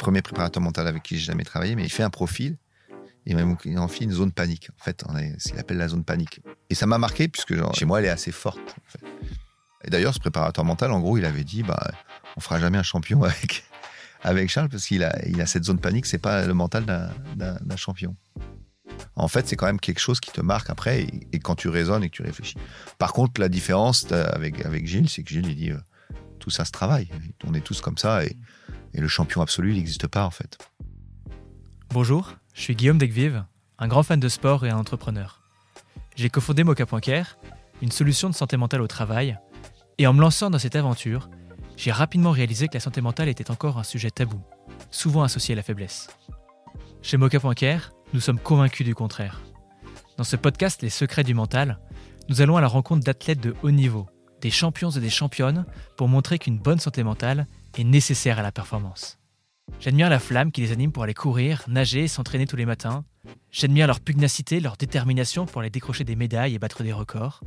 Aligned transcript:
premier 0.00 0.22
préparateur 0.22 0.62
mental 0.62 0.88
avec 0.88 1.02
qui 1.02 1.18
j'ai 1.18 1.26
jamais 1.26 1.44
travaillé, 1.44 1.76
mais 1.76 1.84
il 1.84 1.90
fait 1.90 2.02
un 2.02 2.10
profil. 2.10 2.56
Il 3.26 3.38
en 3.78 3.88
fait 3.88 4.04
une 4.04 4.12
zone 4.12 4.32
panique. 4.32 4.70
En 4.80 4.82
fait, 4.82 5.04
on 5.06 5.14
ce 5.38 5.50
qu'il 5.50 5.58
appelle 5.58 5.76
la 5.76 5.88
zone 5.88 6.04
panique. 6.04 6.40
Et 6.70 6.74
ça 6.74 6.86
m'a 6.86 6.98
marqué 6.98 7.28
puisque 7.28 7.54
chez 7.74 7.84
moi, 7.84 8.00
elle 8.00 8.06
est 8.06 8.10
assez 8.10 8.32
forte. 8.32 8.76
Et 9.84 9.90
d'ailleurs, 9.90 10.14
ce 10.14 10.18
préparateur 10.18 10.64
mental, 10.64 10.90
en 10.90 11.00
gros, 11.00 11.18
il 11.18 11.24
avait 11.24 11.44
dit, 11.44 11.62
bah, 11.62 11.90
on 12.36 12.40
fera 12.40 12.58
jamais 12.58 12.78
un 12.78 12.82
champion 12.82 13.22
avec 14.24 14.50
Charles 14.50 14.70
parce 14.70 14.86
qu'il 14.86 15.04
a, 15.04 15.46
cette 15.46 15.64
zone 15.64 15.78
panique. 15.78 16.06
C'est 16.06 16.18
pas 16.18 16.46
le 16.46 16.54
mental 16.54 16.86
d'un 17.36 17.76
champion. 17.76 18.16
En 19.16 19.28
fait, 19.28 19.46
c'est 19.46 19.56
quand 19.56 19.66
même 19.66 19.80
quelque 19.80 20.00
chose 20.00 20.18
qui 20.18 20.32
te 20.32 20.40
marque 20.40 20.70
après 20.70 21.06
et, 21.32 21.38
quand 21.38 21.54
tu 21.54 21.68
raisonnes 21.68 22.02
et 22.02 22.08
que 22.10 22.16
tu 22.16 22.22
réfléchis. 22.22 22.56
Par 22.98 23.12
contre, 23.12 23.40
la 23.40 23.48
différence 23.48 24.06
euh, 24.12 24.26
avec, 24.32 24.64
avec 24.64 24.86
Gilles, 24.86 25.08
c'est 25.08 25.22
que 25.22 25.30
Gilles, 25.30 25.46
il 25.46 25.56
dit 25.56 25.70
euh, 25.70 25.78
tout 26.38 26.50
ça 26.50 26.64
se 26.64 26.72
travaille. 26.72 27.08
On 27.46 27.54
est 27.54 27.60
tous 27.60 27.80
comme 27.80 27.98
ça 27.98 28.24
et, 28.24 28.36
et 28.94 29.00
le 29.00 29.08
champion 29.08 29.40
absolu, 29.40 29.70
il 29.70 29.76
n'existe 29.76 30.06
pas 30.06 30.24
en 30.24 30.30
fait. 30.30 30.58
Bonjour, 31.90 32.34
je 32.54 32.62
suis 32.62 32.76
Guillaume 32.76 32.98
Degvive, 32.98 33.44
un 33.78 33.88
grand 33.88 34.02
fan 34.02 34.20
de 34.20 34.28
sport 34.28 34.64
et 34.66 34.70
un 34.70 34.76
entrepreneur. 34.76 35.40
J'ai 36.16 36.30
cofondé 36.30 36.64
Mocha.care, 36.64 37.38
une 37.82 37.90
solution 37.90 38.28
de 38.28 38.34
santé 38.34 38.56
mentale 38.56 38.82
au 38.82 38.86
travail, 38.86 39.38
et 39.98 40.06
en 40.06 40.12
me 40.12 40.20
lançant 40.20 40.50
dans 40.50 40.58
cette 40.58 40.76
aventure, 40.76 41.28
j'ai 41.76 41.92
rapidement 41.92 42.30
réalisé 42.30 42.68
que 42.68 42.74
la 42.74 42.80
santé 42.80 43.00
mentale 43.00 43.28
était 43.28 43.50
encore 43.50 43.78
un 43.78 43.84
sujet 43.84 44.10
tabou, 44.10 44.40
souvent 44.90 45.22
associé 45.22 45.54
à 45.54 45.56
la 45.56 45.62
faiblesse. 45.62 46.08
Chez 47.02 47.16
Mocha.care, 47.16 47.92
nous 48.12 48.20
sommes 48.20 48.38
convaincus 48.38 48.86
du 48.86 48.94
contraire. 48.94 49.40
Dans 50.18 50.24
ce 50.24 50.36
podcast 50.36 50.82
Les 50.82 50.90
secrets 50.90 51.24
du 51.24 51.32
mental, 51.32 51.78
nous 52.28 52.42
allons 52.42 52.56
à 52.56 52.60
la 52.60 52.68
rencontre 52.68 53.04
d'athlètes 53.04 53.40
de 53.40 53.54
haut 53.62 53.70
niveau, 53.70 54.06
des 54.42 54.50
champions 54.50 54.90
et 54.90 55.00
des 55.00 55.10
championnes, 55.10 55.64
pour 55.96 56.08
montrer 56.08 56.38
qu'une 56.38 56.58
bonne 56.58 56.78
santé 56.78 57.02
mentale 57.02 57.46
est 57.76 57.84
nécessaire 57.84 58.38
à 58.38 58.42
la 58.42 58.52
performance. 58.52 59.18
J'admire 59.78 60.10
la 60.10 60.18
flamme 60.18 60.52
qui 60.52 60.60
les 60.60 60.72
anime 60.72 60.92
pour 60.92 61.04
aller 61.04 61.14
courir, 61.14 61.64
nager 61.68 62.04
et 62.04 62.08
s'entraîner 62.08 62.46
tous 62.46 62.56
les 62.56 62.66
matins. 62.66 63.04
J'admire 63.50 63.86
leur 63.86 64.00
pugnacité, 64.00 64.60
leur 64.60 64.76
détermination 64.76 65.46
pour 65.46 65.60
aller 65.60 65.70
décrocher 65.70 66.04
des 66.04 66.16
médailles 66.16 66.54
et 66.54 66.58
battre 66.58 66.82
des 66.82 66.92
records. 66.92 67.40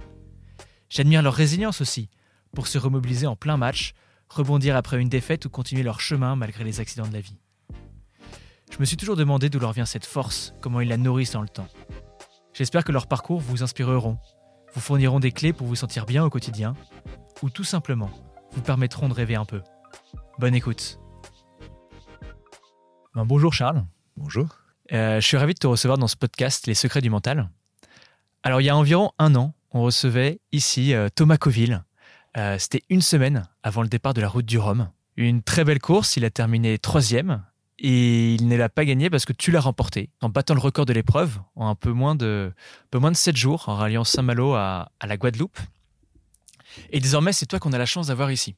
J'admire 0.89 1.21
leur 1.21 1.33
résilience 1.33 1.81
aussi, 1.81 2.09
pour 2.55 2.67
se 2.67 2.77
remobiliser 2.77 3.27
en 3.27 3.35
plein 3.35 3.57
match, 3.57 3.93
rebondir 4.29 4.75
après 4.75 5.01
une 5.01 5.09
défaite 5.09 5.45
ou 5.45 5.49
continuer 5.49 5.83
leur 5.83 5.99
chemin 5.99 6.35
malgré 6.35 6.63
les 6.63 6.79
accidents 6.79 7.07
de 7.07 7.13
la 7.13 7.19
vie. 7.21 7.37
Je 8.71 8.79
me 8.79 8.85
suis 8.85 8.97
toujours 8.97 9.15
demandé 9.15 9.49
d'où 9.49 9.59
leur 9.59 9.73
vient 9.73 9.85
cette 9.85 10.05
force, 10.05 10.53
comment 10.61 10.81
ils 10.81 10.89
la 10.89 10.97
nourrissent 10.97 11.33
dans 11.33 11.41
le 11.41 11.49
temps. 11.49 11.67
J'espère 12.53 12.83
que 12.83 12.91
leurs 12.91 13.07
parcours 13.07 13.39
vous 13.39 13.61
inspireront, 13.61 14.17
vous 14.73 14.81
fourniront 14.81 15.19
des 15.19 15.31
clés 15.31 15.53
pour 15.53 15.67
vous 15.67 15.75
sentir 15.75 16.05
bien 16.05 16.23
au 16.23 16.29
quotidien, 16.29 16.75
ou 17.43 17.49
tout 17.49 17.63
simplement 17.63 18.09
vous 18.51 18.61
permettront 18.61 19.09
de 19.09 19.13
rêver 19.13 19.35
un 19.35 19.45
peu. 19.45 19.61
Bonne 20.39 20.55
écoute. 20.55 20.99
Ben, 23.15 23.25
bonjour 23.25 23.53
Charles. 23.53 23.85
Bonjour. 24.17 24.47
Euh, 24.91 25.21
je 25.21 25.25
suis 25.25 25.37
ravi 25.37 25.53
de 25.53 25.59
te 25.59 25.67
recevoir 25.67 25.97
dans 25.97 26.07
ce 26.07 26.15
podcast 26.15 26.67
Les 26.67 26.73
secrets 26.73 27.01
du 27.01 27.09
mental. 27.09 27.49
Alors 28.43 28.59
il 28.59 28.65
y 28.65 28.69
a 28.69 28.75
environ 28.75 29.11
un 29.19 29.35
an, 29.35 29.53
on 29.71 29.81
recevait 29.81 30.39
ici 30.51 30.93
euh, 30.93 31.07
Thomas 31.13 31.37
Coville, 31.37 31.83
euh, 32.35 32.57
c'était 32.57 32.81
une 32.89 33.01
semaine 33.01 33.47
avant 33.61 33.83
le 33.83 33.87
départ 33.87 34.13
de 34.13 34.21
la 34.21 34.27
route 34.27 34.45
du 34.45 34.57
Rhum. 34.57 34.89
Une 35.15 35.43
très 35.43 35.63
belle 35.63 35.79
course, 35.79 36.17
il 36.17 36.25
a 36.25 36.29
terminé 36.29 36.79
troisième 36.79 37.43
et 37.77 38.33
il 38.33 38.47
ne 38.47 38.55
l'a 38.55 38.69
pas 38.69 38.85
gagné 38.85 39.09
parce 39.09 39.25
que 39.25 39.33
tu 39.33 39.51
l'as 39.51 39.61
remporté 39.61 40.09
en 40.21 40.29
battant 40.29 40.55
le 40.55 40.59
record 40.59 40.85
de 40.85 40.93
l'épreuve 40.93 41.39
en 41.55 41.69
un 41.69 41.75
peu 41.75 41.91
moins 41.91 42.15
de, 42.15 42.51
peu 42.89 42.97
moins 42.97 43.11
de 43.11 43.17
7 43.17 43.35
jours 43.35 43.69
en 43.69 43.75
ralliant 43.75 44.03
Saint-Malo 44.03 44.53
à, 44.53 44.89
la 45.05 45.17
Guadeloupe. 45.17 45.57
Et 46.89 46.99
désormais, 46.99 47.33
c'est 47.33 47.45
toi 47.45 47.59
qu'on 47.59 47.73
a 47.73 47.77
la 47.77 47.85
chance 47.85 48.07
d'avoir 48.07 48.31
ici. 48.31 48.55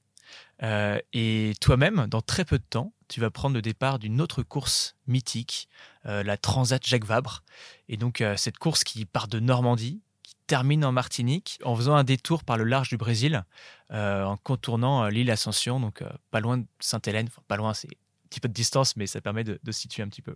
Euh, 0.64 1.00
et 1.14 1.54
toi-même, 1.60 2.08
dans 2.08 2.22
très 2.22 2.46
peu 2.46 2.58
de 2.58 2.64
temps, 2.64 2.94
tu 3.08 3.20
vas 3.20 3.30
prendre 3.30 3.56
le 3.56 3.62
départ 3.62 4.00
d'une 4.00 4.22
autre 4.22 4.42
course 4.42 4.96
mythique, 5.08 5.70
euh, 6.06 6.24
la 6.24 6.38
Transat 6.38 6.86
Jacques 6.86 7.06
Vabre. 7.06 7.44
Et 7.90 7.98
donc, 7.98 8.24
cette 8.38 8.58
course 8.58 8.84
qui 8.84 9.06
part 9.06 9.28
de 9.28 9.40
Normandie, 9.40 10.02
termine 10.48 10.86
en 10.86 10.92
Martinique 10.92 11.60
en 11.64 11.76
faisant 11.76 11.96
un 11.96 12.04
détour 12.04 12.44
par 12.44 12.58
le 12.58 12.64
large 12.64 12.90
du 12.90 12.98
Brésil, 12.98 13.44
euh, 13.92 14.24
en 14.24 14.38
contournant 14.38 15.04
euh, 15.04 15.10
l'île 15.10 15.32
Ascension, 15.32 15.80
donc 15.80 16.02
euh, 16.02 16.10
pas 16.32 16.40
loin 16.40 16.58
de 16.58 16.66
Sainte-Hélène. 16.80 17.30
pas 17.48 17.58
loin, 17.58 17.74
c'est 17.74 17.88
un 17.88 18.28
petit 18.30 18.40
peu 18.40 18.48
de 18.48 18.54
distance, 18.54 18.96
mais 18.96 19.08
ça 19.08 19.22
permet 19.22 19.44
de, 19.44 19.60
de 19.62 19.72
situer 19.72 20.04
un 20.04 20.08
petit 20.08 20.22
peu. 20.22 20.36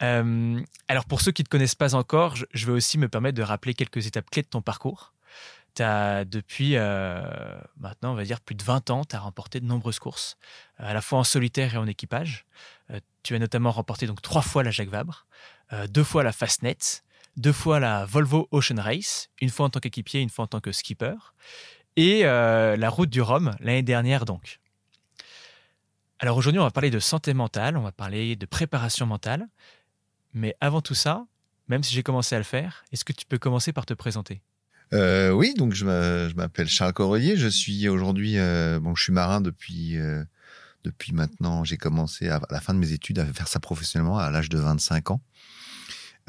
alors 0.00 1.04
pour 1.06 1.20
ceux 1.20 1.32
qui 1.32 1.42
ne 1.42 1.44
te 1.44 1.50
connaissent 1.50 1.74
pas 1.74 1.94
encore, 1.94 2.36
je, 2.36 2.66
vais 2.66 2.72
aussi 2.72 2.98
me 2.98 3.08
permettre 3.08 3.36
de 3.36 3.42
rappeler 3.42 3.74
quelques 3.74 4.06
étapes 4.06 4.30
clés 4.30 4.42
de 4.42 4.48
ton 4.48 4.62
parcours. 4.62 5.12
As 5.80 6.24
depuis 6.24 6.76
maintenant, 7.76 8.12
on 8.12 8.14
va 8.14 8.24
dire, 8.24 8.40
plus 8.40 8.54
de 8.54 8.62
20 8.62 8.90
ans, 8.90 9.04
tu 9.04 9.16
as 9.16 9.20
remporté 9.20 9.60
de 9.60 9.66
nombreuses 9.66 9.98
courses, 9.98 10.36
à 10.78 10.94
la 10.94 11.00
fois 11.00 11.18
en 11.18 11.24
solitaire 11.24 11.74
et 11.74 11.76
en 11.76 11.86
équipage. 11.86 12.46
tu 13.22 13.34
as 13.34 13.38
notamment 13.38 13.70
remporté 13.70 14.06
donc 14.06 14.22
trois 14.22 14.42
fois 14.42 14.62
la 14.62 14.70
Jacques 14.70 14.88
Vabre, 14.88 15.26
deux 15.88 16.04
fois 16.04 16.22
la 16.22 16.32
Fastnet, 16.32 17.02
deux 17.38 17.52
fois 17.52 17.78
la 17.80 18.04
Volvo 18.04 18.48
Ocean 18.50 18.80
Race, 18.80 19.30
une 19.40 19.48
fois 19.48 19.66
en 19.66 19.70
tant 19.70 19.80
qu'équipier, 19.80 20.20
une 20.20 20.28
fois 20.28 20.44
en 20.44 20.48
tant 20.48 20.60
que 20.60 20.72
skipper, 20.72 21.14
et 21.96 22.24
euh, 22.24 22.76
la 22.76 22.90
route 22.90 23.10
du 23.10 23.22
Rhum 23.22 23.54
l'année 23.60 23.82
dernière 23.82 24.24
donc. 24.24 24.60
Alors 26.18 26.36
aujourd'hui, 26.36 26.58
on 26.58 26.64
va 26.64 26.70
parler 26.72 26.90
de 26.90 26.98
santé 26.98 27.32
mentale, 27.32 27.76
on 27.76 27.82
va 27.82 27.92
parler 27.92 28.34
de 28.34 28.44
préparation 28.44 29.06
mentale, 29.06 29.48
mais 30.34 30.56
avant 30.60 30.80
tout 30.80 30.94
ça, 30.94 31.26
même 31.68 31.82
si 31.84 31.94
j'ai 31.94 32.02
commencé 32.02 32.34
à 32.34 32.38
le 32.38 32.44
faire, 32.44 32.84
est-ce 32.92 33.04
que 33.04 33.12
tu 33.12 33.24
peux 33.24 33.38
commencer 33.38 33.72
par 33.72 33.86
te 33.86 33.94
présenter? 33.94 34.42
Euh, 34.92 35.30
Oui, 35.30 35.54
donc 35.54 35.74
je 35.74 35.84
m'appelle 36.34 36.68
Charles 36.68 36.92
Correlier, 36.92 37.36
je 37.36 37.48
suis 37.48 37.88
aujourd'hui, 37.88 38.38
euh, 38.38 38.80
bon, 38.80 38.94
je 38.94 39.02
suis 39.04 39.12
marin 39.12 39.40
depuis 39.40 39.98
depuis 40.84 41.12
maintenant, 41.12 41.64
j'ai 41.64 41.76
commencé 41.76 42.28
à, 42.28 42.40
la 42.50 42.60
fin 42.60 42.72
de 42.72 42.78
mes 42.78 42.92
études 42.92 43.18
à 43.18 43.26
faire 43.26 43.48
ça 43.48 43.60
professionnellement 43.60 44.18
à 44.18 44.30
l'âge 44.30 44.48
de 44.48 44.58
25 44.58 45.10
ans. 45.10 45.20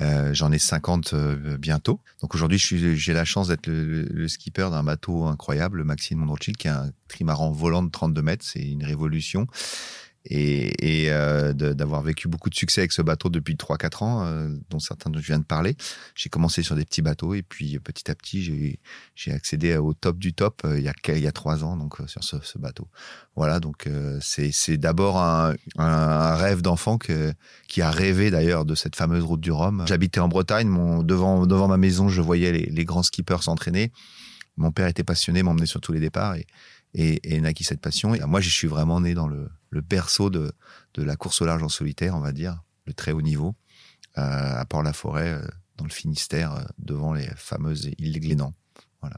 Euh, 0.01 0.33
j'en 0.33 0.51
ai 0.51 0.59
50 0.59 1.13
euh, 1.13 1.57
bientôt. 1.57 1.99
Donc 2.21 2.33
aujourd'hui, 2.33 2.57
j'ai 2.57 3.13
la 3.13 3.25
chance 3.25 3.49
d'être 3.49 3.67
le, 3.67 4.27
skipper 4.27 4.69
d'un 4.71 4.83
bateau 4.83 5.25
incroyable, 5.25 5.79
le 5.79 5.83
Maxime 5.83 6.19
Mondrochil, 6.19 6.55
qui 6.55 6.67
est 6.67 6.71
un 6.71 6.91
trimaran 7.09 7.51
volant 7.51 7.83
de 7.83 7.89
32 7.89 8.21
mètres. 8.21 8.45
C'est 8.45 8.61
une 8.61 8.83
révolution 8.83 9.47
et, 10.25 11.03
et 11.03 11.11
euh, 11.11 11.53
d'avoir 11.53 12.01
vécu 12.01 12.27
beaucoup 12.27 12.49
de 12.49 12.55
succès 12.55 12.81
avec 12.81 12.91
ce 12.91 13.01
bateau 13.01 13.29
depuis 13.29 13.55
3-4 13.55 14.03
ans, 14.03 14.25
euh, 14.25 14.49
dont 14.69 14.79
certains 14.79 15.09
dont 15.09 15.19
je 15.19 15.25
viens 15.25 15.39
de 15.39 15.45
parler. 15.45 15.75
J'ai 16.15 16.29
commencé 16.29 16.61
sur 16.61 16.75
des 16.75 16.85
petits 16.85 17.01
bateaux 17.01 17.33
et 17.33 17.41
puis 17.41 17.79
petit 17.79 18.11
à 18.11 18.15
petit, 18.15 18.77
j'ai 19.15 19.31
accédé 19.31 19.77
au 19.77 19.93
top 19.93 20.17
du 20.17 20.33
top 20.33 20.61
euh, 20.65 20.77
il, 20.77 20.83
y 20.83 20.89
a, 20.89 20.93
il 21.07 21.23
y 21.23 21.27
a 21.27 21.31
3 21.31 21.63
ans 21.63 21.77
donc 21.77 21.97
sur 22.07 22.23
ce, 22.23 22.37
ce 22.41 22.57
bateau. 22.57 22.87
Voilà, 23.35 23.59
donc 23.59 23.89
c'est 24.19 24.77
d'abord 24.77 25.17
un, 25.17 25.55
un, 25.77 26.35
rêve 26.35 26.61
d'enfant 26.61 26.97
qui 26.97 27.81
a 27.81 27.91
rêvé 27.91 28.31
d'ailleurs 28.31 28.65
de 28.65 28.75
cette 28.75 28.97
fameuse 28.97 29.23
route 29.23 29.39
du 29.39 29.51
Rhum. 29.51 29.85
J'habitais 29.87 30.19
en 30.19 30.27
Bretagne, 30.27 30.67
mon, 30.67 31.03
devant, 31.03 31.45
devant 31.45 31.69
ma 31.69 31.77
maison, 31.77 32.09
je 32.09 32.21
voyais 32.21 32.51
les, 32.51 32.65
les 32.65 32.85
grands 32.85 33.03
skippers 33.03 33.41
s'entraîner. 33.43 33.93
Mon 34.57 34.71
père 34.71 34.87
était 34.87 35.05
passionné, 35.05 35.41
m'emmenait 35.41 35.65
sur 35.65 35.79
tous 35.79 35.93
les 35.93 36.01
départs 36.01 36.35
et, 36.35 36.45
et, 36.93 37.35
et 37.35 37.39
naquit 37.39 37.63
cette 37.63 37.79
passion. 37.79 38.13
Et 38.13 38.19
moi, 38.25 38.41
je 38.41 38.49
suis 38.49 38.67
vraiment 38.67 38.99
né 38.99 39.13
dans 39.13 39.27
le, 39.27 39.49
le 39.69 39.81
berceau 39.81 40.29
de, 40.29 40.51
de, 40.93 41.03
la 41.03 41.15
course 41.15 41.41
au 41.41 41.45
large 41.45 41.63
en 41.63 41.69
solitaire, 41.69 42.15
on 42.15 42.19
va 42.19 42.31
dire, 42.31 42.61
le 42.85 42.93
très 42.93 43.11
haut 43.11 43.21
niveau, 43.21 43.55
euh, 44.17 44.21
à 44.21 44.65
Port-la-Forêt, 44.65 45.33
euh, 45.33 45.47
dans 45.77 45.85
le 45.85 45.91
Finistère, 45.91 46.53
euh, 46.53 46.63
devant 46.79 47.13
les 47.13 47.27
fameuses 47.35 47.89
îles 47.97 48.13
de 48.13 48.19
Glénan. 48.19 48.53
Voilà. 49.01 49.17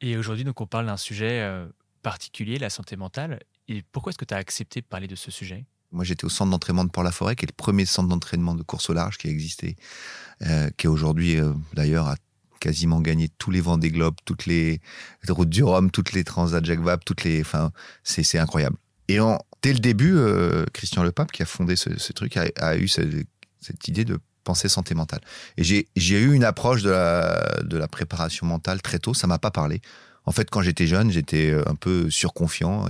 Et 0.00 0.16
aujourd'hui, 0.16 0.44
donc, 0.44 0.60
on 0.60 0.66
parle 0.66 0.86
d'un 0.86 0.96
sujet 0.96 1.46
particulier, 2.02 2.58
la 2.58 2.70
santé 2.70 2.96
mentale. 2.96 3.40
Et 3.68 3.82
pourquoi 3.92 4.10
est-ce 4.10 4.18
que 4.18 4.24
tu 4.24 4.34
as 4.34 4.38
accepté 4.38 4.80
de 4.80 4.86
parler 4.86 5.08
de 5.08 5.16
ce 5.16 5.30
sujet? 5.30 5.66
Moi, 5.92 6.04
j'étais 6.04 6.24
au 6.24 6.28
centre 6.28 6.50
d'entraînement 6.50 6.84
de 6.84 6.90
Port-la-Forêt, 6.90 7.36
qui 7.36 7.44
est 7.44 7.50
le 7.50 7.56
premier 7.56 7.84
centre 7.84 8.08
d'entraînement 8.08 8.54
de 8.54 8.62
course 8.62 8.88
au 8.88 8.92
large 8.94 9.18
qui 9.18 9.26
a 9.26 9.30
existé, 9.30 9.76
qui 10.78 10.86
aujourd'hui, 10.86 11.38
d'ailleurs, 11.74 12.08
à 12.08 12.16
quasiment 12.60 13.00
gagné 13.00 13.28
tous 13.28 13.50
les 13.50 13.60
vents 13.60 13.78
des 13.78 13.90
globes, 13.90 14.14
toutes 14.24 14.46
les 14.46 14.80
routes 15.28 15.48
du 15.48 15.64
Rhum, 15.64 15.90
toutes 15.90 16.12
les 16.12 16.24
transats 16.24 16.62
Jacques 16.62 16.80
Vabre, 16.80 17.02
toutes 17.04 17.24
les, 17.24 17.40
enfin, 17.40 17.72
c'est 18.04 18.38
incroyable. 18.38 18.76
Et 19.08 19.18
en, 19.18 19.38
dès 19.62 19.72
le 19.72 19.78
début, 19.78 20.14
euh, 20.16 20.64
Christian 20.72 21.02
Lepape, 21.02 21.32
qui 21.32 21.42
a 21.42 21.46
fondé 21.46 21.76
ce, 21.76 22.12
truc, 22.12 22.36
a, 22.36 22.76
eu 22.76 22.88
cette, 22.88 23.88
idée 23.88 24.04
de 24.04 24.18
penser 24.44 24.68
santé 24.68 24.94
mentale. 24.94 25.20
Et 25.56 25.64
j'ai 25.64 26.20
eu 26.20 26.32
une 26.32 26.44
approche 26.44 26.82
de 26.82 26.90
la, 26.90 27.88
préparation 27.88 28.46
mentale 28.46 28.82
très 28.82 28.98
tôt. 28.98 29.14
Ça 29.14 29.26
m'a 29.26 29.38
pas 29.38 29.50
parlé. 29.50 29.80
En 30.26 30.32
fait, 30.32 30.50
quand 30.50 30.62
j'étais 30.62 30.86
jeune, 30.86 31.10
j'étais 31.10 31.54
un 31.66 31.74
peu 31.74 32.10
surconfiant 32.10 32.86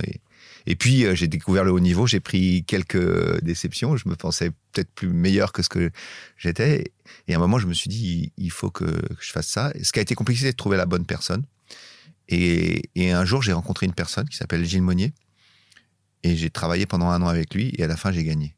et 0.65 0.75
puis, 0.75 1.05
euh, 1.05 1.15
j'ai 1.15 1.27
découvert 1.27 1.63
le 1.63 1.71
haut 1.71 1.79
niveau, 1.79 2.05
j'ai 2.05 2.19
pris 2.19 2.63
quelques 2.65 3.41
déceptions, 3.41 3.97
je 3.97 4.07
me 4.07 4.15
pensais 4.15 4.51
peut-être 4.71 4.91
plus 4.91 5.09
meilleur 5.09 5.53
que 5.53 5.63
ce 5.63 5.69
que 5.69 5.91
j'étais. 6.37 6.93
Et 7.27 7.33
à 7.33 7.37
un 7.37 7.39
moment, 7.39 7.57
je 7.57 7.67
me 7.67 7.73
suis 7.73 7.89
dit, 7.89 8.31
il 8.37 8.51
faut 8.51 8.69
que, 8.69 9.01
je 9.19 9.31
fasse 9.31 9.47
ça. 9.47 9.71
Ce 9.81 9.91
qui 9.91 9.99
a 9.99 10.01
été 10.01 10.15
compliqué, 10.15 10.41
c'est 10.41 10.51
de 10.51 10.57
trouver 10.57 10.77
la 10.77 10.85
bonne 10.85 11.05
personne. 11.05 11.43
Et, 12.29 12.83
et 12.95 13.11
un 13.11 13.25
jour, 13.25 13.41
j'ai 13.41 13.53
rencontré 13.53 13.85
une 13.85 13.93
personne 13.93 14.27
qui 14.29 14.37
s'appelle 14.37 14.63
Gilles 14.63 14.83
Monnier. 14.83 15.13
Et 16.23 16.35
j'ai 16.35 16.49
travaillé 16.49 16.85
pendant 16.85 17.09
un 17.09 17.21
an 17.21 17.27
avec 17.27 17.53
lui. 17.53 17.73
Et 17.77 17.83
à 17.83 17.87
la 17.87 17.97
fin, 17.97 18.11
j'ai 18.11 18.23
gagné. 18.23 18.55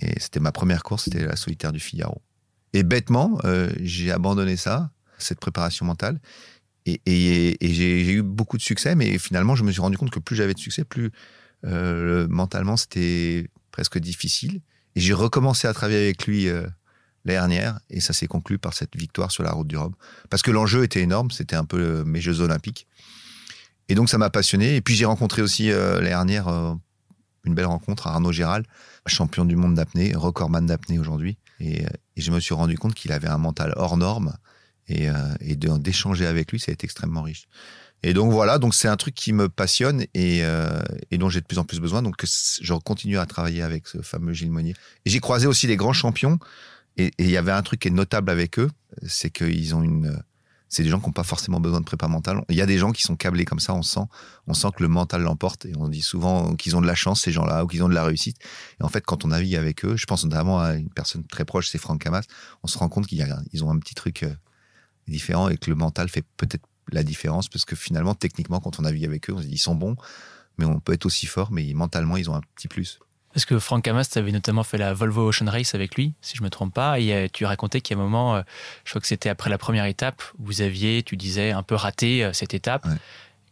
Et 0.00 0.18
c'était 0.18 0.40
ma 0.40 0.52
première 0.52 0.82
course, 0.82 1.04
c'était 1.04 1.26
la 1.26 1.36
solitaire 1.36 1.72
du 1.72 1.80
Figaro. 1.80 2.22
Et 2.72 2.82
bêtement, 2.82 3.38
euh, 3.44 3.70
j'ai 3.80 4.10
abandonné 4.12 4.56
ça, 4.56 4.90
cette 5.18 5.40
préparation 5.40 5.84
mentale. 5.84 6.20
Et, 6.86 7.56
j'ai 7.60 8.12
eu 8.12 8.22
beaucoup 8.22 8.56
de 8.56 8.62
succès, 8.62 8.94
mais 8.94 9.18
finalement, 9.18 9.54
je 9.54 9.64
me 9.64 9.72
suis 9.72 9.80
rendu 9.80 9.98
compte 9.98 10.10
que 10.10 10.18
plus 10.18 10.36
j'avais 10.36 10.54
de 10.54 10.58
succès, 10.58 10.84
plus 10.84 11.10
euh, 11.66 12.26
mentalement, 12.28 12.76
c'était 12.76 13.48
presque 13.70 13.98
difficile. 13.98 14.60
Et 14.96 15.00
j'ai 15.00 15.12
recommencé 15.12 15.68
à 15.68 15.74
travailler 15.74 16.04
avec 16.04 16.26
lui 16.26 16.48
euh, 16.48 16.62
l'année 17.24 17.38
dernière, 17.38 17.80
et 17.90 18.00
ça 18.00 18.12
s'est 18.12 18.26
conclu 18.26 18.58
par 18.58 18.74
cette 18.74 18.96
victoire 18.96 19.30
sur 19.30 19.42
la 19.42 19.52
route 19.52 19.68
du 19.68 19.76
Rhum. 19.76 19.94
Parce 20.30 20.42
que 20.42 20.50
l'enjeu 20.50 20.82
était 20.82 21.00
énorme, 21.00 21.30
c'était 21.30 21.56
un 21.56 21.64
peu 21.64 21.78
euh, 21.78 22.04
mes 22.04 22.20
Jeux 22.20 22.40
Olympiques. 22.40 22.86
Et 23.90 23.96
donc 23.96 24.08
ça 24.08 24.18
m'a 24.18 24.30
passionné. 24.30 24.76
Et 24.76 24.80
puis 24.80 24.94
j'ai 24.94 25.04
rencontré 25.04 25.42
aussi 25.42 25.70
euh, 25.70 25.96
l'année 25.96 26.10
dernière 26.10 26.48
euh, 26.48 26.72
une 27.44 27.54
belle 27.54 27.66
rencontre 27.66 28.06
à 28.06 28.12
Arnaud 28.12 28.30
Gérald, 28.30 28.64
champion 29.06 29.44
du 29.44 29.56
monde 29.56 29.74
d'apnée, 29.74 30.12
recordman 30.14 30.64
d'apnée 30.64 31.00
aujourd'hui. 31.00 31.38
Et, 31.58 31.84
euh, 31.84 31.88
et 32.16 32.20
je 32.20 32.30
me 32.30 32.38
suis 32.38 32.54
rendu 32.54 32.78
compte 32.78 32.94
qu'il 32.94 33.10
avait 33.10 33.28
un 33.28 33.36
mental 33.36 33.74
hors 33.76 33.96
norme. 33.96 34.36
Et, 34.88 35.08
d'échanger 35.54 36.26
avec 36.26 36.50
lui, 36.50 36.58
ça 36.58 36.70
a 36.70 36.72
été 36.72 36.84
extrêmement 36.84 37.22
riche. 37.22 37.46
Et 38.02 38.12
donc 38.12 38.32
voilà, 38.32 38.58
donc 38.58 38.74
c'est 38.74 38.88
un 38.88 38.96
truc 38.96 39.14
qui 39.14 39.32
me 39.32 39.48
passionne 39.48 40.04
et, 40.14 40.42
dont 41.12 41.28
j'ai 41.28 41.40
de 41.40 41.46
plus 41.46 41.58
en 41.58 41.64
plus 41.64 41.78
besoin. 41.78 42.02
Donc 42.02 42.16
je 42.24 42.74
continue 42.74 43.16
à 43.16 43.24
travailler 43.24 43.62
avec 43.62 43.86
ce 43.86 44.02
fameux 44.02 44.32
Gilles 44.32 44.50
Monnier. 44.50 44.74
Et 45.04 45.10
j'ai 45.10 45.20
croisé 45.20 45.46
aussi 45.46 45.68
les 45.68 45.76
grands 45.76 45.92
champions. 45.92 46.40
Et 46.96 47.12
il 47.18 47.30
y 47.30 47.36
avait 47.36 47.52
un 47.52 47.62
truc 47.62 47.80
qui 47.80 47.88
est 47.88 47.92
notable 47.92 48.30
avec 48.30 48.58
eux, 48.58 48.68
c'est 49.06 49.30
qu'ils 49.30 49.76
ont 49.76 49.82
une. 49.84 50.20
C'est 50.70 50.84
des 50.84 50.88
gens 50.88 51.00
qui 51.00 51.06
n'ont 51.06 51.12
pas 51.12 51.24
forcément 51.24 51.58
besoin 51.58 51.80
de 51.80 51.84
prépa 51.84 52.06
mentale. 52.06 52.44
Il 52.48 52.54
y 52.54 52.62
a 52.62 52.66
des 52.66 52.78
gens 52.78 52.92
qui 52.92 53.02
sont 53.02 53.16
câblés 53.16 53.44
comme 53.44 53.58
ça, 53.58 53.74
on 53.74 53.82
sent, 53.82 54.00
on 54.46 54.54
sent 54.54 54.68
que 54.76 54.84
le 54.84 54.88
mental 54.88 55.20
l'emporte. 55.22 55.66
Et 55.66 55.72
on 55.76 55.88
dit 55.88 56.00
souvent 56.00 56.54
qu'ils 56.54 56.76
ont 56.76 56.80
de 56.80 56.86
la 56.86 56.94
chance, 56.94 57.22
ces 57.22 57.32
gens-là, 57.32 57.64
ou 57.64 57.66
qu'ils 57.66 57.82
ont 57.82 57.88
de 57.88 57.94
la 57.94 58.04
réussite. 58.04 58.36
Et 58.80 58.84
en 58.84 58.88
fait, 58.88 59.04
quand 59.04 59.24
on 59.24 59.28
navigue 59.28 59.56
avec 59.56 59.84
eux, 59.84 59.96
je 59.96 60.06
pense 60.06 60.24
notamment 60.24 60.60
à 60.60 60.74
une 60.74 60.88
personne 60.88 61.24
très 61.26 61.44
proche, 61.44 61.68
c'est 61.68 61.78
Franck 61.78 62.02
Camas, 62.02 62.22
on 62.62 62.68
se 62.68 62.78
rend 62.78 62.88
compte 62.88 63.08
qu'ils 63.08 63.64
ont 63.64 63.70
un 63.70 63.78
petit 63.80 63.94
truc 63.94 64.22
euh, 64.22 64.32
différent 65.08 65.48
et 65.48 65.56
que 65.56 65.70
le 65.70 65.76
mental 65.76 66.08
fait 66.08 66.24
peut-être 66.36 66.64
la 66.92 67.02
différence 67.02 67.48
parce 67.48 67.64
que 67.64 67.74
finalement, 67.74 68.14
techniquement, 68.14 68.60
quand 68.60 68.78
on 68.78 68.82
navigue 68.82 69.04
avec 69.04 69.28
eux, 69.28 69.34
on 69.34 69.38
se 69.38 69.46
dit 69.46 69.54
ils 69.54 69.58
sont 69.58 69.74
bons, 69.74 69.96
mais 70.56 70.66
on 70.66 70.78
peut 70.78 70.92
être 70.92 71.06
aussi 71.06 71.26
fort, 71.26 71.50
mais 71.50 71.72
mentalement, 71.74 72.16
ils 72.16 72.30
ont 72.30 72.36
un 72.36 72.42
petit 72.54 72.68
plus. 72.68 73.00
Parce 73.32 73.44
que 73.44 73.58
Franck 73.60 73.86
Hamas, 73.86 74.10
tu 74.10 74.18
avais 74.18 74.32
notamment 74.32 74.64
fait 74.64 74.76
la 74.78 74.92
Volvo 74.92 75.28
Ocean 75.28 75.48
Race 75.48 75.74
avec 75.76 75.94
lui, 75.94 76.14
si 76.20 76.36
je 76.36 76.42
me 76.42 76.50
trompe 76.50 76.74
pas. 76.74 76.98
Et 76.98 77.12
euh, 77.14 77.26
tu 77.32 77.44
racontais 77.44 77.80
qu'à 77.80 77.94
un 77.94 77.98
moment, 77.98 78.34
euh, 78.36 78.42
je 78.84 78.90
crois 78.90 79.00
que 79.00 79.06
c'était 79.06 79.28
après 79.28 79.50
la 79.50 79.58
première 79.58 79.84
étape, 79.84 80.22
vous 80.38 80.62
aviez, 80.62 81.02
tu 81.04 81.16
disais, 81.16 81.52
un 81.52 81.62
peu 81.62 81.76
raté 81.76 82.24
euh, 82.24 82.32
cette 82.32 82.54
étape. 82.54 82.84
Ouais. 82.86 82.96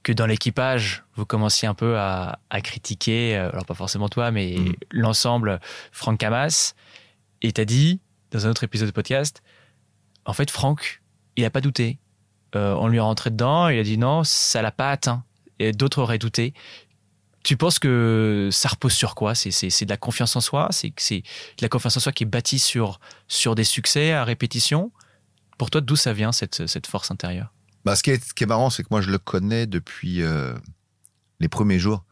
Que 0.02 0.12
dans 0.12 0.26
l'équipage, 0.26 1.04
vous 1.16 1.26
commenciez 1.26 1.68
un 1.68 1.74
peu 1.74 1.98
à, 1.98 2.38
à 2.50 2.60
critiquer, 2.60 3.36
alors 3.36 3.66
pas 3.66 3.74
forcément 3.74 4.08
toi, 4.08 4.30
mais 4.30 4.56
Mhm. 4.58 4.74
l'ensemble, 4.92 5.60
Franck 5.92 6.22
Hamas. 6.22 6.74
Et 7.42 7.52
tu 7.52 7.60
as 7.60 7.64
dit, 7.64 8.00
dans 8.30 8.46
un 8.46 8.50
autre 8.50 8.64
épisode 8.64 8.88
de 8.88 8.92
podcast, 8.92 9.42
en 10.24 10.32
fait, 10.32 10.50
Franck, 10.50 11.02
il 11.36 11.42
n'a 11.42 11.50
pas 11.50 11.60
douté. 11.60 11.98
Euh, 12.56 12.74
on 12.78 12.88
lui 12.88 12.96
est 12.96 13.00
rentré 13.00 13.30
dedans, 13.30 13.68
il 13.68 13.78
a 13.78 13.82
dit 13.82 13.98
non, 13.98 14.24
ça 14.24 14.62
l'a 14.62 14.70
pas 14.72 14.90
atteint. 14.90 15.24
Et 15.58 15.72
d'autres 15.72 16.00
auraient 16.00 16.18
douté. 16.18 16.54
Tu 17.44 17.56
penses 17.56 17.78
que 17.78 18.48
ça 18.52 18.68
repose 18.68 18.92
sur 18.92 19.14
quoi? 19.14 19.34
C'est 19.34 19.84
de 19.84 19.88
la 19.90 19.96
confiance 19.96 20.36
en 20.36 20.40
soi? 20.40 20.68
C'est 20.72 20.88
de 21.16 21.22
la 21.62 21.68
confiance 21.68 21.96
en 21.96 22.00
soi 22.00 22.12
qui 22.12 22.24
est 22.24 22.26
bâtie 22.26 22.58
sur, 22.58 23.00
sur 23.28 23.54
des 23.54 23.64
succès 23.64 24.12
à 24.12 24.24
répétition? 24.24 24.92
Pour 25.56 25.70
toi, 25.70 25.80
d'où 25.80 25.96
ça 25.96 26.12
vient, 26.12 26.30
cette, 26.32 26.66
cette 26.66 26.86
force 26.86 27.10
intérieure? 27.10 27.52
Bah, 27.84 27.96
ce, 27.96 28.02
qui 28.02 28.10
est, 28.10 28.22
ce 28.22 28.34
qui 28.34 28.44
est 28.44 28.46
marrant, 28.46 28.70
c'est 28.70 28.82
que 28.82 28.88
moi, 28.90 29.00
je 29.00 29.10
le 29.10 29.18
connais 29.18 29.66
depuis 29.66 30.22
euh, 30.22 30.54
les 31.40 31.48
premiers 31.48 31.78
jours. 31.78 32.04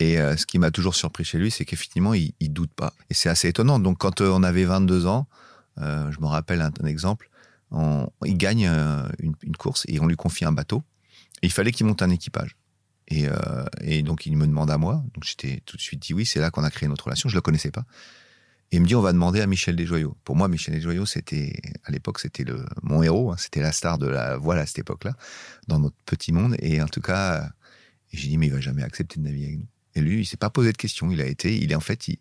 Et 0.00 0.20
euh, 0.20 0.36
ce 0.36 0.46
qui 0.46 0.58
m'a 0.58 0.70
toujours 0.70 0.94
surpris 0.94 1.24
chez 1.24 1.38
lui, 1.38 1.50
c'est 1.50 1.64
qu'effectivement, 1.64 2.14
il, 2.14 2.32
il 2.38 2.52
doute 2.52 2.72
pas. 2.72 2.92
Et 3.10 3.14
c'est 3.14 3.28
assez 3.28 3.48
étonnant. 3.48 3.78
Donc, 3.80 3.98
quand 3.98 4.20
euh, 4.20 4.30
on 4.32 4.42
avait 4.42 4.64
22 4.64 5.06
ans, 5.06 5.26
je 5.76 6.20
me 6.20 6.26
rappelle 6.26 6.60
un, 6.60 6.72
exemple, 6.86 7.30
on- 7.70 8.08
il 8.24 8.36
gagne 8.36 8.64
une, 9.20 9.34
une 9.42 9.56
course 9.56 9.84
et 9.88 10.00
on 10.00 10.06
lui 10.06 10.16
confie 10.16 10.44
un 10.44 10.50
bateau. 10.52 10.82
Et 11.42 11.46
il 11.46 11.52
fallait 11.52 11.70
qu'il 11.72 11.86
monte 11.86 12.02
un 12.02 12.10
équipage. 12.10 12.56
Et, 13.08 13.26
euh, 13.26 13.64
et 13.80 14.02
donc, 14.02 14.26
il 14.26 14.36
me 14.36 14.46
demande 14.46 14.70
à 14.70 14.78
moi. 14.78 15.02
Donc, 15.14 15.24
j'étais 15.24 15.62
tout 15.64 15.76
de 15.76 15.82
suite 15.82 16.00
dit 16.02 16.14
oui. 16.14 16.26
C'est 16.26 16.40
là 16.40 16.50
qu'on 16.50 16.62
a 16.64 16.70
créé 16.70 16.88
notre 16.88 17.04
relation. 17.04 17.28
Je 17.28 17.34
le 17.34 17.40
connaissais 17.40 17.70
pas. 17.70 17.84
Et 18.70 18.76
il 18.76 18.82
me 18.82 18.86
dit, 18.86 18.94
on 18.94 19.00
va 19.00 19.14
demander 19.14 19.40
à 19.40 19.46
Michel 19.46 19.76
Desjoyaux. 19.76 20.14
Pour 20.24 20.36
moi, 20.36 20.46
Michel 20.46 20.74
Desjoyaux, 20.74 21.06
c'était, 21.06 21.58
à 21.84 21.90
l'époque, 21.90 22.18
c'était 22.20 22.44
le, 22.44 22.66
mon 22.82 23.02
héros. 23.02 23.32
hein. 23.32 23.36
C'était 23.38 23.62
la 23.62 23.72
star 23.72 23.96
de 23.96 24.06
la 24.06 24.36
voile 24.36 24.58
à 24.58 24.66
cette 24.66 24.80
époque-là, 24.80 25.14
dans 25.68 25.78
notre 25.78 25.96
petit 26.04 26.32
monde. 26.32 26.54
Et 26.58 26.82
en 26.82 26.86
tout 26.86 27.00
cas, 27.00 27.34
euh, 27.34 27.48
j'ai 28.12 28.28
dit, 28.28 28.36
mais 28.36 28.48
il 28.48 28.52
va 28.52 28.60
jamais 28.60 28.82
accepter 28.82 29.20
de 29.20 29.24
naviguer 29.24 29.46
avec 29.46 29.58
nous. 29.60 29.66
Et 29.94 30.00
lui, 30.02 30.20
il 30.20 30.26
s'est 30.26 30.36
pas 30.36 30.50
posé 30.50 30.70
de 30.72 30.76
questions. 30.76 31.10
Il 31.10 31.22
a 31.22 31.26
été, 31.26 31.56
il 31.56 31.72
est 31.72 31.74
en 31.74 31.80
fait, 31.80 32.08
il, 32.08 32.18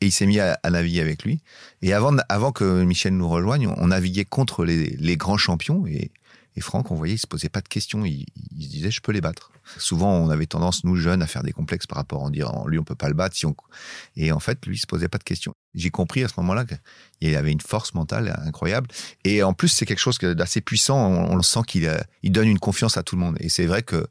et 0.00 0.06
il 0.06 0.10
s'est 0.10 0.26
mis 0.26 0.40
à, 0.40 0.58
à 0.64 0.70
naviguer 0.70 1.00
avec 1.00 1.22
lui. 1.22 1.40
Et 1.80 1.92
avant, 1.92 2.16
avant 2.28 2.50
que 2.50 2.82
Michel 2.82 3.16
nous 3.16 3.28
rejoigne, 3.28 3.68
on, 3.68 3.74
on 3.78 3.86
naviguait 3.86 4.24
contre 4.24 4.64
les, 4.64 4.96
les 4.96 5.16
grands 5.16 5.38
champions. 5.38 5.86
Et, 5.86 6.10
et 6.56 6.60
Franck, 6.60 6.90
on 6.90 6.94
voyait, 6.94 7.14
il 7.14 7.18
se 7.18 7.26
posait 7.26 7.48
pas 7.48 7.60
de 7.60 7.68
questions. 7.68 8.04
Il, 8.04 8.26
se 8.60 8.68
disait, 8.68 8.90
je 8.90 9.00
peux 9.00 9.10
les 9.10 9.20
battre. 9.20 9.50
Souvent, 9.76 10.12
on 10.12 10.30
avait 10.30 10.46
tendance, 10.46 10.84
nous 10.84 10.94
jeunes, 10.94 11.20
à 11.20 11.26
faire 11.26 11.42
des 11.42 11.52
complexes 11.52 11.86
par 11.86 11.98
rapport 11.98 12.22
à 12.22 12.26
en 12.26 12.30
dire, 12.30 12.52
lui, 12.66 12.78
on 12.78 12.84
peut 12.84 12.94
pas 12.94 13.08
le 13.08 13.14
battre. 13.14 13.34
Si 13.34 13.44
on... 13.44 13.56
Et 14.16 14.30
en 14.30 14.38
fait, 14.38 14.64
lui, 14.66 14.76
il 14.76 14.78
se 14.78 14.86
posait 14.86 15.08
pas 15.08 15.18
de 15.18 15.24
questions. 15.24 15.54
J'ai 15.74 15.90
compris 15.90 16.22
à 16.22 16.28
ce 16.28 16.34
moment-là 16.38 16.64
qu'il 16.64 17.36
avait 17.36 17.50
une 17.50 17.60
force 17.60 17.94
mentale 17.94 18.40
incroyable. 18.44 18.88
Et 19.24 19.42
en 19.42 19.52
plus, 19.52 19.68
c'est 19.68 19.84
quelque 19.84 19.98
chose 19.98 20.18
d'assez 20.18 20.60
puissant. 20.60 20.96
On, 20.96 21.34
le 21.34 21.42
sent 21.42 21.62
qu'il 21.66 21.90
il 22.22 22.30
donne 22.30 22.48
une 22.48 22.60
confiance 22.60 22.96
à 22.96 23.02
tout 23.02 23.16
le 23.16 23.20
monde. 23.20 23.36
Et 23.40 23.48
c'est 23.48 23.66
vrai 23.66 23.82
que 23.82 24.06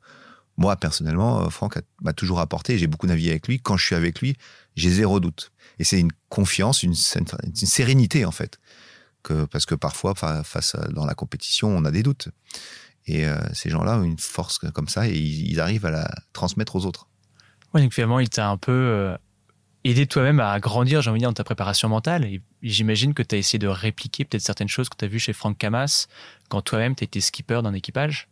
moi, 0.57 0.75
personnellement, 0.75 1.45
euh, 1.45 1.49
Franck 1.49 1.79
m'a 2.01 2.13
toujours 2.13 2.39
apporté. 2.41 2.77
J'ai 2.77 2.87
beaucoup 2.87 3.07
navigué 3.07 3.31
avec 3.31 3.47
lui. 3.47 3.61
Quand 3.61 3.77
je 3.77 3.85
suis 3.85 3.95
avec 3.95 4.19
lui, 4.19 4.35
j'ai 4.75 4.89
zéro 4.89 5.21
doute. 5.21 5.53
Et 5.79 5.85
c'est 5.85 5.99
une 5.99 6.11
confiance, 6.27 6.83
une 6.83 6.93
sérénité, 6.93 8.25
en 8.25 8.31
fait. 8.31 8.59
Parce 9.51 9.65
que 9.65 9.75
parfois, 9.75 10.15
fa- 10.15 10.43
face 10.43 10.75
à, 10.75 10.87
dans 10.89 11.05
la 11.05 11.13
compétition, 11.13 11.69
on 11.69 11.85
a 11.85 11.91
des 11.91 12.03
doutes. 12.03 12.29
Et 13.05 13.25
euh, 13.25 13.37
ces 13.53 13.69
gens-là 13.69 13.97
ont 13.97 14.03
une 14.03 14.19
force 14.19 14.59
comme 14.73 14.87
ça 14.87 15.07
et 15.07 15.17
ils, 15.17 15.59
arrivent 15.59 15.85
à 15.85 15.91
la 15.91 16.09
transmettre 16.31 16.75
aux 16.75 16.85
autres. 16.85 17.07
Ouais, 17.73 17.81
donc 17.81 17.93
finalement, 17.93 18.19
il 18.19 18.29
t'a 18.29 18.49
un 18.49 18.57
peu 18.57 18.71
euh, 18.71 19.17
aidé 19.83 20.07
toi-même 20.07 20.39
à 20.39 20.59
grandir, 20.59 21.01
j'ai 21.01 21.09
envie 21.09 21.19
de 21.19 21.23
dire, 21.23 21.29
dans 21.29 21.33
ta 21.33 21.43
préparation 21.43 21.89
mentale. 21.89 22.27
J'imagine 22.61 23.13
que 23.13 23.23
tu 23.23 23.35
as 23.35 23.37
essayé 23.37 23.59
de 23.59 23.67
répliquer 23.67 24.25
peut-être 24.25 24.43
certaines 24.43 24.69
choses 24.69 24.89
que 24.89 24.95
tu 24.95 25.05
as 25.05 25.07
vues 25.07 25.19
chez 25.19 25.33
Franck 25.33 25.57
Camas 25.57 26.07
quand 26.49 26.61
toi-même 26.61 26.95
tu 26.95 27.03
étais 27.03 27.19
skipper 27.19 27.61
d'un 27.61 27.73
équipage. 27.73 28.29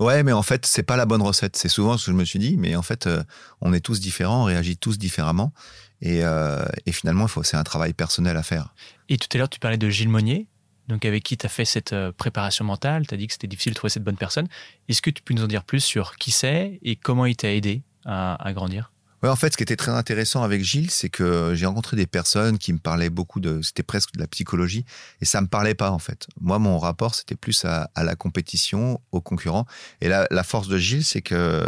Ouais, 0.00 0.22
mais 0.22 0.32
en 0.32 0.42
fait, 0.42 0.64
c'est 0.64 0.82
pas 0.82 0.96
la 0.96 1.04
bonne 1.04 1.20
recette. 1.20 1.56
C'est 1.56 1.68
souvent 1.68 1.98
ce 1.98 2.06
que 2.06 2.12
je 2.12 2.16
me 2.16 2.24
suis 2.24 2.38
dit, 2.38 2.56
mais 2.56 2.74
en 2.74 2.80
fait, 2.80 3.06
euh, 3.06 3.22
on 3.60 3.74
est 3.74 3.80
tous 3.80 4.00
différents, 4.00 4.42
on 4.42 4.44
réagit 4.44 4.78
tous 4.78 4.98
différemment. 4.98 5.52
Et, 6.00 6.24
euh, 6.24 6.64
finalement, 6.90 7.26
c'est 7.42 7.58
un 7.58 7.64
travail 7.64 7.92
personnel 7.92 8.38
à 8.38 8.42
faire. 8.42 8.74
Et 9.10 9.18
tout 9.18 9.28
à 9.34 9.36
l'heure, 9.36 9.50
tu 9.50 9.60
parlais 9.60 9.76
de 9.76 9.90
Gilles 9.90 10.08
Monnier, 10.08 10.46
donc 10.88 11.04
avec 11.04 11.22
qui 11.22 11.36
tu 11.36 11.44
as 11.44 11.50
fait 11.50 11.66
cette 11.66 11.92
euh, 11.92 12.12
préparation 12.12 12.64
mentale. 12.64 13.06
Tu 13.06 13.12
as 13.12 13.18
dit 13.18 13.26
que 13.26 13.34
c'était 13.34 13.46
difficile 13.46 13.72
de 13.72 13.76
trouver 13.76 13.90
cette 13.90 14.02
bonne 14.02 14.16
personne. 14.16 14.48
Est-ce 14.88 15.02
que 15.02 15.10
tu 15.10 15.22
peux 15.22 15.34
nous 15.34 15.44
en 15.44 15.48
dire 15.48 15.64
plus 15.64 15.84
sur 15.84 16.16
qui 16.16 16.30
c'est 16.30 16.78
et 16.82 16.96
comment 16.96 17.26
il 17.26 17.36
t'a 17.36 17.52
aidé 17.52 17.82
à 18.06 18.52
grandir? 18.54 18.90
Ouais, 19.22 19.28
en 19.28 19.36
fait, 19.36 19.52
ce 19.52 19.56
qui 19.56 19.62
était 19.62 19.76
très 19.76 19.90
intéressant 19.92 20.42
avec 20.42 20.62
Gilles, 20.62 20.90
c'est 20.90 21.10
que 21.10 21.52
j'ai 21.54 21.66
rencontré 21.66 21.96
des 21.96 22.06
personnes 22.06 22.58
qui 22.58 22.72
me 22.72 22.78
parlaient 22.78 23.10
beaucoup 23.10 23.38
de, 23.40 23.60
c'était 23.62 23.82
presque 23.82 24.12
de 24.14 24.20
la 24.20 24.26
psychologie, 24.26 24.84
et 25.20 25.26
ça 25.26 25.40
me 25.42 25.46
parlait 25.46 25.74
pas 25.74 25.90
en 25.90 25.98
fait. 25.98 26.26
Moi, 26.40 26.58
mon 26.58 26.78
rapport, 26.78 27.14
c'était 27.14 27.36
plus 27.36 27.64
à, 27.64 27.90
la 27.96 28.16
compétition, 28.16 29.00
aux 29.12 29.20
concurrents. 29.20 29.66
Et 30.00 30.08
la, 30.08 30.26
la 30.30 30.42
force 30.42 30.68
de 30.68 30.78
Gilles, 30.78 31.04
c'est 31.04 31.22
que 31.22 31.64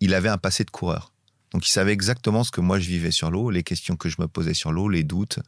il 0.00 0.14
avait 0.14 0.28
un 0.28 0.38
passé 0.38 0.64
de 0.64 0.70
coureur. 0.70 1.12
Donc, 1.52 1.66
il 1.66 1.70
savait 1.70 1.92
exactement 1.92 2.44
ce 2.44 2.50
que 2.50 2.60
moi 2.60 2.78
je 2.78 2.88
vivais 2.88 3.10
sur 3.10 3.30
l'eau, 3.30 3.50
les 3.50 3.62
questions 3.62 3.96
que 3.96 4.08
je 4.08 4.16
me 4.18 4.26
posais 4.26 4.54
sur 4.54 4.72
l'eau, 4.72 4.88
les 4.88 5.04
doutes, 5.04 5.38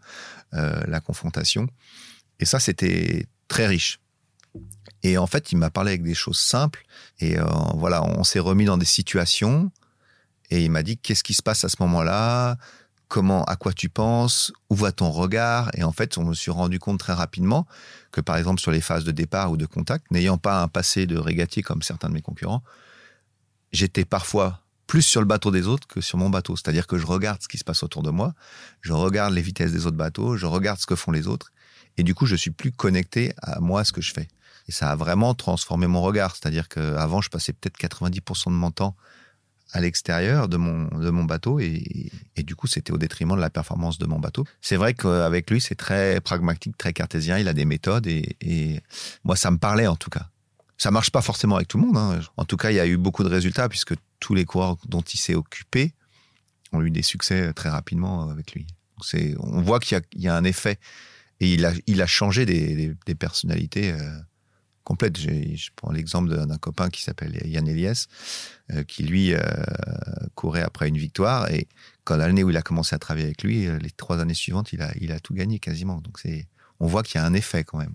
euh, 0.52 0.80
la 0.86 1.00
confrontation. 1.00 1.66
Et 2.40 2.44
ça, 2.44 2.60
c'était 2.60 3.26
très 3.48 3.66
riche. 3.66 4.00
Et 5.02 5.18
en 5.18 5.26
fait, 5.26 5.52
il 5.52 5.56
m'a 5.56 5.70
parlé 5.70 5.90
avec 5.90 6.02
des 6.02 6.14
choses 6.14 6.38
simples. 6.38 6.84
Et 7.20 7.38
euh, 7.38 7.44
voilà, 7.74 8.02
on 8.04 8.24
s'est 8.24 8.38
remis 8.38 8.64
dans 8.64 8.78
des 8.78 8.86
situations. 8.86 9.70
Et 10.54 10.64
il 10.64 10.70
m'a 10.70 10.84
dit 10.84 10.96
qu'est-ce 10.96 11.24
qui 11.24 11.34
se 11.34 11.42
passe 11.42 11.64
à 11.64 11.68
ce 11.68 11.74
moment-là, 11.80 12.58
comment, 13.08 13.42
à 13.46 13.56
quoi 13.56 13.72
tu 13.72 13.88
penses, 13.88 14.52
où 14.70 14.76
va 14.76 14.92
ton 14.92 15.10
regard? 15.10 15.68
Et 15.74 15.82
en 15.82 15.90
fait, 15.90 16.16
on 16.16 16.24
me 16.24 16.32
suis 16.32 16.52
rendu 16.52 16.78
compte 16.78 17.00
très 17.00 17.12
rapidement 17.12 17.66
que, 18.12 18.20
par 18.20 18.36
exemple, 18.36 18.60
sur 18.60 18.70
les 18.70 18.80
phases 18.80 19.02
de 19.02 19.10
départ 19.10 19.50
ou 19.50 19.56
de 19.56 19.66
contact, 19.66 20.08
n'ayant 20.12 20.38
pas 20.38 20.62
un 20.62 20.68
passé 20.68 21.06
de 21.06 21.18
régatier 21.18 21.64
comme 21.64 21.82
certains 21.82 22.08
de 22.08 22.14
mes 22.14 22.22
concurrents, 22.22 22.62
j'étais 23.72 24.04
parfois 24.04 24.60
plus 24.86 25.02
sur 25.02 25.20
le 25.20 25.26
bateau 25.26 25.50
des 25.50 25.66
autres 25.66 25.88
que 25.88 26.00
sur 26.00 26.18
mon 26.18 26.30
bateau. 26.30 26.54
C'est-à-dire 26.54 26.86
que 26.86 26.98
je 26.98 27.06
regarde 27.06 27.42
ce 27.42 27.48
qui 27.48 27.58
se 27.58 27.64
passe 27.64 27.82
autour 27.82 28.04
de 28.04 28.10
moi, 28.10 28.32
je 28.80 28.92
regarde 28.92 29.34
les 29.34 29.42
vitesses 29.42 29.72
des 29.72 29.86
autres 29.86 29.96
bateaux, 29.96 30.36
je 30.36 30.46
regarde 30.46 30.78
ce 30.78 30.86
que 30.86 30.94
font 30.94 31.10
les 31.10 31.26
autres, 31.26 31.50
et 31.96 32.04
du 32.04 32.14
coup, 32.14 32.26
je 32.26 32.36
suis 32.36 32.52
plus 32.52 32.70
connecté 32.70 33.34
à 33.42 33.58
moi, 33.58 33.80
à 33.80 33.84
ce 33.84 33.90
que 33.90 34.00
je 34.00 34.12
fais. 34.12 34.28
Et 34.68 34.72
ça 34.72 34.92
a 34.92 34.94
vraiment 34.94 35.34
transformé 35.34 35.88
mon 35.88 36.00
regard. 36.00 36.36
C'est-à-dire 36.36 36.68
qu'avant, 36.68 37.20
je 37.20 37.28
passais 37.28 37.52
peut-être 37.52 37.76
90% 37.76 38.46
de 38.46 38.50
mon 38.50 38.70
temps 38.70 38.94
à 39.72 39.80
l'extérieur 39.80 40.48
de 40.48 40.56
mon, 40.56 40.86
de 40.86 41.10
mon 41.10 41.24
bateau 41.24 41.58
et, 41.58 42.10
et 42.36 42.42
du 42.42 42.54
coup, 42.54 42.66
c'était 42.66 42.92
au 42.92 42.98
détriment 42.98 43.34
de 43.34 43.40
la 43.40 43.50
performance 43.50 43.98
de 43.98 44.06
mon 44.06 44.18
bateau. 44.18 44.44
C'est 44.60 44.76
vrai 44.76 44.94
qu'avec 44.94 45.50
lui, 45.50 45.60
c'est 45.60 45.74
très 45.74 46.20
pragmatique, 46.20 46.78
très 46.78 46.92
cartésien. 46.92 47.38
Il 47.38 47.48
a 47.48 47.52
des 47.52 47.64
méthodes 47.64 48.06
et, 48.06 48.36
et 48.40 48.80
moi, 49.24 49.36
ça 49.36 49.50
me 49.50 49.58
parlait 49.58 49.86
en 49.86 49.96
tout 49.96 50.10
cas. 50.10 50.28
Ça 50.78 50.90
marche 50.90 51.10
pas 51.10 51.22
forcément 51.22 51.56
avec 51.56 51.68
tout 51.68 51.78
le 51.78 51.86
monde. 51.86 51.96
Hein. 51.96 52.20
En 52.36 52.44
tout 52.44 52.56
cas, 52.56 52.70
il 52.70 52.76
y 52.76 52.80
a 52.80 52.86
eu 52.86 52.96
beaucoup 52.96 53.24
de 53.24 53.28
résultats 53.28 53.68
puisque 53.68 53.94
tous 54.20 54.34
les 54.34 54.44
coureurs 54.44 54.76
dont 54.88 55.02
il 55.02 55.18
s'est 55.18 55.34
occupé 55.34 55.92
ont 56.72 56.82
eu 56.82 56.90
des 56.90 57.02
succès 57.02 57.52
très 57.52 57.68
rapidement 57.68 58.28
avec 58.30 58.52
lui. 58.52 58.66
On 59.38 59.60
voit 59.60 59.80
qu'il 59.80 59.96
y 59.96 60.00
a, 60.00 60.02
y 60.16 60.28
a 60.28 60.36
un 60.36 60.44
effet 60.44 60.78
et 61.40 61.52
il 61.52 61.64
a, 61.64 61.72
il 61.86 62.00
a 62.00 62.06
changé 62.06 62.46
des, 62.46 62.74
des, 62.74 62.94
des 63.06 63.14
personnalités. 63.14 63.92
Euh, 63.92 64.18
complète. 64.84 65.18
Je 65.18 65.70
prends 65.74 65.90
l'exemple 65.90 66.46
d'un 66.46 66.58
copain 66.58 66.90
qui 66.90 67.02
s'appelle 67.02 67.40
Yann 67.44 67.66
Eliès, 67.66 68.06
euh, 68.72 68.84
qui 68.84 69.02
lui 69.02 69.34
euh, 69.34 69.40
courait 70.34 70.62
après 70.62 70.88
une 70.88 70.98
victoire. 70.98 71.50
Et 71.50 71.66
quand 72.04 72.16
l'année 72.16 72.44
où 72.44 72.50
il 72.50 72.56
a 72.56 72.62
commencé 72.62 72.94
à 72.94 72.98
travailler 72.98 73.26
avec 73.26 73.42
lui, 73.42 73.66
les 73.66 73.90
trois 73.90 74.20
années 74.20 74.34
suivantes, 74.34 74.72
il 74.72 74.82
a, 74.82 74.92
il 75.00 75.10
a 75.10 75.18
tout 75.18 75.34
gagné 75.34 75.58
quasiment. 75.58 76.00
Donc 76.00 76.18
c'est, 76.18 76.46
on 76.80 76.86
voit 76.86 77.02
qu'il 77.02 77.20
y 77.20 77.24
a 77.24 77.26
un 77.26 77.34
effet 77.34 77.64
quand 77.64 77.78
même. 77.78 77.94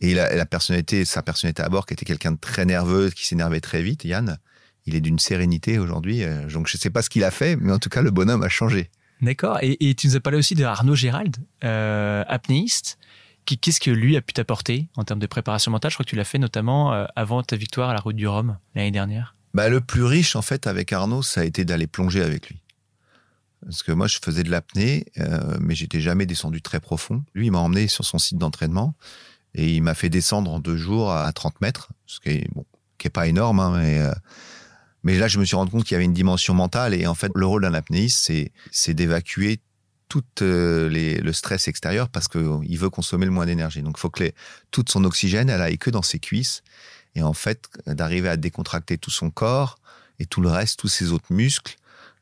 Et 0.00 0.14
la, 0.14 0.46
personnalité, 0.46 1.04
sa 1.04 1.22
personnalité 1.22 1.60
à 1.60 1.68
bord, 1.68 1.86
qui 1.86 1.94
était 1.94 2.04
quelqu'un 2.04 2.30
de 2.30 2.38
très 2.38 2.64
nerveux, 2.64 3.10
qui 3.10 3.26
s'énervait 3.26 3.60
très 3.60 3.82
vite, 3.82 4.04
Yann, 4.04 4.38
il 4.84 4.94
est 4.94 5.00
d'une 5.00 5.18
sérénité 5.18 5.80
aujourd'hui. 5.80 6.22
donc 6.52 6.68
je 6.68 6.76
ne 6.76 6.80
sais 6.80 6.90
pas 6.90 7.02
ce 7.02 7.10
qu'il 7.10 7.24
a 7.24 7.32
fait, 7.32 7.56
mais 7.56 7.72
en 7.72 7.80
tout 7.80 7.88
cas, 7.88 8.00
le 8.00 8.12
bonhomme 8.12 8.44
a 8.44 8.48
changé. 8.48 8.90
D'accord. 9.20 9.58
Et, 9.62 9.94
tu 9.96 10.06
nous 10.06 10.14
as 10.14 10.20
parlé 10.20 10.38
aussi 10.38 10.54
de 10.54 10.62
Arnaud 10.62 10.94
Gérald, 10.94 11.36
apnéiste. 11.62 12.96
Qu'est-ce 13.46 13.80
que 13.80 13.90
lui 13.90 14.16
a 14.16 14.20
pu 14.20 14.32
t'apporter 14.32 14.88
en 14.96 15.04
termes 15.04 15.20
de 15.20 15.26
préparation 15.26 15.70
mentale? 15.70 15.90
Je 15.90 15.96
crois 15.96 16.04
que 16.04 16.10
tu 16.10 16.16
l'as 16.16 16.24
fait 16.24 16.38
notamment 16.38 16.92
avant 17.14 17.42
ta 17.42 17.56
victoire 17.56 17.90
à 17.90 17.94
la 17.94 18.00
route 18.00 18.16
du 18.16 18.26
Rhum 18.26 18.58
l'année 18.74 18.90
dernière. 18.90 19.36
Bah, 19.56 19.70
le 19.70 19.80
plus 19.80 20.04
riche, 20.04 20.36
en 20.36 20.42
fait, 20.42 20.66
avec 20.66 20.92
Arnaud, 20.92 21.22
ça 21.22 21.40
a 21.40 21.44
été 21.44 21.64
d'aller 21.64 21.86
plonger 21.86 22.22
avec 22.22 22.50
lui. 22.50 22.60
Parce 23.64 23.82
que 23.82 23.90
moi, 23.90 24.06
je 24.06 24.18
faisais 24.22 24.42
de 24.42 24.50
l'apnée, 24.50 25.06
euh, 25.18 25.56
mais 25.60 25.74
j'étais 25.74 26.00
jamais 26.00 26.26
descendu 26.26 26.60
très 26.60 26.78
profond. 26.78 27.24
Lui, 27.34 27.46
il 27.46 27.50
m'a 27.50 27.60
emmené 27.60 27.88
sur 27.88 28.04
son 28.04 28.18
site 28.18 28.36
d'entraînement 28.36 28.94
et 29.54 29.74
il 29.74 29.82
m'a 29.82 29.94
fait 29.94 30.10
descendre 30.10 30.50
en 30.50 30.60
deux 30.60 30.76
jours 30.76 31.10
à 31.10 31.32
30 31.32 31.60
mètres, 31.62 31.88
ce 32.04 32.20
qui 32.20 32.28
est, 32.28 32.54
bon, 32.54 32.66
qui 32.98 33.06
est 33.06 33.10
pas 33.10 33.26
énorme, 33.26 33.58
hein, 33.58 33.78
mais, 33.78 33.98
euh, 33.98 34.12
mais 35.02 35.18
là, 35.18 35.26
je 35.26 35.38
me 35.38 35.44
suis 35.44 35.56
rendu 35.56 35.70
compte 35.70 35.84
qu'il 35.84 35.94
y 35.94 35.96
avait 35.96 36.04
une 36.04 36.12
dimension 36.12 36.52
mentale 36.52 36.92
et 36.92 37.06
en 37.06 37.14
fait, 37.14 37.32
le 37.34 37.46
rôle 37.46 37.62
d'un 37.62 37.72
apnéiste, 37.74 38.18
c'est, 38.24 38.52
c'est 38.70 38.92
d'évacuer 38.92 39.60
tout 40.08 40.24
euh, 40.42 40.88
les, 40.88 41.16
le 41.16 41.32
stress 41.32 41.68
extérieur 41.68 42.08
parce 42.08 42.28
qu'il 42.28 42.78
veut 42.78 42.90
consommer 42.90 43.26
le 43.26 43.32
moins 43.32 43.46
d'énergie. 43.46 43.82
Donc, 43.82 43.96
il 43.98 44.00
faut 44.00 44.10
que 44.10 44.30
toute 44.70 44.90
son 44.90 45.04
oxygène, 45.04 45.50
elle 45.50 45.62
aille 45.62 45.78
que 45.78 45.90
dans 45.90 46.02
ses 46.02 46.18
cuisses 46.18 46.62
et 47.14 47.22
en 47.22 47.32
fait, 47.32 47.68
d'arriver 47.86 48.28
à 48.28 48.36
décontracter 48.36 48.98
tout 48.98 49.10
son 49.10 49.30
corps 49.30 49.78
et 50.18 50.26
tout 50.26 50.40
le 50.40 50.48
reste, 50.48 50.78
tous 50.78 50.88
ses 50.88 51.12
autres 51.12 51.32
muscles, 51.32 51.76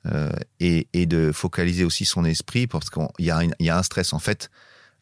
euh, 0.07 0.31
et, 0.61 0.87
et, 0.93 1.07
de 1.07 1.33
focaliser 1.33 1.85
aussi 1.85 2.05
son 2.05 2.25
esprit, 2.25 2.67
parce 2.67 2.91
qu'il 2.91 3.07
y, 3.21 3.31
a 3.31 3.79
un 3.79 3.83
stress. 3.83 4.13
En 4.13 4.19
fait, 4.19 4.51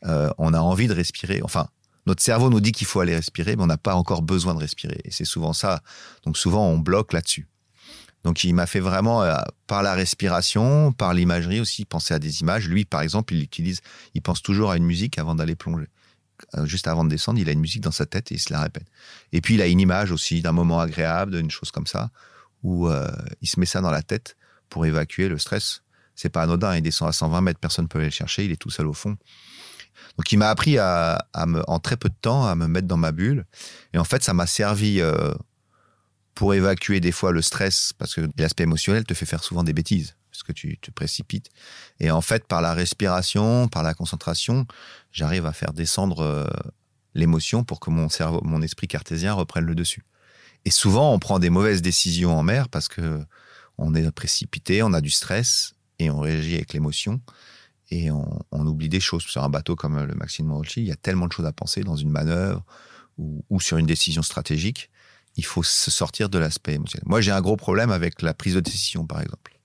euh, 0.06 0.30
on 0.38 0.54
a 0.54 0.60
envie 0.60 0.86
de 0.86 0.94
respirer. 0.94 1.40
Enfin, 1.42 1.68
notre 2.06 2.22
cerveau 2.22 2.50
nous 2.50 2.60
dit 2.60 2.72
qu'il 2.72 2.86
faut 2.86 3.00
aller 3.00 3.16
respirer, 3.16 3.56
mais 3.56 3.64
on 3.64 3.66
n'a 3.66 3.78
pas 3.78 3.94
encore 3.96 4.22
besoin 4.22 4.54
de 4.54 4.60
respirer. 4.60 5.00
Et 5.04 5.10
c'est 5.10 5.24
souvent 5.24 5.52
ça. 5.52 5.82
Donc 6.24 6.38
souvent, 6.38 6.68
on 6.68 6.78
bloque 6.78 7.12
là-dessus. 7.12 7.48
Donc 8.24 8.44
il 8.44 8.54
m'a 8.54 8.66
fait 8.66 8.80
vraiment, 8.80 9.22
euh, 9.22 9.36
par 9.66 9.82
la 9.82 9.94
respiration, 9.94 10.92
par 10.92 11.12
l'imagerie 11.14 11.60
aussi, 11.60 11.84
penser 11.84 12.14
à 12.14 12.18
des 12.18 12.40
images. 12.40 12.68
Lui, 12.68 12.84
par 12.84 13.00
exemple, 13.02 13.34
il 13.34 13.42
utilise, 13.42 13.80
il 14.14 14.22
pense 14.22 14.42
toujours 14.42 14.70
à 14.70 14.76
une 14.76 14.84
musique 14.84 15.18
avant 15.18 15.34
d'aller 15.34 15.56
plonger. 15.56 15.88
Euh, 16.56 16.66
juste 16.66 16.86
avant 16.88 17.04
de 17.04 17.10
descendre, 17.10 17.38
il 17.38 17.48
a 17.48 17.52
une 17.52 17.60
musique 17.60 17.82
dans 17.82 17.92
sa 17.92 18.06
tête 18.06 18.30
et 18.32 18.36
il 18.36 18.38
se 18.38 18.52
la 18.52 18.60
répète. 18.60 18.86
Et 19.32 19.40
puis 19.40 19.54
il 19.54 19.62
a 19.62 19.66
une 19.66 19.80
image 19.80 20.10
aussi 20.12 20.40
d'un 20.40 20.52
moment 20.52 20.80
agréable, 20.80 21.36
d'une 21.36 21.50
chose 21.50 21.70
comme 21.70 21.86
ça, 21.86 22.10
où 22.62 22.88
euh, 22.88 23.10
il 23.40 23.48
se 23.48 23.58
met 23.58 23.66
ça 23.66 23.80
dans 23.80 23.90
la 23.90 24.02
tête 24.02 24.36
pour 24.68 24.86
évacuer 24.86 25.28
le 25.28 25.38
stress. 25.38 25.82
C'est 26.14 26.28
pas 26.28 26.42
anodin, 26.42 26.76
il 26.76 26.82
descend 26.82 27.08
à 27.08 27.12
120 27.12 27.40
mètres, 27.40 27.58
personne 27.58 27.84
ne 27.84 27.88
peut 27.88 27.98
aller 27.98 28.08
le 28.08 28.12
chercher, 28.12 28.44
il 28.44 28.52
est 28.52 28.56
tout 28.56 28.70
seul 28.70 28.86
au 28.86 28.92
fond. 28.92 29.16
Donc 30.16 30.30
il 30.30 30.36
m'a 30.36 30.50
appris 30.50 30.78
à, 30.78 31.26
me, 31.46 31.62
en 31.68 31.78
très 31.78 31.96
peu 31.96 32.08
de 32.08 32.14
temps 32.20 32.46
à 32.46 32.54
me 32.54 32.66
mettre 32.66 32.86
dans 32.86 32.96
ma 32.96 33.12
bulle. 33.12 33.46
Et 33.94 33.98
en 33.98 34.04
fait, 34.04 34.22
ça 34.22 34.34
m'a 34.34 34.46
servi 34.46 35.00
pour 36.34 36.54
évacuer 36.54 37.00
des 37.00 37.12
fois 37.12 37.32
le 37.32 37.42
stress, 37.42 37.92
parce 37.98 38.14
que 38.14 38.28
l'aspect 38.38 38.64
émotionnel 38.64 39.04
te 39.04 39.14
fait 39.14 39.26
faire 39.26 39.44
souvent 39.44 39.64
des 39.64 39.72
bêtises 39.72 40.16
parce 40.32 40.42
que 40.42 40.52
tu 40.52 40.78
te 40.78 40.90
précipites. 40.90 41.50
Et 42.00 42.10
en 42.10 42.22
fait, 42.22 42.46
par 42.46 42.62
la 42.62 42.72
respiration, 42.72 43.68
par 43.68 43.82
la 43.82 43.92
concentration, 43.92 44.66
j'arrive 45.12 45.44
à 45.44 45.52
faire 45.52 45.74
descendre 45.74 46.20
euh, 46.20 46.46
l'émotion 47.14 47.64
pour 47.64 47.80
que 47.80 47.90
mon 47.90 48.08
cerveau, 48.08 48.40
mon 48.42 48.62
esprit 48.62 48.88
cartésien 48.88 49.34
reprenne 49.34 49.66
le 49.66 49.74
dessus. 49.74 50.04
Et 50.64 50.70
souvent, 50.70 51.12
on 51.12 51.18
prend 51.18 51.38
des 51.38 51.50
mauvaises 51.50 51.82
décisions 51.82 52.36
en 52.36 52.42
mer 52.42 52.70
parce 52.70 52.88
que 52.88 53.22
on 53.78 53.94
est 53.94 54.10
précipité, 54.10 54.82
on 54.82 54.92
a 54.92 55.00
du 55.00 55.10
stress 55.10 55.74
et 55.98 56.10
on 56.10 56.20
réagit 56.20 56.54
avec 56.54 56.72
l'émotion 56.72 57.20
et 57.90 58.10
on, 58.10 58.66
oublie 58.66 58.88
des 58.88 59.00
choses. 59.00 59.22
Sur 59.24 59.42
un 59.42 59.50
bateau 59.50 59.76
comme 59.76 60.02
le 60.02 60.14
Maxime 60.14 60.46
Morocci, 60.46 60.80
il 60.80 60.86
y 60.86 60.92
a 60.92 60.96
tellement 60.96 61.26
de 61.26 61.32
choses 61.32 61.46
à 61.46 61.52
penser 61.52 61.82
dans 61.82 61.96
une 61.96 62.10
manœuvre 62.10 62.64
ou 63.18 63.60
sur 63.60 63.76
une 63.76 63.86
décision 63.86 64.22
stratégique. 64.22 64.90
Il 65.36 65.44
faut 65.44 65.62
se 65.62 65.90
sortir 65.90 66.28
de 66.28 66.38
l'aspect 66.38 66.74
émotionnel. 66.74 67.04
Moi, 67.06 67.20
j'ai 67.20 67.30
un 67.30 67.40
gros 67.40 67.56
problème 67.56 67.90
avec 67.90 68.22
la 68.22 68.34
prise 68.34 68.54
de 68.54 68.60
décision, 68.60 69.06
par 69.06 69.20
exemple. 69.20 69.58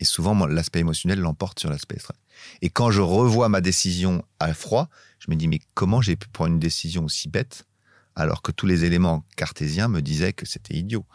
Et 0.00 0.04
souvent, 0.04 0.34
l'aspect 0.46 0.80
émotionnel 0.80 1.20
l'emporte 1.20 1.60
sur 1.60 1.70
l'aspect 1.70 1.98
stress. 1.98 2.16
Et 2.62 2.70
quand 2.70 2.90
je 2.90 3.02
revois 3.02 3.48
ma 3.48 3.60
décision 3.60 4.24
à 4.38 4.54
froid, 4.54 4.88
je 5.18 5.30
me 5.30 5.36
dis, 5.36 5.46
mais 5.46 5.60
comment 5.74 6.00
j'ai 6.00 6.16
pu 6.16 6.28
prendre 6.28 6.52
une 6.52 6.58
décision 6.58 7.04
aussi 7.04 7.28
bête 7.28 7.66
alors 8.16 8.42
que 8.42 8.52
tous 8.52 8.66
les 8.66 8.84
éléments 8.84 9.24
cartésiens 9.36 9.88
me 9.88 10.02
disaient 10.02 10.32
que 10.32 10.44
c'était 10.44 10.74
idiot. 10.74 11.06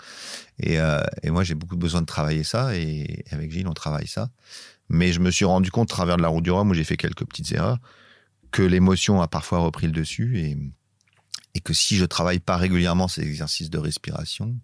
Et, 0.59 0.79
euh, 0.79 1.01
moi, 1.25 1.43
j'ai 1.43 1.53
beaucoup 1.53 1.75
besoin 1.75 2.01
de 2.01 2.05
travailler 2.05 2.43
ça, 2.43 2.75
et 2.75 3.23
avec 3.31 3.51
Gilles, 3.51 3.67
on 3.67 3.73
travaille 3.73 4.07
ça. 4.07 4.29
Mais 4.89 5.11
je 5.11 5.19
me 5.19 5.29
suis 5.29 5.45
rendu 5.45 5.71
compte, 5.71 5.91
à 5.91 5.95
travers 5.95 6.17
de 6.17 6.21
la 6.21 6.29
route 6.29 6.43
du 6.43 6.51
Rhum, 6.51 6.69
où 6.69 6.73
j'ai 6.73 6.83
fait 6.83 6.97
quelques 6.97 7.25
petites 7.25 7.51
erreurs, 7.51 7.79
que 8.51 8.61
l'émotion 8.61 9.21
a 9.21 9.27
parfois 9.27 9.59
repris 9.59 9.87
le 9.87 9.93
dessus, 9.93 10.39
et, 10.39 10.57
et 11.55 11.61
que 11.61 11.73
si 11.73 11.95
je 11.95 12.05
travaille 12.05 12.39
pas 12.39 12.57
régulièrement 12.57 13.07
ces 13.07 13.23
exercices 13.23 13.69
de 13.69 13.77
respiration, 13.77 14.55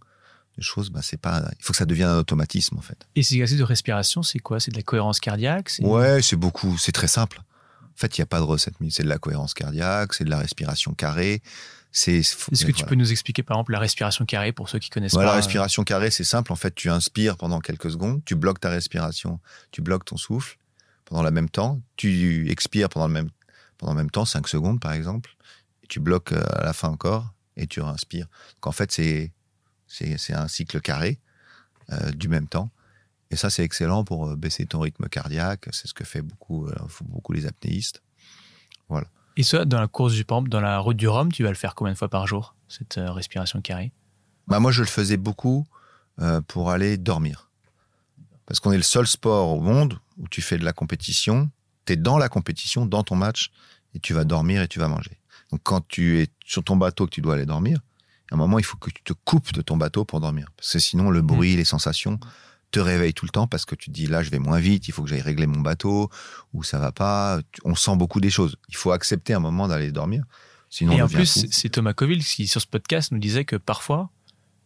de 0.58 0.62
choses, 0.62 0.90
bah, 0.90 1.00
c'est 1.02 1.20
pas. 1.20 1.50
Il 1.58 1.64
faut 1.64 1.72
que 1.72 1.78
ça 1.78 1.86
devienne 1.86 2.10
un 2.10 2.18
automatisme 2.20 2.78
en 2.78 2.82
fait. 2.82 3.08
Et 3.16 3.24
ces 3.24 3.36
exercices 3.36 3.58
de 3.58 3.64
respiration, 3.64 4.22
c'est 4.22 4.40
quoi? 4.40 4.60
C'est 4.60 4.72
de 4.72 4.76
la 4.76 4.84
cohérence 4.84 5.22
cardiaque? 5.22 5.72
Ouais, 5.80 6.22
c'est 6.22 6.36
beaucoup. 6.36 6.78
C'est 6.78 6.92
très 6.92 7.08
simple. 7.08 7.42
En 7.84 7.98
fait, 7.98 8.18
il 8.18 8.22
n'y 8.22 8.24
a 8.24 8.28
pas 8.28 8.40
de 8.40 8.44
recette. 8.44 8.74
C'est 8.90 9.04
de 9.04 9.08
la 9.08 9.18
cohérence 9.18 9.54
cardiaque, 9.54 10.14
c'est 10.14 10.26
de 10.26 10.30
la 10.30 10.40
respiration 10.40 10.94
carrée. 10.94 11.42
C'est. 11.94 12.18
Est-ce 12.18 12.66
que 12.66 12.72
tu 12.74 12.84
peux 12.86 12.96
nous 12.96 13.12
expliquer 13.12 13.44
par 13.44 13.56
exemple 13.56 13.72
la 13.72 13.80
respiration 13.80 14.26
carrée 14.26 14.52
pour 14.52 14.68
ceux 14.68 14.80
qui 14.80 14.90
connaissent 14.90 15.14
pas 15.14 15.24
La 15.24 15.34
respiration 15.34 15.84
carrée, 15.86 16.12
c'est 16.12 16.26
simple. 16.26 16.52
En 16.52 16.58
fait, 16.58 16.76
tu 16.76 16.90
inspires 16.90 17.38
pendant 17.38 17.62
quelques 17.62 17.92
secondes, 17.92 18.22
tu 18.26 18.36
bloques 18.36 18.60
ta 18.60 18.70
respiration, 18.70 19.40
tu 19.72 19.82
bloques 19.82 20.06
ton 20.06 20.18
souffle 20.18 20.58
pendant 21.06 21.24
le 21.24 21.32
même 21.32 21.50
temps, 21.50 21.82
tu 21.96 22.50
expires 22.50 22.90
pendant 22.90 23.08
le 23.08 23.14
même 23.14 23.30
pendant 23.78 23.94
le 23.94 23.98
même 23.98 24.12
temps, 24.12 24.26
5 24.26 24.48
secondes 24.48 24.80
par 24.80 24.94
exemple, 24.94 25.36
tu 25.92 26.00
bloques 26.00 26.32
euh, 26.32 26.44
à 26.54 26.64
la 26.64 26.74
fin 26.74 26.88
encore 26.88 27.34
et 27.58 27.68
tu 27.68 27.82
inspires. 27.82 28.28
Donc 28.56 28.68
en 28.68 28.72
fait, 28.72 28.92
c'est 28.92 29.32
c'est 29.88 30.34
un 30.34 30.48
cycle 30.48 30.80
carré 30.80 31.20
euh, 31.92 32.12
du 32.12 32.30
même 32.30 32.48
temps. 32.48 32.72
Et 33.30 33.36
ça, 33.36 33.50
c'est 33.50 33.64
excellent 33.64 34.06
pour 34.06 34.30
euh, 34.30 34.36
baisser 34.38 34.66
ton 34.66 34.80
rythme 34.80 35.08
cardiaque. 35.10 35.68
C'est 35.72 35.88
ce 35.88 35.94
que 35.94 36.06
fait 36.06 36.22
beaucoup, 36.22 36.68
euh, 36.68 36.76
beaucoup 37.02 37.34
les 37.34 37.46
apnéistes. 37.46 38.02
Voilà. 38.88 39.08
Et 39.36 39.44
ça, 39.44 39.66
dans 39.66 39.80
la 39.80 39.88
course 39.88 40.14
du 40.14 40.24
Pampe, 40.24 40.48
dans 40.48 40.62
la 40.62 40.80
route 40.80 40.96
du 40.96 41.10
Rhum, 41.10 41.32
tu 41.32 41.44
vas 41.44 41.50
le 41.50 41.56
faire 41.56 41.76
combien 41.76 41.92
de 41.94 41.98
fois 41.98 42.10
par 42.10 42.28
jour, 42.28 42.56
cette 42.70 42.96
respiration 42.98 43.62
carrée? 43.62 43.92
Bah 44.48 44.60
Moi, 44.60 44.72
je 44.72 44.82
le 44.82 44.88
faisais 44.88 45.18
beaucoup 45.18 45.66
pour 46.48 46.70
aller 46.70 46.98
dormir. 46.98 47.50
Parce 48.46 48.60
qu'on 48.60 48.74
est 48.74 48.78
le 48.78 48.84
seul 48.84 49.08
sport 49.08 49.54
au 49.54 49.62
monde 49.62 49.98
où 50.18 50.28
tu 50.28 50.42
fais 50.42 50.58
de 50.58 50.66
la 50.66 50.74
compétition, 50.74 51.50
tu 51.86 51.94
es 51.94 51.96
dans 51.96 52.18
la 52.18 52.28
compétition, 52.28 52.86
dans 52.86 53.04
ton 53.04 53.16
match, 53.16 53.52
et 53.94 54.00
tu 54.00 54.14
vas 54.14 54.26
dormir 54.26 54.62
et 54.62 54.68
tu 54.68 54.80
vas 54.80 54.90
manger. 54.90 55.21
Donc 55.52 55.62
quand 55.64 55.86
tu 55.88 56.20
es 56.20 56.28
sur 56.46 56.64
ton 56.64 56.76
bateau 56.76 57.06
que 57.06 57.12
tu 57.12 57.22
dois 57.22 57.36
aller 57.36 57.46
dormir, 57.46 57.80
à 58.32 58.36
un 58.36 58.38
moment, 58.38 58.60
il 58.60 58.66
faut 58.66 58.78
que 58.78 58.90
tu 58.90 59.04
te 59.04 59.14
coupes 59.26 59.52
de 59.54 59.62
ton 59.62 59.76
bateau 59.76 60.06
pour 60.06 60.22
dormir. 60.22 60.48
Parce 60.56 60.72
que 60.74 60.80
sinon, 60.80 61.10
le 61.10 61.22
bruit, 61.22 61.54
mm. 61.54 61.58
les 61.58 61.66
sensations 61.66 62.20
te 62.72 62.80
réveillent 62.80 63.14
tout 63.14 63.26
le 63.26 63.32
temps 63.32 63.48
parce 63.48 63.66
que 63.66 63.76
tu 63.76 63.90
te 63.90 63.94
dis 63.94 64.08
là, 64.08 64.24
je 64.24 64.30
vais 64.30 64.40
moins 64.40 64.60
vite, 64.60 64.88
il 64.88 64.94
faut 64.94 65.04
que 65.04 65.10
j'aille 65.10 65.22
régler 65.22 65.46
mon 65.46 65.60
bateau, 65.60 66.10
ou 66.54 66.64
ça 66.64 66.80
va 66.80 66.94
pas. 66.94 67.42
On 67.66 67.76
sent 67.76 67.98
beaucoup 67.98 68.22
des 68.22 68.30
choses. 68.30 68.56
Il 68.70 68.78
faut 68.78 68.92
accepter 68.92 69.34
un 69.34 69.40
moment 69.40 69.68
d'aller 69.68 69.92
dormir. 69.92 70.24
Sinon, 70.70 70.94
et 70.94 71.02
en 71.02 71.10
plus, 71.10 71.48
c'est 71.52 71.70
Thomas 71.70 71.92
Coville 71.92 72.24
qui, 72.24 72.48
sur 72.48 72.62
ce 72.62 72.68
podcast, 72.68 73.12
nous 73.12 73.20
disait 73.20 73.44
que 73.44 73.58
parfois, 73.58 74.10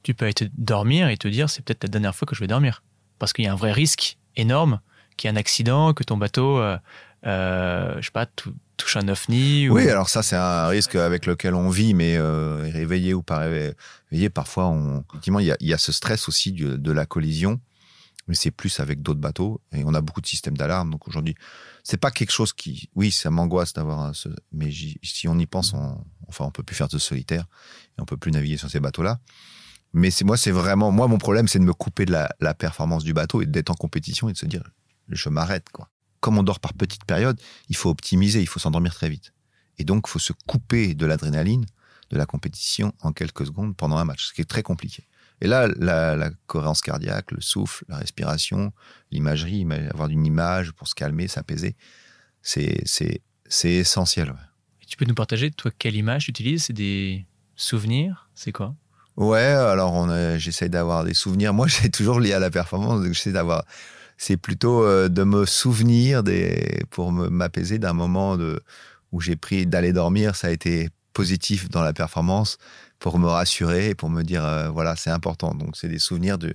tu 0.03 0.13
peux 0.13 0.27
être 0.27 0.43
dormir 0.55 1.09
et 1.09 1.17
te 1.17 1.27
dire 1.27 1.49
c'est 1.49 1.63
peut-être 1.63 1.83
la 1.83 1.89
dernière 1.89 2.15
fois 2.15 2.27
que 2.27 2.35
je 2.35 2.41
vais 2.41 2.47
dormir. 2.47 2.83
Parce 3.17 3.33
qu'il 3.33 3.45
y 3.45 3.47
a 3.47 3.53
un 3.53 3.55
vrai 3.55 3.71
risque 3.71 4.19
énorme 4.35 4.79
qu'il 5.17 5.27
y 5.27 5.33
ait 5.33 5.35
un 5.35 5.39
accident, 5.39 5.93
que 5.93 6.03
ton 6.03 6.17
bateau, 6.17 6.59
euh, 6.59 6.77
euh, 7.25 7.95
je 7.99 8.05
sais 8.05 8.11
pas, 8.11 8.27
touche 8.75 8.97
un 8.97 9.07
ovni 9.07 9.69
Oui, 9.69 9.89
alors 9.89 10.09
ça, 10.09 10.23
c'est 10.23 10.35
un 10.35 10.67
risque 10.67 10.95
avec 10.95 11.25
lequel 11.25 11.53
on 11.53 11.69
vit, 11.69 11.93
mais 11.93 12.17
euh, 12.17 12.69
réveillé 12.71 13.13
ou 13.13 13.23
pas 13.23 13.39
réveillé, 13.39 14.29
parfois, 14.29 14.67
on... 14.67 15.03
effectivement, 15.09 15.39
il 15.39 15.55
y 15.59 15.73
a, 15.73 15.77
ce 15.77 15.91
stress 15.91 16.27
aussi 16.27 16.51
de, 16.51 16.91
la 16.91 17.05
collision, 17.05 17.59
mais 18.27 18.35
c'est 18.35 18.51
plus 18.51 18.79
avec 18.79 19.01
d'autres 19.01 19.19
bateaux, 19.19 19.61
et 19.71 19.83
on 19.85 19.93
a 19.93 20.01
beaucoup 20.01 20.21
de 20.21 20.27
systèmes 20.27 20.57
d'alarme. 20.57 20.91
Donc 20.91 21.07
aujourd'hui, 21.07 21.35
c'est 21.83 21.97
pas 21.97 22.11
quelque 22.11 22.31
chose 22.31 22.53
qui, 22.53 22.89
oui, 22.95 23.11
ça 23.11 23.29
m'angoisse 23.29 23.73
d'avoir, 23.73 24.15
ce... 24.15 24.29
mais 24.51 24.71
si 24.71 25.27
on 25.27 25.37
y 25.37 25.45
pense, 25.45 25.73
on... 25.73 26.03
enfin, 26.27 26.45
on 26.45 26.51
peut 26.51 26.63
plus 26.63 26.75
faire 26.75 26.87
de 26.87 26.97
solitaire, 26.97 27.45
et 27.97 28.01
on 28.01 28.05
peut 28.05 28.17
plus 28.17 28.31
naviguer 28.31 28.57
sur 28.57 28.69
ces 28.69 28.79
bateaux-là. 28.79 29.19
Mais 29.93 30.11
c'est 30.11 30.25
moi, 30.25 30.35
c'est 30.35 30.51
vraiment, 30.51 30.91
moi, 30.91 31.07
mon 31.07 31.17
problème, 31.17 31.47
c'est 31.47 31.59
de 31.59 31.63
me 31.63 31.73
couper 31.73 32.05
de 32.05 32.11
la, 32.11 32.29
la 32.41 32.53
performance 32.53 33.03
du 33.03 33.13
bateau 33.13 33.41
et 33.41 33.45
d'être 33.45 33.69
en 33.69 33.75
compétition 33.75 34.27
et 34.27 34.33
de 34.33 34.37
se 34.37 34.45
dire, 34.45 34.63
je 35.09 35.29
m'arrête, 35.29 35.69
quoi 35.71 35.89
comme 36.25 36.39
on 36.39 36.43
dort 36.43 36.59
par 36.59 36.73
petites 36.73 37.05
périodes, 37.05 37.39
il 37.69 37.75
faut 37.75 37.91
optimiser, 37.91 38.41
il 38.41 38.47
faut 38.47 38.59
s'endormir 38.59 38.95
très 38.95 39.09
vite. 39.09 39.31
Et 39.77 39.83
donc, 39.83 40.05
il 40.07 40.09
faut 40.09 40.17
se 40.17 40.33
couper 40.47 40.95
de 40.95 41.05
l'adrénaline, 41.05 41.67
de 42.09 42.17
la 42.17 42.25
compétition 42.25 42.93
en 43.01 43.11
quelques 43.11 43.45
secondes 43.45 43.77
pendant 43.77 43.97
un 43.97 44.05
match, 44.05 44.29
ce 44.29 44.33
qui 44.33 44.41
est 44.41 44.49
très 44.49 44.63
compliqué. 44.63 45.03
Et 45.41 45.45
là, 45.45 45.67
la, 45.77 46.31
cohérence 46.47 46.81
cardiaque, 46.81 47.31
le 47.31 47.41
souffle, 47.41 47.85
la 47.89 47.97
respiration, 47.97 48.73
l'imagerie, 49.11 49.67
avoir 49.91 50.09
une 50.09 50.25
image 50.25 50.71
pour 50.71 50.87
se 50.87 50.95
calmer, 50.95 51.27
s'apaiser, 51.27 51.75
c'est, 52.41 53.21
essentiel. 53.63 54.33
tu 54.87 54.97
peux 54.97 55.05
nous 55.05 55.13
partager, 55.13 55.51
toi, 55.51 55.69
quelle 55.77 55.95
image 55.95 56.25
tu 56.25 56.31
utilises? 56.31 56.63
C'est 56.63 56.73
des 56.73 57.27
souvenirs? 57.55 58.31
C'est 58.33 58.51
quoi? 58.51 58.73
Ouais, 59.15 59.43
alors 59.43 59.93
on 59.93 60.37
j'essaye 60.39 60.71
d'avoir 60.71 61.03
des 61.03 61.13
souvenirs. 61.13 61.53
Moi, 61.53 61.67
j'ai 61.81 61.91
toujours 61.91 62.19
lié 62.19 62.33
à 62.33 62.39
la 62.39 62.49
performance, 62.49 63.03
donc 63.03 63.13
j'essaie 63.13 63.31
d'avoir 63.31 63.63
c'est 64.17 64.37
plutôt 64.37 64.83
euh, 64.83 65.09
de 65.09 65.23
me 65.23 65.45
souvenir 65.45 66.23
des, 66.23 66.83
pour 66.89 67.11
m'apaiser 67.11 67.79
d'un 67.79 67.93
moment 67.93 68.37
de, 68.37 68.61
où 69.11 69.21
j'ai 69.21 69.35
pris 69.35 69.65
d'aller 69.65 69.93
dormir. 69.93 70.35
Ça 70.35 70.47
a 70.47 70.51
été 70.51 70.89
positif 71.13 71.69
dans 71.69 71.81
la 71.81 71.93
performance 71.93 72.57
pour 72.99 73.19
me 73.19 73.27
rassurer 73.27 73.89
et 73.89 73.95
pour 73.95 74.09
me 74.09 74.23
dire 74.23 74.43
euh, 74.43 74.69
voilà 74.69 74.95
c'est 74.95 75.09
important. 75.09 75.53
Donc 75.53 75.75
c'est 75.77 75.87
des 75.87 75.99
souvenirs 75.99 76.37
de 76.37 76.53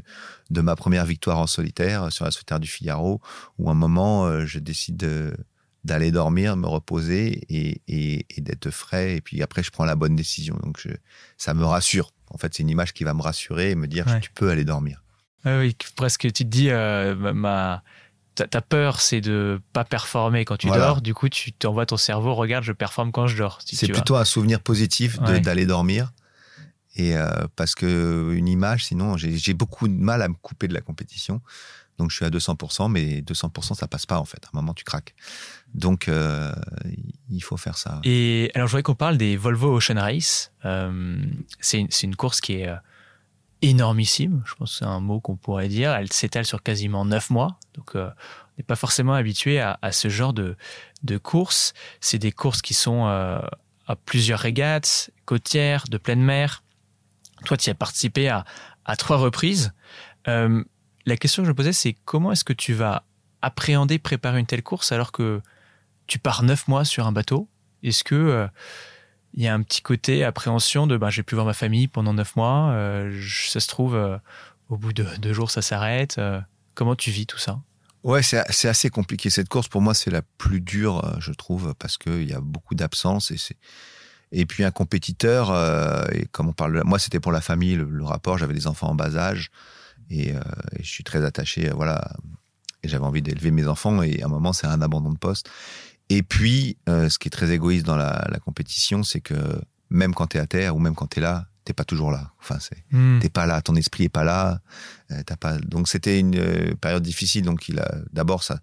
de 0.50 0.61
ma 0.61 0.76
première 0.76 1.07
victoire 1.07 1.38
en 1.38 1.47
solitaire 1.47 2.12
sur 2.12 2.25
la 2.25 2.31
solitaire 2.31 2.61
du 2.61 2.69
Figaro 2.69 3.21
où 3.59 3.71
un 3.71 3.75
moment 3.75 4.26
euh, 4.26 4.45
je 4.47 4.59
décide 4.59 5.37
d'aller 5.85 6.11
dormir 6.11 6.57
me 6.57 6.67
reposer 6.67 7.43
et, 7.49 7.81
et, 7.88 8.40
d'être 8.40 8.71
frais. 8.71 9.17
Et 9.17 9.21
puis 9.23 9.43
après 9.43 9.62
je 9.62 9.71
prends 9.71 9.87
la 9.87 9.97
bonne 9.97 10.14
décision. 10.14 10.59
Donc 10.62 10.79
je, 10.79 10.90
ça 11.38 11.55
me 11.55 11.64
rassure. 11.64 12.12
En 12.29 12.37
fait 12.37 12.55
c'est 12.55 12.62
une 12.62 12.71
image 12.71 12.93
qui 12.93 13.05
va 13.05 13.14
me 13.14 13.23
rassurer 13.23 13.71
et 13.71 13.75
me 13.75 13.87
dire 13.87 14.07
tu 14.21 14.31
peux 14.31 14.50
aller 14.50 14.64
dormir 14.64 15.02
oui 15.45 15.77
presque 15.97 16.33
tu 16.33 16.33
te 16.33 16.43
dis 16.45 16.71
euh, 16.71 17.15
ma 17.33 17.83
ta 18.35 18.61
peur, 18.61 19.01
c'est 19.01 19.21
de 19.21 19.61
pas 19.73 19.85
performer 19.85 20.45
quand 20.45 20.57
tu 20.57 20.69
dors. 20.69 21.01
Du 21.01 21.15
coup, 21.15 21.29
tu 21.29 21.53
t'envoies 21.53 21.87
ton 21.87 21.97
cerveau, 21.97 22.35
regarde, 22.35 22.65
je 22.65 22.73
performe 22.73 23.13
quand 23.13 23.27
je 23.27 23.37
dors. 23.37 23.59
c'est 23.65 23.89
plutôt 23.89 24.17
un 24.17 24.25
souvenir 24.25 24.61
positif 24.61 25.19
d'aller 25.21 25.67
dormir. 25.67 26.13
Et 26.97 27.17
euh, 27.17 27.29
parce 27.55 27.75
que 27.75 28.33
une 28.35 28.49
image, 28.49 28.87
sinon, 28.87 29.17
j'ai 29.17 29.55
beaucoup 29.55 29.89
de 29.89 29.95
mal 29.95 30.23
à 30.23 30.29
me 30.29 30.35
couper 30.35 30.69
de 30.69 30.75
la 30.75 30.81
compétition. 30.81 31.41
Donc, 31.99 32.11
je 32.11 32.17
suis 32.17 32.25
à 32.25 32.31
200%, 32.31 32.91
mais 32.91 33.21
200%, 33.21 33.75
ça 33.75 33.87
passe 33.87 34.07
pas, 34.07 34.19
en 34.19 34.25
fait. 34.25 34.43
À 34.47 34.49
un 34.55 34.61
moment, 34.61 34.73
tu 34.73 34.85
craques. 34.85 35.15
Donc, 35.75 36.09
euh, 36.09 36.51
il 37.29 37.41
faut 37.41 37.59
faire 37.59 37.77
ça. 37.77 38.01
Et 38.05 38.51
alors, 38.55 38.69
je 38.69 38.73
voudrais 38.73 38.83
qu'on 38.83 38.95
parle 38.95 39.19
des 39.19 39.37
Volvo 39.37 39.77
Ocean 39.77 40.01
Race. 40.01 40.51
Euh, 40.65 41.23
c'est 41.61 41.87
une, 42.03 42.17
course 42.17 42.41
qui 42.41 42.55
est 42.55 42.71
énormissime. 43.62 44.43
Je 44.47 44.55
pense 44.55 44.73
que 44.73 44.79
c'est 44.79 44.85
un 44.85 45.00
mot 45.00 45.21
qu'on 45.21 45.37
pourrait 45.37 45.69
dire. 45.69 45.93
Elle 45.93 46.12
s'étale 46.12 46.47
sur 46.47 46.62
quasiment 46.62 47.05
neuf 47.05 47.31
mois. 47.31 47.59
Donc, 47.75 47.93
on 47.95 48.11
n'est 48.59 48.64
pas 48.64 48.76
forcément 48.76 49.14
habitué 49.14 49.61
à, 49.61 49.79
ce 49.93 50.09
genre 50.09 50.33
de, 50.33 50.57
de 51.02 51.19
courses. 51.19 51.73
C'est 52.00 52.19
des 52.19 52.33
courses 52.33 52.62
qui 52.62 52.75
sont 52.75 53.07
à 53.07 53.97
plusieurs 54.07 54.38
régates, 54.38 55.11
côtières, 55.25 55.85
de 55.90 55.99
pleine 55.99 56.23
mer. 56.23 56.62
Toi, 57.45 57.57
tu 57.57 57.69
y 57.69 57.71
as 57.71 57.75
participé 57.75 58.29
à, 58.29 58.45
à 58.85 58.97
trois 58.97 59.17
reprises. 59.17 59.73
Euh, 60.29 60.64
la 61.07 61.17
question 61.17 61.43
que 61.43 61.47
je 61.47 61.52
me 61.52 61.57
posais, 61.57 61.73
c'est 61.73 61.95
comment 62.05 62.33
est-ce 62.33 62.45
que 62.45 62.52
tu 62.52 62.75
vas 62.75 63.05
appréhender, 63.43 63.99
préparer 63.99 64.40
une 64.40 64.47
telle 64.47 64.62
course 64.62 64.93
alors 64.93 65.12
que 65.12 65.40
tu 66.07 66.19
pars 66.19 66.43
neuf 66.43 66.69
mois 66.69 66.85
sur 66.85 67.07
un 67.07 67.12
bateau? 67.12 67.49
Est-ce 67.83 68.05
que 68.05 68.14
euh, 68.14 68.49
il 69.35 69.43
y 69.43 69.49
a 69.49 69.55
un 69.55 69.63
petit 69.63 69.83
côté 69.83 70.25
appréhension 70.25 70.87
de 70.87 70.97
ben, 70.97 71.11
j'ai 71.11 71.23
pu 71.23 71.35
voir 71.35 71.47
ma 71.47 71.55
famille 71.55 71.89
pendant 71.89 72.13
neuf 72.13 72.37
mois, 72.37 72.71
euh, 72.73 73.21
ça 73.49 73.61
se 73.61 73.69
trouve, 73.69 74.21
au 74.69 74.77
bout 74.77 74.93
de 74.93 75.05
deux 75.19 75.33
jours, 75.33 75.51
ça 75.51 75.63
s'arrête. 75.63 76.21
comment 76.75 76.97
tu 76.97 77.11
vis 77.11 77.27
tout 77.27 77.39
ça? 77.39 77.61
Ouais, 78.03 78.23
c'est 78.23 78.69
assez 78.69 78.89
compliqué. 78.89 79.29
Cette 79.29 79.49
course, 79.49 79.69
pour 79.69 79.83
moi, 79.83 79.93
c'est 79.93 80.11
la 80.11 80.23
plus 80.39 80.61
dure, 80.61 81.17
je 81.21 81.33
trouve, 81.33 81.75
parce 81.79 81.99
qu'il 81.99 82.29
y 82.29 82.33
a 82.33 82.41
beaucoup 82.41 82.75
d'absence 82.75 83.31
et 83.31 83.37
et 84.33 84.47
puis 84.47 84.65
un 84.65 84.71
compétiteur, 84.71 85.51
euh, 85.51 86.05
et 86.13 86.27
comme 86.27 86.49
on 86.49 86.53
parle, 86.53 86.83
moi 86.85 86.99
c'était 86.99 87.21
pour 87.21 87.33
la 87.33 87.41
famille, 87.41 87.75
le, 87.75 88.05
rapport, 88.05 88.39
j'avais 88.39 88.55
des 88.55 88.67
enfants 88.67 88.89
en 88.89 88.95
bas 88.95 89.17
âge, 89.17 89.51
et, 90.09 90.35
euh, 90.35 90.41
je 90.79 90.89
suis 90.89 91.05
très 91.05 91.25
attaché, 91.25 91.69
euh, 91.69 91.75
voilà, 91.75 92.13
et 92.83 92.89
j'avais 92.89 93.05
envie 93.05 93.23
d'élever 93.23 93.51
mes 93.51 93.67
enfants, 93.67 94.03
et 94.03 94.23
à 94.23 94.27
un 94.27 94.29
moment 94.29 94.53
c'est 94.53 94.67
un 94.67 94.81
abandon 94.83 95.11
de 95.11 95.19
poste. 95.19 95.51
Et 96.11 96.23
puis, 96.23 96.76
ce 96.87 97.19
qui 97.19 97.29
est 97.29 97.31
très 97.31 97.50
égoïste 97.50 97.87
dans 97.87 97.97
la, 97.97 98.38
compétition, 98.45 99.02
c'est 99.02 99.21
que 99.21 99.35
même 99.88 100.14
quand 100.14 100.26
tu 100.26 100.37
es 100.37 100.40
à 100.40 100.47
terre, 100.47 100.76
ou 100.76 100.79
même 100.79 100.95
quand 100.95 101.07
tu 101.07 101.21
es 101.21 101.23
là, 101.23 101.47
t'es 101.64 101.73
pas 101.73 101.85
toujours 101.85 102.11
là. 102.11 102.33
Enfin, 102.40 102.59
c'est, 102.59 102.85
hmm. 102.90 103.21
t'es 103.21 103.29
pas 103.29 103.47
là, 103.47 103.62
ton 103.62 103.76
esprit 103.76 104.05
est 104.05 104.09
pas 104.09 104.25
là. 104.25 104.61
pas. 105.40 105.57
Donc 105.59 105.88
c'était 105.88 106.19
une 106.19 106.75
période 106.76 107.02
difficile. 107.02 107.45
Donc 107.45 107.69
il 107.69 107.79
a 107.79 107.95
d'abord 108.12 108.43
ça, 108.43 108.61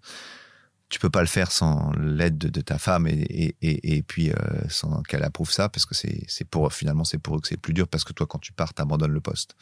tu 0.88 0.98
peux 0.98 1.10
pas 1.10 1.20
le 1.20 1.26
faire 1.26 1.52
sans 1.52 1.92
l'aide 2.00 2.38
de, 2.38 2.60
ta 2.60 2.78
femme 2.78 3.06
et, 3.06 3.12
et, 3.12 3.56
et, 3.62 3.96
et 3.96 4.02
puis 4.02 4.30
euh, 4.30 4.34
sans 4.68 5.02
qu'elle 5.02 5.22
approuve 5.22 5.50
ça 5.50 5.68
parce 5.68 5.84
que 5.84 5.94
c'est 5.94 6.44
pour 6.44 6.72
finalement 6.72 7.04
c'est 7.04 7.18
pour 7.18 7.36
eux 7.36 7.40
que 7.40 7.48
c'est 7.48 7.58
plus 7.58 7.74
dur 7.74 7.88
parce 7.88 8.04
que 8.04 8.12
toi 8.12 8.26
quand 8.26 8.38
tu 8.38 8.52
pars 8.52 8.72
t'abandonnes 8.72 9.12
le 9.12 9.20
poste. 9.20 9.54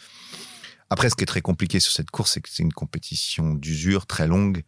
Après 0.89 1.11
ce 1.11 1.17
qui 1.17 1.25
est 1.25 1.27
très 1.27 1.41
compliqué 1.41 1.81
sur 1.81 1.93
cette 1.93 2.11
course 2.11 2.33
c'est 2.33 2.41
que 2.41 2.49
c'est 2.49 2.63
une 2.63 2.73
compétition 2.73 3.55
d'usure 3.55 4.07
très 4.07 4.29
longue 4.29 4.63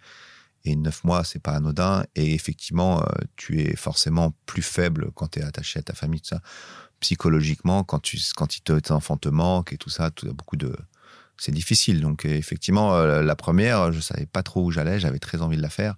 et 0.64 0.76
neuf 0.76 1.04
mois 1.04 1.24
c'est 1.24 1.38
pas 1.38 1.52
anodin. 1.52 2.04
Et 2.14 2.34
effectivement 2.34 3.02
euh, 3.02 3.06
tu 3.36 3.60
es 3.60 3.76
forcément 3.76 4.34
plus 4.46 4.62
faible 4.62 5.10
quand 5.14 5.28
tu 5.28 5.40
es 5.40 5.42
attaché 5.42 5.78
à 5.78 5.82
ta 5.82 5.94
famille 5.94 6.20
tout 6.20 6.28
ça. 6.28 6.40
Psychologiquement 7.00 7.84
quand 7.84 8.00
tu 8.00 8.18
quand 8.36 8.48
tes 8.48 8.92
enfants 8.92 9.16
te 9.16 9.28
manquent 9.28 9.72
et 9.72 9.78
tout 9.78 9.90
ça 9.90 10.10
beaucoup 10.32 10.56
de 10.56 10.76
c'est 11.36 11.52
difficile. 11.52 12.00
Donc 12.00 12.24
effectivement 12.24 12.94
euh, 12.94 13.22
la 13.22 13.36
première 13.36 13.92
je 13.92 14.00
savais 14.00 14.26
pas 14.26 14.42
trop 14.42 14.64
où 14.64 14.70
j'allais 14.70 15.00
j'avais 15.00 15.20
très 15.20 15.42
envie 15.42 15.56
de 15.56 15.62
la 15.62 15.70
faire. 15.70 15.96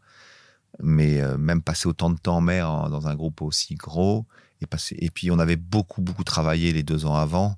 Mais 0.82 1.20
euh, 1.20 1.36
même 1.36 1.62
passer 1.62 1.88
autant 1.88 2.10
de 2.10 2.18
temps 2.18 2.36
en 2.36 2.40
mer 2.40 2.88
dans 2.90 3.08
un 3.08 3.14
groupe 3.14 3.42
aussi 3.42 3.74
gros 3.74 4.26
et 4.60 4.66
passer 4.66 4.96
et 5.00 5.10
puis 5.10 5.30
on 5.30 5.38
avait 5.38 5.56
beaucoup 5.56 6.00
beaucoup 6.00 6.24
travaillé 6.24 6.72
les 6.72 6.82
deux 6.82 7.06
ans 7.06 7.16
avant. 7.16 7.56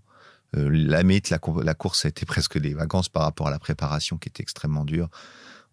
Euh, 0.56 0.68
la 0.70 1.02
mythe 1.02 1.30
la, 1.30 1.38
la 1.62 1.74
course 1.74 2.04
été 2.04 2.26
presque 2.26 2.58
des 2.58 2.74
vacances 2.74 3.08
par 3.08 3.22
rapport 3.22 3.48
à 3.48 3.50
la 3.50 3.58
préparation 3.58 4.18
qui 4.18 4.28
était 4.28 4.42
extrêmement 4.42 4.84
dure 4.84 5.08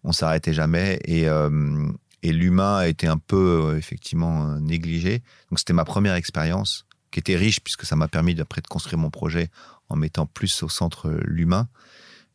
on 0.04 0.12
s'arrêtait 0.12 0.54
jamais 0.54 0.98
et 1.04 1.28
euh, 1.28 1.90
et 2.22 2.32
l'humain 2.32 2.76
a 2.76 2.88
été 2.88 3.06
un 3.06 3.16
peu 3.16 3.76
effectivement 3.78 4.58
négligé 4.60 5.22
donc 5.50 5.58
c'était 5.58 5.72
ma 5.72 5.84
première 5.84 6.14
expérience 6.14 6.86
qui 7.10 7.18
était 7.18 7.36
riche 7.36 7.60
puisque 7.60 7.84
ça 7.84 7.96
m'a 7.96 8.08
permis 8.08 8.34
d'après 8.34 8.60
de 8.60 8.66
construire 8.66 8.98
mon 8.98 9.10
projet 9.10 9.48
en 9.88 9.96
mettant 9.96 10.26
plus 10.26 10.62
au 10.62 10.68
centre 10.68 11.10
l'humain 11.24 11.68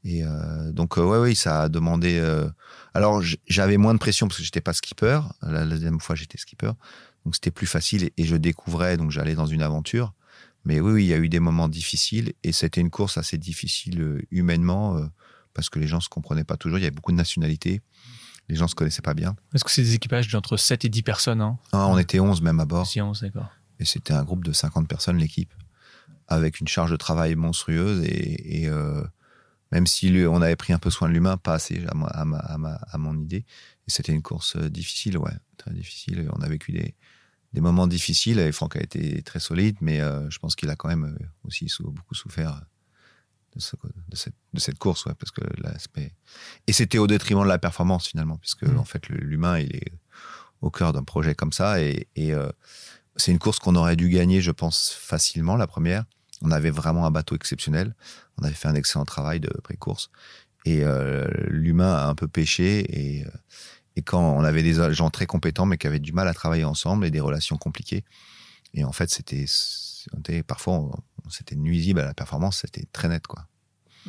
et 0.06 0.24
euh, 0.24 0.72
donc, 0.72 0.98
euh, 0.98 1.04
ouais, 1.04 1.18
oui, 1.18 1.36
ça 1.36 1.64
a 1.64 1.70
demandé. 1.70 2.20
Euh, 2.20 2.48
alors, 2.94 3.24
j'avais 3.48 3.78
moins 3.78 3.94
de 3.94 4.00
pression 4.00 4.28
parce 4.28 4.38
que 4.38 4.44
j'étais 4.44 4.62
pas 4.62 4.74
skipper. 4.74 5.20
La, 5.42 5.66
deuxième 5.66 6.00
fois, 6.00 6.16
j'étais 6.16 6.38
skipper. 6.38 6.72
Donc, 7.26 7.34
c'était 7.34 7.52
plus 7.52 7.66
facile 7.66 8.12
et, 8.16 8.24
je 8.24 8.36
découvrais, 8.36 8.98
donc 8.98 9.10
j'allais 9.10 9.34
dans 9.34 9.48
une 9.48 9.64
aventure. 9.64 10.14
Mais 10.64 10.80
oui, 10.80 10.94
oui, 10.94 11.04
il 11.06 11.08
y 11.08 11.14
a 11.14 11.18
eu 11.18 11.28
des 11.28 11.40
moments 11.40 11.68
difficiles 11.68 12.34
et 12.44 12.52
c'était 12.52 12.82
une 12.82 12.92
course 12.92 13.18
assez 13.18 13.38
difficile 13.38 14.24
humainement 14.32 15.00
parce 15.56 15.70
que 15.70 15.80
les 15.80 15.88
gens 15.88 16.00
se 16.00 16.10
comprenaient 16.10 16.44
pas 16.44 16.58
toujours. 16.58 16.78
Il 16.78 16.82
y 16.82 16.86
avait 16.86 16.96
beaucoup 16.96 17.12
de 17.12 17.18
nationalités. 17.18 17.82
Les 18.48 18.56
gens 18.56 18.68
se 18.68 18.76
connaissaient 18.76 19.02
pas 19.02 19.16
bien. 19.16 19.36
Est-ce 19.56 19.64
que 19.64 19.72
c'est 19.72 19.82
des 19.82 19.96
équipages 19.96 20.28
d'entre 20.28 20.58
7 20.58 20.86
et 20.86 20.90
10 20.90 21.02
personnes 21.02 21.42
hein 21.42 21.58
ah, 21.72 21.88
On 21.88 21.98
était 21.98 22.20
11 22.20 22.42
même 22.42 22.60
à 22.60 22.66
bord. 22.66 22.86
Si 22.86 23.02
11, 23.02 23.22
d'accord. 23.22 23.50
Et 23.80 23.86
c'était 23.86 24.14
un 24.14 24.24
groupe 24.24 24.46
de 24.46 24.54
50 24.54 24.88
personnes, 24.88 25.18
l'équipe, 25.18 25.52
avec 26.28 26.60
une 26.60 26.68
charge 26.68 26.92
de 26.92 26.96
travail 26.96 27.36
monstrueuse 27.36 28.04
et, 28.04 28.64
et 28.64 28.70
même 29.72 29.88
si 29.88 30.26
on 30.30 30.42
avait 30.42 30.56
pris 30.56 30.74
un 30.74 30.80
peu 30.80 30.90
soin 30.90 31.10
de 31.10 31.14
l'humain, 31.14 31.38
pas 31.38 31.56
assez 31.56 31.84
à, 31.88 32.22
à, 32.22 32.98
mon 32.98 33.20
idée. 33.20 33.46
Et 33.88 33.92
c'était 33.92 34.14
une 34.14 34.22
course 34.22 34.56
euh, 34.56 34.70
difficile, 34.70 35.18
ouais, 35.18 35.34
très 35.58 35.72
difficile. 35.72 36.30
On 36.34 36.42
a 36.42 36.48
vécu 36.48 36.72
des, 36.72 36.96
des 37.54 37.62
moments 37.62 37.88
difficiles 37.88 38.40
et 38.40 38.52
Franck 38.52 38.76
a 38.78 38.82
été 38.82 39.22
très 39.24 39.40
solide, 39.40 39.78
mais 39.82 40.02
euh, 40.02 40.30
je 40.30 40.40
pense 40.40 40.56
qu'il 40.56 40.70
a 40.70 40.76
quand 40.76 40.88
même 40.88 41.18
euh, 41.20 41.26
aussi 41.44 41.70
beaucoup 41.80 42.16
souffert 42.16 42.62
de, 43.56 44.60
cette, 44.60 44.78
course, 44.78 45.06
ouais, 45.06 45.14
parce 45.18 45.32
que 45.32 45.42
l'aspect. 45.62 46.14
Et 46.68 46.74
c'était 46.74 46.98
au 46.98 47.08
détriment 47.08 47.44
de 47.44 47.48
la 47.48 47.58
performance 47.58 48.08
finalement, 48.08 48.38
puisque 48.38 48.64
mmh. 48.64 48.78
en 48.78 48.86
fait 48.86 49.08
l'humain 49.10 49.60
il 49.60 49.76
est 49.76 49.92
au 50.62 50.70
cœur 50.70 50.94
d'un 50.94 51.04
projet 51.04 51.36
comme 51.36 51.54
ça 51.54 51.82
et, 51.82 52.08
c'est 53.18 53.32
une 53.32 53.40
course 53.40 53.60
qu'on 53.60 53.76
aurait 53.76 53.96
dû 53.96 54.10
gagner, 54.10 54.42
je 54.42 54.52
pense, 54.52 54.92
facilement 54.92 55.56
la 55.56 55.68
première. 55.68 56.04
On 56.42 56.52
avait 56.52 56.70
vraiment 56.70 57.06
un 57.06 57.12
bateau 57.12 57.36
exceptionnel. 57.36 57.96
On 58.38 58.44
avait 58.44 58.54
fait 58.54 58.68
un 58.68 58.76
excellent 58.76 59.06
travail 59.06 59.40
de 59.40 59.48
pré-course. 59.64 60.10
Et 60.66 60.84
euh, 60.84 61.26
l'humain 61.48 61.96
a 61.96 62.08
un 62.08 62.16
peu 62.16 62.28
pêché. 62.28 62.80
Et, 62.90 63.26
euh, 63.26 63.30
et 63.96 64.02
quand 64.02 64.22
on 64.22 64.44
avait 64.44 64.64
des 64.64 64.94
gens 64.94 65.10
très 65.10 65.28
compétents, 65.28 65.66
mais 65.66 65.78
qui 65.78 65.88
avaient 65.88 66.00
du 66.00 66.12
mal 66.12 66.28
à 66.28 66.34
travailler 66.34 66.66
ensemble 66.66 67.06
et 67.06 67.12
des 67.12 67.22
relations 67.22 67.56
compliquées. 67.56 68.04
Et 68.74 68.84
en 68.84 68.92
fait, 68.92 69.10
c'était 69.10 69.46
parfois, 70.48 70.90
c'était 71.30 71.56
nuisible 71.56 72.00
à 72.00 72.06
la 72.06 72.14
performance. 72.14 72.60
C'était 72.62 72.86
très 72.92 73.08
net, 73.08 73.26
quoi. 73.28 73.46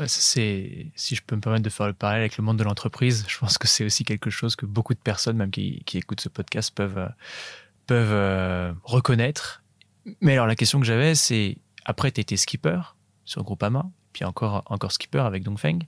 si 0.06 0.90
je 1.00 1.22
peux 1.22 1.36
me 1.36 1.40
permettre 1.40 1.64
de 1.64 1.70
faire 1.70 1.86
le 1.86 1.92
parallèle 1.92 2.22
avec 2.22 2.36
le 2.36 2.44
monde 2.44 2.58
de 2.58 2.64
l'entreprise, 2.64 3.24
je 3.28 3.38
pense 3.38 3.58
que 3.58 3.68
c'est 3.68 3.84
aussi 3.84 4.04
quelque 4.04 4.30
chose 4.30 4.56
que 4.56 4.66
beaucoup 4.66 4.94
de 4.94 5.00
personnes, 5.00 5.36
même 5.36 5.50
qui, 5.50 5.82
écoutent 5.94 6.20
ce 6.20 6.28
podcast, 6.28 6.74
peuvent, 6.74 6.98
euh, 6.98 7.08
peuvent 7.86 8.76
reconnaître. 8.84 9.62
Mais 10.20 10.34
alors, 10.34 10.46
la 10.46 10.56
question 10.56 10.80
que 10.80 10.86
j'avais, 10.86 11.14
c'est 11.14 11.58
après, 11.84 12.10
tu 12.10 12.20
étais 12.20 12.36
skipper 12.36 12.80
sur 13.24 13.42
Groupama, 13.42 13.90
puis 14.12 14.24
encore, 14.24 14.62
encore 14.66 14.92
skipper 14.92 15.20
avec 15.20 15.42
Dongfeng. 15.42 15.80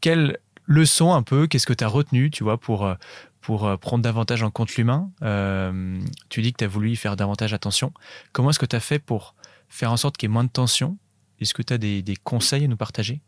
Quelle 0.00 0.38
leçon 0.66 1.12
un 1.12 1.22
peu, 1.22 1.46
qu'est-ce 1.46 1.66
que 1.66 1.72
tu 1.72 1.84
as 1.84 1.88
retenu, 1.88 2.30
tu 2.30 2.44
vois, 2.44 2.58
pour, 2.58 2.86
euh, 2.86 2.94
pour 3.42 3.66
euh, 3.66 3.76
prendre 3.76 4.02
davantage 4.02 4.42
en 4.42 4.50
compte 4.50 4.74
l'humain 4.76 5.10
euh, 5.22 6.00
Tu 6.30 6.40
dis 6.40 6.52
que 6.52 6.58
tu 6.58 6.64
as 6.64 6.68
voulu 6.68 6.92
y 6.92 6.96
faire 6.96 7.16
davantage 7.16 7.52
attention. 7.52 7.92
Comment 8.32 8.50
est-ce 8.50 8.58
que 8.58 8.66
tu 8.66 8.76
as 8.76 8.80
fait 8.80 8.98
pour 8.98 9.34
faire 9.68 9.92
en 9.92 9.96
sorte 9.96 10.16
qu'il 10.16 10.30
y 10.30 10.30
ait 10.30 10.32
moins 10.32 10.44
de 10.44 10.50
tension? 10.50 10.96
Est-ce 11.40 11.52
que 11.52 11.62
tu 11.62 11.74
as 11.74 11.78
des, 11.78 12.02
des, 12.02 12.16
conseils 12.16 12.64
à 12.64 12.68
nous 12.68 12.76
partager? 12.76 13.20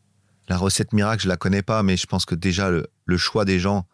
La 0.48 0.57
recette 0.57 0.92
miracle, 0.92 1.24
je 1.24 1.29
la 1.29 1.37
connais 1.37 1.62
pas, 1.62 1.83
mais 1.83 1.96
je 1.96 2.07
pense 2.07 2.24
que 2.24 2.35
déjà 2.35 2.70
le, 2.70 3.16
choix 3.16 3.44
des 3.44 3.59
gens. 3.59 3.87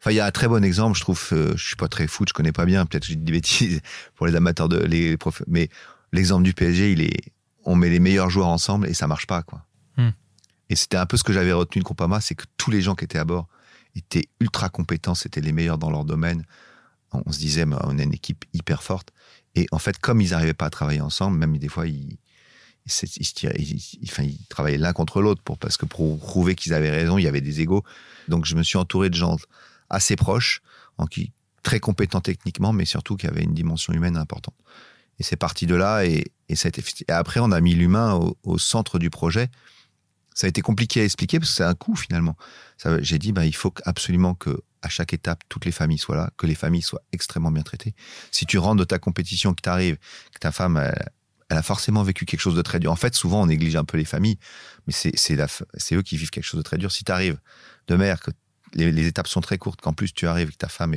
Enfin, 0.00 0.10
il 0.10 0.16
y 0.16 0.20
a 0.20 0.26
un 0.26 0.30
très 0.32 0.48
bon 0.48 0.64
exemple, 0.64 0.98
je 0.98 1.02
trouve. 1.02 1.28
je 1.30 1.64
suis 1.64 1.76
pas 1.76 1.88
très 1.88 2.08
foot, 2.08 2.28
je 2.28 2.34
connais 2.34 2.52
pas 2.52 2.66
bien. 2.66 2.84
Peut-être 2.84 3.02
que 3.02 3.08
j'ai 3.08 3.16
des 3.16 3.32
bêtises 3.32 3.80
pour 4.16 4.26
les 4.26 4.34
amateurs 4.34 4.68
de 4.68 4.78
les 4.78 5.16
profs, 5.16 5.42
mais 5.46 5.68
l'exemple 6.12 6.42
du 6.42 6.52
PSG, 6.52 6.92
il 6.92 7.00
est 7.00 7.32
on 7.64 7.76
met 7.76 7.88
les 7.88 8.00
meilleurs 8.00 8.28
joueurs 8.28 8.48
ensemble 8.48 8.88
et 8.88 8.94
ça 8.94 9.06
marche 9.06 9.26
pas, 9.26 9.42
quoi. 9.42 9.64
Hmm. 9.96 10.10
Et 10.68 10.76
c'était 10.76 10.96
un 10.96 11.06
peu 11.06 11.16
ce 11.16 11.24
que 11.24 11.32
j'avais 11.32 11.52
retenu 11.52 11.80
de 11.80 11.84
Compama, 11.84 12.20
c'est 12.20 12.34
que 12.34 12.44
tous 12.56 12.70
les 12.70 12.82
gens 12.82 12.94
qui 12.94 13.04
étaient 13.04 13.18
à 13.18 13.24
bord 13.24 13.48
étaient 13.94 14.28
ultra 14.40 14.68
compétents, 14.68 15.14
c'était 15.14 15.40
les 15.40 15.52
meilleurs 15.52 15.78
dans 15.78 15.90
leur 15.90 16.04
domaine. 16.04 16.44
On 17.12 17.30
se 17.30 17.38
disait, 17.38 17.64
on 17.64 17.98
est 17.98 18.02
une 18.02 18.12
équipe 18.12 18.44
hyper 18.52 18.82
forte. 18.82 19.12
Et 19.54 19.66
en 19.70 19.78
fait, 19.78 19.98
comme 19.98 20.20
ils 20.20 20.30
n'arrivaient 20.30 20.54
pas 20.54 20.66
à 20.66 20.70
travailler 20.70 21.00
ensemble, 21.00 21.38
même 21.38 21.56
des 21.58 21.68
fois, 21.68 21.86
ils, 21.86 22.18
ils, 22.86 24.46
travaillaient 24.48 24.78
l'un 24.78 24.92
contre 24.92 25.22
l'autre 25.22 25.40
pour, 25.42 25.58
parce 25.58 25.76
que 25.76 25.86
pour 25.86 26.18
prouver 26.18 26.56
qu'ils 26.56 26.74
avaient 26.74 26.90
raison, 26.90 27.18
il 27.18 27.22
y 27.22 27.28
avait 27.28 27.40
des 27.40 27.60
égaux. 27.60 27.84
Donc, 28.28 28.46
je 28.46 28.56
me 28.56 28.62
suis 28.64 28.78
entouré 28.78 29.10
de 29.10 29.14
gens 29.14 29.36
assez 29.90 30.16
proches, 30.16 30.60
en 30.98 31.06
qui, 31.06 31.32
très 31.62 31.78
compétents 31.80 32.20
techniquement, 32.20 32.72
mais 32.72 32.84
surtout 32.84 33.16
qui 33.16 33.26
avaient 33.26 33.42
une 33.42 33.54
dimension 33.54 33.92
humaine 33.92 34.16
importante. 34.16 34.54
Et 35.18 35.22
c'est 35.22 35.36
parti 35.36 35.66
de 35.66 35.76
là, 35.76 36.04
et 36.04 36.24
après, 37.08 37.40
on 37.40 37.52
a 37.52 37.60
mis 37.60 37.74
l'humain 37.74 38.20
au, 38.42 38.58
centre 38.58 38.98
du 38.98 39.10
projet. 39.10 39.48
Ça 40.34 40.46
a 40.46 40.48
été 40.48 40.60
compliqué 40.60 41.00
à 41.00 41.04
expliquer 41.04 41.38
parce 41.38 41.50
que 41.50 41.56
c'est 41.56 41.64
un 41.64 41.74
coût 41.74 41.96
finalement. 41.96 42.36
J'ai 43.00 43.18
dit, 43.18 43.32
bah, 43.32 43.46
il 43.46 43.54
faut 43.54 43.72
absolument 43.84 44.34
que 44.34 44.62
à 44.82 44.88
chaque 44.88 45.14
étape, 45.14 45.42
toutes 45.48 45.64
les 45.64 45.72
familles 45.72 45.98
soient 45.98 46.16
là, 46.16 46.30
que 46.36 46.46
les 46.46 46.54
familles 46.54 46.82
soient 46.82 47.02
extrêmement 47.12 47.50
bien 47.50 47.62
traitées. 47.62 47.94
Si 48.30 48.44
tu 48.44 48.58
rentres 48.58 48.80
de 48.80 48.84
ta 48.84 48.98
compétition, 48.98 49.54
que 49.54 49.62
tu 49.62 49.68
arrives, 49.68 49.96
que 50.32 50.38
ta 50.38 50.52
femme, 50.52 50.76
elle, 51.48 51.56
a 51.56 51.62
forcément 51.62 52.02
vécu 52.02 52.26
quelque 52.26 52.40
chose 52.40 52.54
de 52.54 52.62
très 52.62 52.80
dur. 52.80 52.92
En 52.92 52.96
fait, 52.96 53.14
souvent, 53.14 53.42
on 53.42 53.46
néglige 53.46 53.76
un 53.76 53.84
peu 53.84 53.96
les 53.96 54.04
familles, 54.04 54.38
mais 54.86 54.92
c'est 54.92 55.94
eux 55.94 56.02
qui 56.02 56.16
vivent 56.16 56.30
quelque 56.30 56.44
chose 56.44 56.58
de 56.58 56.62
très 56.62 56.76
dur. 56.76 56.92
Si 56.92 57.04
tu 57.04 57.12
arrives 57.12 57.38
de 57.86 57.96
mer, 57.96 58.20
que 58.20 58.30
les, 58.74 59.06
étapes 59.06 59.28
sont 59.28 59.40
très 59.40 59.56
courtes, 59.56 59.80
qu'en 59.80 59.92
plus 59.92 60.12
tu 60.12 60.26
arrives, 60.26 60.50
que 60.50 60.56
ta 60.56 60.68
femme 60.68 60.96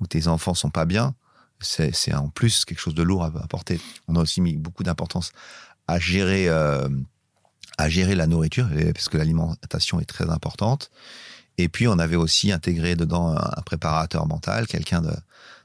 ou 0.00 0.06
tes 0.06 0.28
enfants 0.28 0.54
sont 0.54 0.70
pas 0.70 0.84
bien, 0.84 1.14
c'est 1.60 2.14
en 2.14 2.28
plus 2.28 2.64
quelque 2.64 2.80
chose 2.80 2.94
de 2.94 3.02
lourd 3.02 3.24
à, 3.24 3.32
apporter. 3.42 3.80
On 4.08 4.16
a 4.16 4.20
aussi 4.20 4.40
mis 4.40 4.56
beaucoup 4.56 4.82
d'importance 4.82 5.32
à 5.88 5.98
gérer, 5.98 6.48
euh, 6.48 6.88
à 7.78 7.88
gérer 7.88 8.14
la 8.14 8.26
nourriture, 8.26 8.68
parce 8.94 9.08
que 9.08 9.18
l'alimentation 9.18 10.00
est 10.00 10.06
très 10.06 10.30
importante. 10.30 10.90
Et 11.58 11.68
puis, 11.68 11.88
on 11.88 11.98
avait 11.98 12.16
aussi 12.16 12.52
intégré 12.52 12.96
dedans 12.96 13.36
un 13.36 13.62
préparateur 13.62 14.26
mental, 14.26 14.66
quelqu'un 14.66 15.02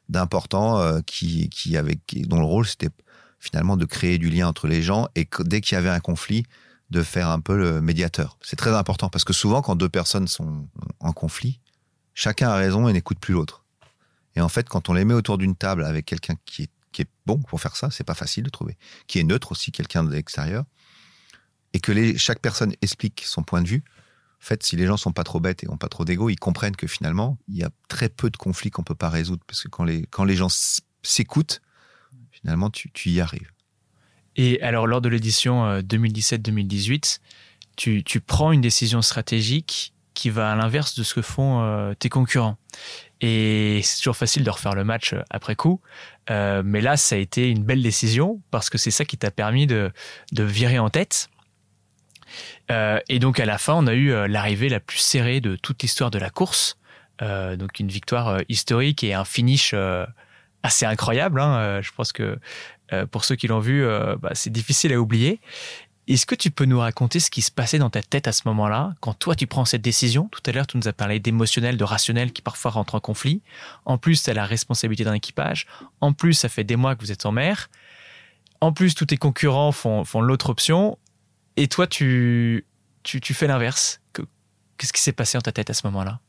d'important 0.09 0.79
euh, 0.79 0.99
qui, 1.05 1.49
qui 1.49 1.77
avait, 1.77 1.97
dont 2.27 2.39
le 2.39 2.45
rôle, 2.45 2.65
c'était 2.65 2.89
finalement 3.39 3.75
de 3.75 3.85
créer 3.85 4.17
du 4.17 4.29
lien 4.29 4.47
entre 4.47 4.67
les 4.67 4.81
gens 4.81 5.07
et 5.15 5.27
dès 5.41 5.61
qu'il 5.61 5.75
y 5.75 5.77
avait 5.77 5.89
un 5.89 5.99
conflit, 5.99 6.45
de 6.91 7.03
faire 7.03 7.29
un 7.29 7.39
peu 7.39 7.57
le 7.57 7.81
médiateur. 7.81 8.37
C'est 8.41 8.57
très 8.57 8.75
important 8.75 9.09
parce 9.09 9.23
que 9.23 9.33
souvent, 9.33 9.61
quand 9.61 9.75
deux 9.75 9.89
personnes 9.89 10.27
sont 10.27 10.67
en 10.99 11.13
conflit, 11.13 11.59
chacun 12.13 12.49
a 12.49 12.55
raison 12.55 12.87
et 12.87 12.93
n'écoute 12.93 13.17
plus 13.19 13.33
l'autre. 13.33 13.65
Et 14.35 14.41
en 14.41 14.49
fait, 14.49 14.67
quand 14.67 14.89
on 14.89 14.93
les 14.93 15.05
met 15.05 15.13
autour 15.13 15.37
d'une 15.37 15.55
table 15.55 15.85
avec 15.85 16.05
quelqu'un 16.05 16.35
qui 16.45 16.63
est, 16.63 16.71
qui 16.91 17.01
est 17.03 17.09
bon 17.25 17.39
pour 17.39 17.61
faire 17.61 17.77
ça, 17.77 17.89
c'est 17.91 18.03
pas 18.03 18.13
facile 18.13 18.43
de 18.43 18.49
trouver, 18.49 18.77
qui 19.07 19.19
est 19.19 19.23
neutre 19.23 19.53
aussi, 19.53 19.71
quelqu'un 19.71 20.03
de 20.03 20.11
l'extérieur, 20.11 20.65
et 21.73 21.79
que 21.79 22.17
chaque 22.17 22.39
personne 22.39 22.73
explique 22.81 23.23
son 23.25 23.43
point 23.43 23.61
de 23.61 23.67
vue, 23.67 23.83
en 24.41 24.43
fait, 24.43 24.63
si 24.63 24.75
les 24.75 24.87
gens 24.87 24.97
sont 24.97 25.11
pas 25.11 25.23
trop 25.23 25.39
bêtes 25.39 25.63
et 25.63 25.69
ont 25.69 25.77
pas 25.77 25.87
trop 25.87 26.03
d'ego, 26.03 26.29
ils 26.29 26.39
comprennent 26.39 26.75
que 26.75 26.87
finalement, 26.87 27.37
il 27.47 27.57
y 27.57 27.63
a 27.63 27.69
très 27.87 28.09
peu 28.09 28.31
de 28.31 28.37
conflits 28.37 28.71
qu'on 28.71 28.83
peut 28.83 28.95
pas 28.95 29.09
résoudre. 29.09 29.43
Parce 29.45 29.61
que 29.61 29.67
quand 29.67 29.83
les, 29.83 30.07
quand 30.09 30.23
les 30.23 30.35
gens 30.35 30.47
s'écoutent, 31.03 31.61
finalement, 32.31 32.71
tu, 32.71 32.89
tu, 32.91 33.11
y 33.11 33.21
arrives. 33.21 33.51
Et 34.35 34.59
alors, 34.63 34.87
lors 34.87 34.99
de 34.99 35.09
l'édition 35.09 35.79
2017-2018, 35.81 36.93
euh, 36.93 37.19
tu, 37.75 38.03
tu, 38.03 38.19
prends 38.19 38.51
une 38.51 38.61
décision 38.61 39.03
stratégique 39.03 39.93
qui 40.15 40.31
va 40.31 40.51
à 40.51 40.55
l'inverse 40.55 40.95
de 40.95 41.03
ce 41.03 41.13
que 41.13 41.21
font 41.21 41.61
euh, 41.61 41.93
tes 41.93 42.09
concurrents. 42.09 42.57
Et 43.21 43.81
c'est 43.83 43.97
toujours 43.97 44.17
facile 44.17 44.43
de 44.43 44.49
refaire 44.49 44.73
le 44.73 44.83
match 44.83 45.13
euh, 45.13 45.21
après 45.29 45.55
coup. 45.55 45.81
mais 46.29 46.81
là, 46.81 46.97
ça 46.97 47.13
a 47.13 47.19
été 47.19 47.47
une 47.47 47.63
belle 47.63 47.83
décision 47.83 48.41
parce 48.49 48.71
que 48.71 48.79
c'est 48.79 48.91
ça 48.91 49.05
qui 49.05 49.17
t'a 49.17 49.29
permis 49.29 49.67
de, 49.67 49.91
de 50.31 50.43
virer 50.43 50.79
en 50.79 50.89
tête 50.89 51.29
et 52.69 53.19
donc 53.19 53.39
à 53.39 53.45
la 53.45 53.57
fin, 53.57 53.73
on 53.73 53.87
a 53.87 53.93
eu 53.93 54.11
euh, 54.11 54.27
l'arrivée 54.27 54.69
la 54.69 54.79
plus 54.79 54.99
serrée 54.99 55.41
de 55.41 55.55
toute 55.55 55.81
l'histoire 55.81 56.11
de 56.11 56.19
la 56.19 56.29
course. 56.29 56.77
Euh, 57.21 57.55
donc 57.55 57.79
une 57.79 57.89
victoire 57.89 58.41
historique 58.49 59.03
et 59.03 59.13
un 59.13 59.25
finish 59.25 59.75
assez 60.63 60.85
incroyable. 60.85 61.39
Hein. 61.39 61.81
Je 61.81 61.91
pense 61.91 62.11
que 62.11 62.39
pour 63.11 63.25
ceux 63.25 63.35
qui 63.35 63.47
l'ont 63.47 63.59
vu, 63.59 63.85
bah, 64.19 64.31
c'est 64.33 64.51
difficile 64.51 64.93
à 64.93 64.99
oublier. 64.99 65.39
Est-ce 66.07 66.25
que 66.25 66.35
tu 66.35 66.51
peux 66.51 66.65
nous 66.65 66.79
raconter 66.79 67.19
ce 67.19 67.29
qui 67.29 67.41
se 67.41 67.51
passait 67.51 67.77
dans 67.77 67.91
ta 67.91 68.01
tête 68.01 68.27
à 68.27 68.31
ce 68.31 68.41
moment-là, 68.45 68.95
quand 68.99 69.13
toi 69.13 69.35
tu 69.35 69.47
prends 69.47 69.65
cette 69.65 69.83
décision 69.83 70.27
Tout 70.31 70.41
à 70.47 70.51
l'heure, 70.51 70.67
tu 70.67 70.77
nous 70.77 70.87
as 70.87 70.93
parlé 70.93 71.19
d'émotionnel, 71.19 71.77
de 71.77 71.83
rationnel 71.83 72.33
qui 72.33 72.41
parfois 72.41 72.71
rentre 72.71 72.95
en 72.95 72.99
conflit. 72.99 73.41
En 73.85 73.97
plus, 73.97 74.23
tu 74.23 74.29
as 74.29 74.33
la 74.33 74.45
responsabilité 74.45 75.03
d'un 75.03 75.13
équipage. 75.13 75.67
En 76.01 76.11
plus, 76.11 76.33
ça 76.33 76.49
fait 76.49 76.63
des 76.63 76.75
mois 76.75 76.95
que 76.95 77.01
vous 77.01 77.11
êtes 77.11 77.25
en 77.25 77.31
mer. 77.31 77.69
En 78.61 78.73
plus, 78.73 78.95
tous 78.95 79.05
tes 79.05 79.17
concurrents 79.17 79.71
font 79.71 80.21
l'autre 80.21 80.49
option. 80.49 80.97
Et 81.57 81.67
toi, 81.67 81.87
tu, 81.87 82.65
tu, 83.03 83.33
fais 83.33 83.47
l'inverse. 83.47 83.99
Qu'est-ce 84.77 84.93
qui 84.93 85.01
s'est 85.01 85.11
passé 85.11 85.37
dans 85.37 85.41
ta 85.41 85.51
tête 85.51 85.69
à 85.69 85.73
ce 85.73 85.85
moment-là? 85.87 86.19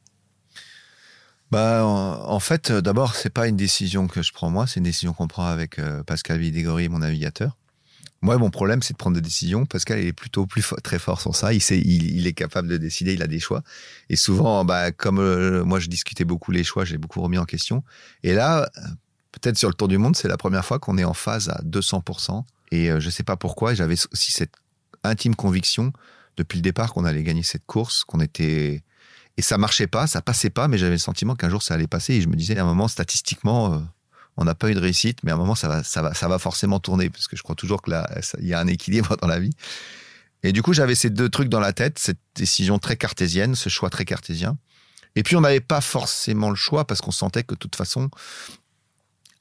Bah, 1.50 1.85
en, 1.85 2.40
fait, 2.40 2.70
euh, 2.70 2.80
d'abord, 2.80 3.14
c'est 3.14 3.30
pas 3.30 3.46
une 3.46 3.56
décision 3.56 4.08
que 4.08 4.22
je 4.22 4.32
prends 4.32 4.50
moi, 4.50 4.66
c'est 4.66 4.76
une 4.80 4.85
décision 4.85 5.12
qu'on 5.12 5.28
prend 5.28 5.44
avec 5.44 5.78
euh, 5.78 6.02
Pascal 6.02 6.38
Vidégori, 6.38 6.88
mon 6.88 7.00
navigateur. 7.00 7.58
Moi, 8.22 8.38
mon 8.38 8.50
problème, 8.50 8.82
c'est 8.82 8.94
de 8.94 8.98
prendre 8.98 9.16
des 9.16 9.20
décisions. 9.20 9.66
Pascal, 9.66 10.00
il 10.00 10.06
est 10.06 10.12
plutôt 10.12 10.46
plus 10.46 10.64
très 10.82 10.98
fort 10.98 11.20
sur 11.20 11.35
ça. 11.35 11.52
Il, 11.52 12.26
est 12.26 12.32
capable 12.32 12.68
de 12.68 12.76
décider, 12.76 13.14
il 13.14 13.22
a 13.22 13.26
des 13.26 13.40
choix. 13.40 13.62
Et 14.08 14.16
souvent, 14.16 14.64
bah, 14.64 14.92
comme 14.92 15.18
euh, 15.18 15.64
moi, 15.64 15.78
je 15.78 15.88
discutais 15.88 16.24
beaucoup 16.24 16.52
les 16.52 16.64
choix, 16.64 16.85
j'ai 16.85 16.98
beaucoup 16.98 17.20
remis 17.20 17.38
en 17.38 17.44
question. 17.44 17.85
Et 18.22 18.32
là, 18.32 18.70
peut-être 19.32 19.58
sur 19.58 19.68
le 19.68 19.74
tour 19.74 19.88
du 19.88 19.98
monde, 19.98 20.16
c'est 20.16 20.28
la 20.28 20.37
première 20.37 20.64
fois 20.64 20.78
qu'on 20.78 20.96
est 20.98 21.04
en 21.04 21.14
phase 21.14 21.48
à 21.48 21.61
200%. 21.64 22.44
Et 22.70 22.88
je 22.98 23.11
sais 23.11 23.24
pas 23.24 23.37
pourquoi, 23.37 23.74
j'avais 23.74 23.96
aussi 24.12 24.32
cette 24.32 24.62
intime 25.04 25.34
conviction 25.34 25.92
depuis 26.36 26.56
le 26.56 26.62
départ 26.62 26.92
qu'on 26.92 27.04
allait 27.04 27.22
gagner 27.22 27.42
cette 27.42 27.66
course, 27.66 28.04
qu'on 28.04 28.20
était 28.20 28.82
et 29.38 29.42
ça 29.42 29.56
marchait 29.56 29.86
pas, 29.86 30.06
ça 30.06 30.20
passait 30.20 30.50
pas, 30.50 30.68
mais 30.68 30.76
j'avais 30.76 30.92
le 30.92 30.98
sentiment 30.98 31.34
qu'un 31.34 31.48
jour 31.48 31.62
ça 31.62 31.74
allait 31.74 31.86
passer 31.86 32.14
et 32.14 32.20
je 32.20 32.28
me 32.28 32.36
disais 32.36 32.58
à 32.58 32.62
un 32.62 32.66
moment 32.66 32.88
statistiquement 32.88 33.74
euh, 33.74 33.78
on 34.36 34.44
n'a 34.44 34.54
pas 34.54 34.70
eu 34.70 34.74
de 34.74 34.80
réussite, 34.80 35.18
mais 35.22 35.30
à 35.30 35.34
un 35.34 35.38
moment 35.38 35.54
ça 35.54 35.68
va 35.68 35.82
ça 35.82 36.02
va 36.02 36.14
ça 36.14 36.28
va 36.28 36.38
forcément 36.38 36.80
tourner 36.80 37.08
parce 37.08 37.28
que 37.28 37.36
je 37.36 37.42
crois 37.42 37.54
toujours 37.54 37.80
que 37.82 37.90
là 37.90 38.08
il 38.38 38.46
y 38.46 38.54
a 38.54 38.60
un 38.60 38.66
équilibre 38.66 39.16
dans 39.20 39.28
la 39.28 39.40
vie. 39.40 39.54
Et 40.42 40.52
du 40.52 40.62
coup 40.62 40.72
j'avais 40.72 40.94
ces 40.94 41.10
deux 41.10 41.28
trucs 41.28 41.48
dans 41.48 41.60
la 41.60 41.72
tête, 41.72 41.98
cette 41.98 42.20
décision 42.34 42.78
très 42.78 42.96
cartésienne, 42.96 43.54
ce 43.54 43.68
choix 43.68 43.90
très 43.90 44.04
cartésien. 44.04 44.58
Et 45.14 45.22
puis 45.22 45.36
on 45.36 45.42
n'avait 45.42 45.60
pas 45.60 45.80
forcément 45.80 46.50
le 46.50 46.56
choix 46.56 46.86
parce 46.86 47.00
qu'on 47.00 47.10
sentait 47.10 47.42
que 47.42 47.54
de 47.54 47.58
toute 47.58 47.76
façon 47.76 48.10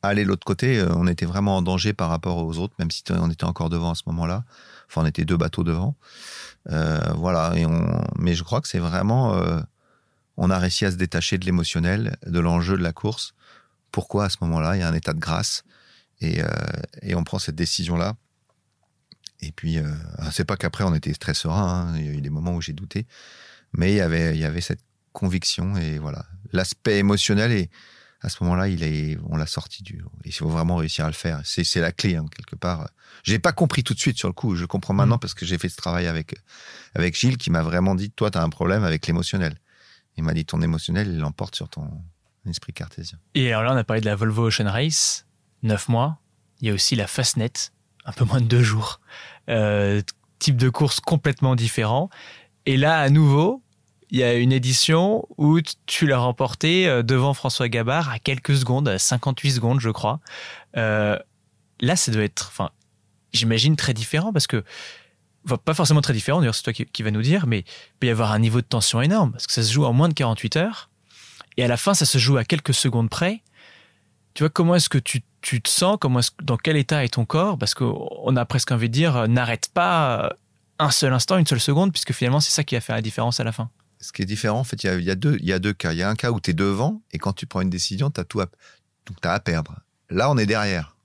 aller 0.04 0.24
de 0.24 0.30
l'autre 0.30 0.45
côté, 0.45 0.80
euh, 0.80 0.89
on 0.95 1.08
était 1.08 1.26
vraiment 1.26 1.58
en 1.58 1.62
danger 1.62 1.93
par 1.93 2.10
rapport 2.10 2.38
aux 2.38 2.58
autres, 2.58 2.74
même 2.80 2.91
si 2.91 3.04
on 3.10 3.30
était 3.30 3.43
encore 3.43 3.69
devant 3.69 3.91
à 3.91 3.95
ce 3.95 4.04
moment-là. 4.08 4.43
Enfin, 4.91 5.04
on 5.04 5.06
était 5.06 5.23
deux 5.23 5.38
bateaux 5.38 5.63
devant. 5.63 5.95
Euh, 6.69 6.99
voilà. 7.15 7.54
Et 7.56 7.65
on, 7.65 8.04
mais 8.17 8.36
je 8.36 8.43
crois 8.43 8.60
que 8.60 8.67
c'est 8.67 8.80
vraiment, 8.80 9.36
euh, 9.36 9.62
on 10.36 10.49
a 10.49 10.60
réussi 10.60 10.86
à 10.86 10.91
se 10.91 10.97
détacher 10.97 11.38
de 11.38 11.45
l'émotionnel, 11.45 12.17
de 12.25 12.39
l'enjeu 12.41 12.77
de 12.77 12.84
la 12.84 12.91
course. 12.91 13.34
Pourquoi 13.91 14.25
à 14.25 14.30
ce 14.30 14.38
moment-là 14.41 14.75
Il 14.75 14.80
y 14.80 14.84
a 14.84 14.89
un 14.89 14.93
état 14.93 15.13
de 15.13 15.19
grâce? 15.19 15.63
Et, 16.19 16.43
euh, 16.43 16.47
et 17.01 17.15
on 17.15 17.23
prend 17.23 17.39
cette 17.39 17.56
décision-là. 17.56 18.15
Et 19.39 19.51
puis, 19.51 19.80
c'est 20.32 20.45
pas 20.45 20.56
qu'après 20.56 20.84
on 20.84 20.93
était 20.93 21.13
très 21.13 21.34
serein. 21.34 21.88
Hein. 21.89 21.97
Il 21.97 22.06
y 22.06 22.10
a 22.10 22.12
eu 22.12 22.21
des 22.21 22.30
moments 22.30 22.54
où 22.54 22.62
j'ai 22.62 22.73
douté, 22.73 23.08
mais 23.73 23.91
il 23.91 23.95
y 23.95 24.01
avait, 24.01 24.36
il 24.36 24.39
y 24.39 24.45
avait 24.45 24.62
cette 24.62 24.82
conviction 25.13 25.75
et 25.77 25.97
voilà. 25.97 26.25
L'aspect 26.51 26.99
émotionnel 26.99 27.51
et 27.51 27.71
à 28.22 28.30
ce 28.30 28.44
moment-là, 28.44 28.68
il 28.68 28.84
est, 28.84 29.18
on 29.30 29.36
l'a 29.36 29.48
sorti 29.48 29.82
du. 29.82 30.04
Il 30.26 30.34
faut 30.34 30.48
vraiment 30.48 30.76
réussir 30.76 31.06
à 31.06 31.08
le 31.08 31.14
faire. 31.14 31.42
C'est, 31.44 31.64
c'est 31.64 31.82
la 31.82 31.92
clé 31.92 32.16
hein, 32.16 32.26
quelque 32.36 32.56
part. 32.56 32.88
J'ai 33.24 33.40
pas 33.40 33.52
compris 33.52 33.84
tout 33.84 33.96
de 33.96 34.00
suite 34.00 34.18
sur 34.18 34.28
le 34.28 34.34
coup. 34.34 34.56
Je 34.56 34.66
comprends 34.66 34.94
maintenant 34.94 35.16
mm. 35.16 35.20
parce 35.20 35.34
que 35.34 35.46
j'ai 35.46 35.58
fait 35.58 35.70
ce 35.70 35.76
travail 35.76 36.08
avec 36.08 36.36
avec 36.94 37.18
Gilles 37.18 37.38
qui 37.38 37.50
m'a 37.50 37.64
vraiment 37.64 37.96
dit 37.96 38.12
toi, 38.12 38.30
tu 38.30 38.38
as 38.38 38.44
un 38.44 38.50
problème 38.50 38.84
avec 38.84 39.08
l'émotionnel. 39.08 39.58
Il 40.18 40.24
m'a 40.24 40.34
dit 40.34 40.46
ton 40.46 40.62
émotionnel, 40.62 41.08
il 41.08 41.18
l'emporte 41.18 41.56
sur 41.56 41.68
ton 41.68 41.90
esprit 42.48 42.74
cartésien. 42.74 43.18
Et 43.34 43.52
alors 43.52 43.64
là, 43.64 43.74
on 43.74 43.78
a 43.78 43.84
parlé 43.84 44.02
de 44.02 44.06
la 44.06 44.16
Volvo 44.16 44.48
Ocean 44.48 44.70
Race, 44.70 45.26
neuf 45.64 45.90
mois. 45.90 46.20
Il 46.60 46.68
y 46.68 46.72
a 46.72 46.74
aussi 46.74 46.96
la 46.96 47.08
Fastnet, 47.08 47.72
un 48.06 48.12
peu 48.12 48.26
moins 48.26 48.40
de 48.40 48.46
deux 48.46 48.62
jours. 48.62 49.00
Euh, 49.50 50.02
type 50.38 50.58
de 50.58 50.70
course 50.70 51.00
complètement 51.00 51.56
différent. 51.56 52.10
Et 52.68 52.78
là, 52.78 53.00
à 53.00 53.10
nouveau, 53.10 53.64
il 54.12 54.19
y 54.19 54.24
a 54.24 54.34
une 54.36 54.52
édition 54.52 55.26
où 55.38 55.60
tu 55.86 56.06
l'as 56.06 56.17
remporté 56.17 56.88
euh, 56.88 57.02
devant 57.02 57.34
François 57.34 57.69
Gabard 57.69 58.10
à 58.10 58.19
quelques 58.19 58.56
secondes, 58.58 58.89
à 58.89 59.00
58 59.00 59.52
secondes, 59.52 59.80
je 59.80 59.89
crois. 59.89 60.19
Euh, 60.76 61.17
là, 61.80 61.95
ça 61.95 62.12
doit 62.12 62.24
être, 62.24 62.47
enfin, 62.50 62.71
j'imagine 63.32 63.78
très 63.78 63.93
différent 63.93 64.34
parce 64.34 64.47
que, 64.47 64.63
pas 65.65 65.74
forcément 65.74 66.02
très 66.02 66.13
différent, 66.13 66.39
d'ailleurs, 66.39 66.56
c'est 66.56 66.63
toi 66.63 66.74
qui, 66.74 66.86
qui, 66.86 67.04
va 67.04 67.10
nous 67.10 67.21
dire, 67.21 67.47
mais 67.47 67.60
il 67.60 68.00
peut 68.00 68.08
y 68.08 68.10
avoir 68.10 68.34
un 68.34 68.39
niveau 68.39 68.60
de 68.60 68.65
tension 68.65 69.02
énorme 69.02 69.32
parce 69.32 69.47
que 69.47 69.54
ça 69.54 69.63
se 69.63 69.71
joue 69.71 69.86
en 69.86 69.93
moins 69.93 70.10
de 70.10 70.13
48 70.13 70.58
heures 70.58 70.89
et 71.58 71.63
à 71.63 71.67
la 71.67 71.78
fin, 71.78 71.93
ça 71.93 72.06
se 72.06 72.17
joue 72.17 72.38
à 72.38 72.43
quelques 72.43 72.74
secondes 72.74 73.10
près. 73.10 73.41
Tu 74.34 74.43
vois, 74.43 74.50
comment 74.50 74.76
est-ce 74.76 74.89
que 74.89 74.97
tu, 74.97 75.21
te 75.41 75.69
sens? 75.69 75.97
Comment 76.00 76.19
dans 76.43 76.58
quel 76.58 76.78
état 76.78 77.04
est 77.04 77.13
ton 77.13 77.26
corps? 77.26 77.58
Parce 77.58 77.74
qu'on 77.74 78.36
a 78.36 78.45
presque 78.45 78.71
envie 78.71 78.88
de 78.88 78.93
dire, 78.93 79.15
euh, 79.15 79.28
n'arrête 79.28 79.69
pas 79.74 80.34
un 80.80 80.91
seul 80.91 81.13
instant, 81.13 81.38
une 81.38 81.47
seule 81.47 81.60
seconde, 81.60 81.91
puisque 81.91 82.13
finalement, 82.13 82.39
c'est 82.39 82.52
ça 82.52 82.63
qui 82.63 82.76
va 82.76 82.82
faire 82.82 82.95
la 82.95 83.02
différence 83.02 83.39
à 83.39 83.43
la 83.43 83.52
fin 83.52 83.69
ce 84.02 84.12
qui 84.12 84.22
est 84.22 84.26
différent, 84.26 84.60
en 84.60 84.64
fait, 84.64 84.84
il 84.84 85.04
y 85.04 85.12
a, 85.12 85.16
deux, 85.16 85.38
il 85.40 85.48
y 85.48 85.54
a 85.54 85.60
deux 85.60 85.74
cas. 85.74 85.94
Il 85.94 85.98
y 85.98 86.04
a 86.04 86.10
un 86.10 86.16
cas 86.16 86.32
où 86.32 86.40
tu 86.40 86.52
es 86.52 86.54
devant 86.54 87.02
et 87.12 87.18
quand 87.18 87.34
tu 87.34 87.46
prends 87.46 87.62
une 87.62 87.70
décision, 87.70 88.10
tu 88.10 88.20
as 88.20 88.24
tout 88.24 88.42
à, 88.42 88.48
donc 89.06 89.18
as 89.24 89.34
à 89.34 89.40
perdre. 89.40 89.80
Là, 90.10 90.30
on 90.30 90.38
est 90.38 90.46
derrière. 90.46 90.96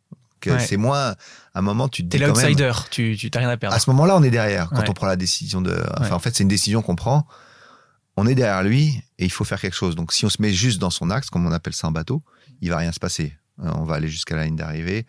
C'est 0.61 0.77
moins, 0.77 1.11
à 1.11 1.17
un 1.55 1.61
moment, 1.61 1.89
tu 1.89 2.07
te. 2.07 2.17
T'es 2.17 2.25
l'outsider, 2.25 2.71
tu 2.91 3.17
n'as 3.35 3.41
rien 3.41 3.49
à 3.49 3.57
perdre. 3.57 3.75
À 3.75 3.81
ce 3.81 3.91
moment-là, 3.91 4.17
on 4.17 4.23
est 4.23 4.31
derrière 4.31 4.71
quand 4.71 4.89
on 4.89 4.93
prend 4.93 5.09
la 5.09 5.17
décision 5.17 5.61
de. 5.61 5.77
Enfin, 5.99 6.15
en 6.15 6.21
fait, 6.21 6.37
c'est 6.37 6.45
une 6.45 6.49
décision 6.49 6.83
qu'on 6.83 6.95
prend 6.95 7.27
on 8.17 8.27
est 8.27 8.35
derrière 8.35 8.63
lui 8.63 9.03
et 9.19 9.25
il 9.25 9.33
faut 9.33 9.45
faire 9.45 9.61
quelque 9.61 9.77
chose. 9.77 9.95
Donc, 9.95 10.13
si 10.13 10.25
on 10.25 10.31
se 10.31 10.41
met 10.41 10.53
juste 10.53 10.81
dans 10.81 10.91
son 10.91 11.11
axe, 11.11 11.31
comme 11.31 11.47
on 11.47 11.53
appelle 11.53 11.75
ça 11.75 11.87
en 11.89 11.93
bateau, 11.93 12.23
il 12.61 12.71
va 12.71 12.79
rien 12.79 12.93
se 12.93 13.01
passer. 13.01 13.37
Euh, 13.61 13.71
on 13.77 13.85
va 13.85 13.95
aller 13.95 14.09
jusqu'à 14.09 14.37
la 14.37 14.45
ligne 14.45 14.57
d'arrivée, 14.57 15.07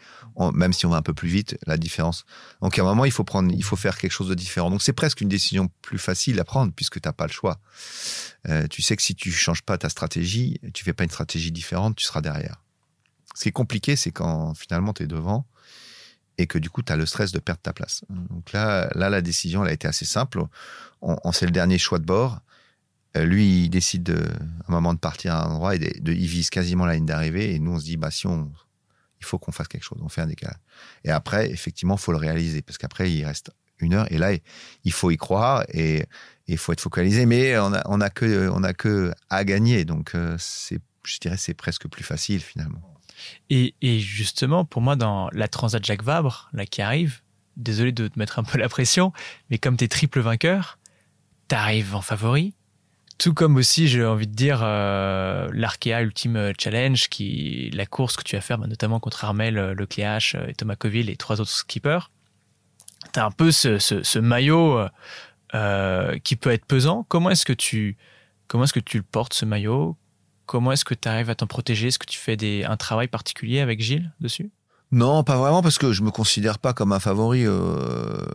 même 0.53 0.71
si 0.71 0.86
on 0.86 0.89
va 0.89 0.97
un 0.97 1.01
peu 1.01 1.13
plus 1.13 1.27
vite, 1.27 1.57
la 1.65 1.77
différence. 1.77 2.25
Donc, 2.62 2.79
à 2.79 2.81
un 2.81 2.86
moment, 2.86 3.05
il 3.05 3.12
faut 3.12 3.23
prendre, 3.23 3.51
il 3.53 3.63
faut 3.63 3.75
faire 3.75 3.97
quelque 3.97 4.12
chose 4.12 4.29
de 4.29 4.36
différent. 4.36 4.69
Donc, 4.69 4.81
c'est 4.81 4.93
presque 4.93 5.21
une 5.21 5.29
décision 5.29 5.69
plus 5.81 5.97
facile 5.97 6.39
à 6.39 6.45
prendre 6.45 6.71
puisque 6.73 7.01
tu 7.01 7.07
n'as 7.07 7.13
pas 7.13 7.27
le 7.27 7.31
choix. 7.31 7.60
Euh, 8.47 8.67
tu 8.67 8.81
sais 8.81 8.95
que 8.95 9.01
si 9.01 9.15
tu 9.15 9.31
changes 9.31 9.62
pas 9.62 9.77
ta 9.77 9.89
stratégie, 9.89 10.60
tu 10.73 10.83
fais 10.83 10.93
pas 10.93 11.03
une 11.03 11.10
stratégie 11.10 11.51
différente, 11.51 11.95
tu 11.95 12.05
seras 12.05 12.21
derrière. 12.21 12.63
Ce 13.36 13.43
qui 13.43 13.49
est 13.49 13.53
compliqué, 13.53 13.95
c'est 13.95 14.12
quand 14.12 14.53
finalement 14.55 14.93
tu 14.93 15.03
es 15.03 15.07
devant 15.07 15.45
et 16.38 16.47
que 16.47 16.57
du 16.57 16.69
coup, 16.69 16.81
tu 16.83 16.93
as 16.93 16.95
le 16.95 17.05
stress 17.05 17.31
de 17.31 17.39
perdre 17.39 17.62
ta 17.62 17.73
place. 17.73 18.03
Donc 18.10 18.51
là, 18.53 18.89
là, 18.95 19.10
la 19.10 19.21
décision, 19.21 19.63
elle 19.63 19.69
a 19.69 19.73
été 19.73 19.88
assez 19.88 20.05
simple. 20.05 20.41
On, 21.01 21.31
c'est 21.31 21.45
le 21.45 21.51
dernier 21.51 21.77
choix 21.77 21.99
de 21.99 22.05
bord. 22.05 22.39
Euh, 23.15 23.26
lui, 23.26 23.63
il 23.63 23.70
décide 23.70 24.04
de, 24.04 24.17
à 24.17 24.70
un 24.70 24.72
moment 24.72 24.93
de 24.93 25.00
partir 25.00 25.34
à 25.34 25.46
un 25.46 25.52
endroit 25.52 25.76
et 25.76 25.80
de, 25.80 26.12
il 26.12 26.28
vise 26.28 26.50
quasiment 26.50 26.86
la 26.86 26.96
ligne 26.96 27.06
d'arrivée. 27.06 27.54
Et 27.54 27.60
nous, 27.60 27.72
on 27.72 27.80
se 27.80 27.86
dit, 27.86 27.98
bah, 27.98 28.12
si 28.12 28.28
on, 28.28 28.52
il 29.20 29.26
faut 29.26 29.39
qu'on 29.39 29.52
fasse 29.52 29.67
quelque 29.67 29.84
chose, 29.84 30.00
on 30.02 30.10
fait 30.10 30.22
un 30.22 30.28
décalage. 30.28 30.60
Et 31.04 31.12
après, 31.12 31.50
effectivement, 31.50 31.96
il 31.96 32.02
faut 32.02 32.12
le 32.12 32.17
réaliser 32.17 32.62
parce 32.62 32.78
qu'après, 32.78 33.12
il 33.12 33.26
reste 33.26 33.52
une 33.80 33.93
heure 33.93 34.12
et 34.12 34.17
là, 34.17 34.32
il 34.84 34.91
faut 34.91 35.12
y 35.12 35.17
croire 35.17 35.63
et 35.70 36.06
il 36.48 36.58
faut 36.58 36.74
être 36.74 36.82
focalisé. 36.82 37.26
Mais 37.26 37.58
on 37.58 37.74
a, 37.74 37.82
on 37.86 38.02
a 38.02 38.10
que, 38.10 38.50
que 38.74 39.13
à 39.30 39.43
gagner. 39.43 39.86
Donc, 39.86 40.15
euh, 40.15 40.36
c'est, 40.39 40.80
je 41.04 41.20
dirais, 41.20 41.38
c'est 41.38 41.54
presque 41.54 41.88
plus 41.88 42.04
facile 42.04 42.41
finalement. 42.41 42.82
Et, 43.50 43.74
et, 43.82 44.00
justement, 44.00 44.63
pour 44.63 44.82
moi, 44.82 44.96
dans 44.96 45.30
la 45.32 45.48
Transat 45.48 45.84
Jacques 45.84 46.04
Vabre, 46.04 46.50
là 46.54 46.65
qui 46.65 46.82
arrive, 46.82 47.22
désolé 47.56 47.91
de 47.91 48.08
te 48.08 48.20
mettre 48.20 48.38
un 48.38 48.43
peu 48.43 48.58
la 48.60 48.70
pression, 48.70 49.12
mais 49.50 49.58
comme 49.58 49.76
tu 49.76 49.86
es 49.86 49.88
triple 49.88 50.20
vainqueur, 50.20 50.78
tu 51.50 51.56
arrives 51.56 51.96
en 51.96 52.02
favori. 52.02 52.54
Tout 53.17 53.34
comme 53.34 53.56
aussi, 53.56 53.88
j'ai 53.88 54.06
envie 54.06 54.27
de 54.27 54.36
dire, 54.36 54.60
euh, 54.62 55.49
l'Arkea 55.53 56.01
Ultime 56.01 56.53
Challenge, 56.60 57.10
qui 57.10 57.71
la 57.73 57.86
course 57.86 58.15
que 58.15 58.23
tu 58.23 58.36
as 58.36 58.41
fait, 58.41 58.56
bah, 58.58 58.67
notamment 58.67 58.99
contre 58.99 59.25
Armel, 59.25 59.58
euh, 59.58 59.73
Lecléache 59.73 60.36
et 60.47 60.53
Thomas 60.53 60.75
Coville 60.75 61.10
et 61.10 61.17
trois 61.17 61.41
autres 61.41 61.51
skippers. 61.51 62.12
Tu 63.13 63.19
as 63.19 63.25
un 63.25 63.32
peu 63.32 63.51
ce, 63.51 63.80
ce, 63.80 64.19
maillot 64.19 64.80
euh, 65.56 66.17
qui 66.19 66.36
peut 66.36 66.51
être 66.51 66.65
pesant. 66.65 67.06
Comment 67.08 67.30
est-ce 67.30 67.45
que 67.45 67.53
tu 67.53 67.95
comment 68.47 68.65
est-ce 68.65 68.73
que 68.73 68.82
tu 68.82 68.97
le 68.97 69.03
portes 69.03 69.34
ce 69.34 69.45
maillot? 69.45 69.95
Comment 70.45 70.71
est-ce 70.73 70.86
que 70.86 70.93
tu 70.93 71.08
arrives 71.08 71.30
à 71.30 71.36
t'en 71.36 71.47
protéger? 71.47 71.88
Est-ce 71.88 71.99
que 71.99 72.06
tu 72.06 72.17
fais 72.17 72.63
un 72.65 72.77
travail 72.77 73.08
particulier 73.08 73.62
avec 73.62 73.82
Gilles 73.82 74.12
dessus? 74.19 74.49
Non, 74.91 75.23
pas 75.23 75.38
vraiment, 75.38 75.62
parce 75.62 75.77
que 75.77 75.91
je 75.91 76.01
me 76.01 76.12
considère 76.12 76.60
pas 76.60 76.73
comme 76.73 76.93
un 76.93 76.99
favori. 76.99 77.45
Euh, 77.45 78.25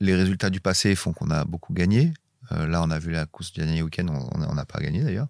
les 0.00 0.14
résultats 0.14 0.50
du 0.50 0.60
passé 0.60 0.94
font 0.94 1.12
qu'on 1.12 1.30
a 1.30 1.44
beaucoup 1.44 1.72
gagné. 1.72 2.12
Euh, 2.52 2.66
là, 2.66 2.82
on 2.82 2.90
a 2.90 2.98
vu 2.98 3.10
la 3.10 3.26
course 3.26 3.52
du 3.52 3.60
dernier 3.60 3.82
week-end, 3.82 4.06
on 4.08 4.54
n'a 4.54 4.64
pas 4.64 4.80
gagné 4.80 5.02
d'ailleurs. 5.02 5.28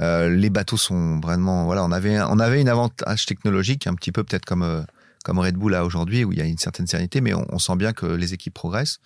Euh, 0.00 0.30
les 0.30 0.50
bateaux 0.50 0.76
sont 0.76 1.20
vraiment, 1.20 1.64
voilà, 1.64 1.84
on 1.84 1.92
avait, 1.92 2.20
on 2.20 2.38
avait 2.38 2.60
une 2.60 2.68
avantage 2.68 3.26
technologique, 3.26 3.86
un 3.86 3.94
petit 3.94 4.12
peu 4.12 4.24
peut-être 4.24 4.44
comme 4.44 4.86
comme 5.24 5.38
Red 5.38 5.54
Bull 5.54 5.70
là 5.70 5.84
aujourd'hui, 5.84 6.24
où 6.24 6.32
il 6.32 6.38
y 6.38 6.42
a 6.42 6.44
une 6.44 6.58
certaine 6.58 6.88
sérénité, 6.88 7.20
mais 7.20 7.32
on, 7.32 7.58
sent 7.60 7.76
bien 7.76 7.92
que 7.92 8.06
les 8.06 8.34
équipes 8.34 8.54
progressent. 8.54 8.98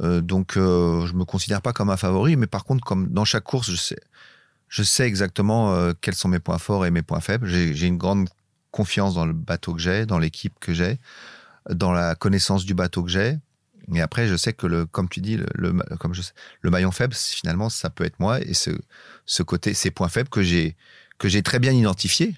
donc, 0.00 0.52
je 0.54 1.12
me 1.12 1.24
considère 1.24 1.60
pas 1.60 1.72
comme 1.72 1.90
un 1.90 1.96
favori, 1.96 2.36
mais 2.36 2.46
par 2.46 2.62
contre, 2.62 2.84
comme 2.84 3.08
dans 3.08 3.24
chaque 3.24 3.42
course, 3.42 3.68
je 3.68 3.74
sais, 3.74 3.98
je 4.68 4.82
sais 4.82 5.06
exactement 5.06 5.72
euh, 5.72 5.92
quels 6.00 6.14
sont 6.14 6.28
mes 6.28 6.38
points 6.38 6.58
forts 6.58 6.86
et 6.86 6.90
mes 6.90 7.02
points 7.02 7.20
faibles. 7.20 7.46
J'ai 7.46 7.86
une 7.86 7.96
grande 7.96 8.28
confiance 8.70 9.14
dans 9.14 9.26
le 9.26 9.32
bateau 9.32 9.74
que 9.74 9.80
j'ai, 9.80 10.06
dans 10.06 10.18
l'équipe 10.18 10.54
que 10.60 10.74
j'ai, 10.74 10.98
dans 11.70 11.92
la 11.92 12.14
connaissance 12.14 12.64
du 12.64 12.74
bateau 12.74 13.02
que 13.02 13.10
j'ai. 13.10 13.38
Et 13.94 14.00
après, 14.00 14.26
je 14.26 14.36
sais 14.36 14.52
que 14.52 14.66
le, 14.66 14.86
comme 14.86 15.08
tu 15.08 15.20
dis, 15.20 15.36
le, 15.36 15.72
comme 15.98 16.14
je 16.14 16.22
le 16.60 16.70
maillon 16.70 16.90
faible, 16.90 17.14
finalement, 17.14 17.68
ça 17.68 17.90
peut 17.90 18.04
être 18.04 18.20
moi 18.20 18.40
et 18.40 18.54
ce, 18.54 18.70
ce 19.26 19.42
côté, 19.42 19.74
ces 19.74 19.90
points 19.90 20.08
faibles 20.08 20.28
que 20.28 20.42
j'ai, 20.42 20.76
que 21.18 21.28
j'ai 21.28 21.42
très 21.42 21.58
bien 21.58 21.72
identifiés. 21.72 22.34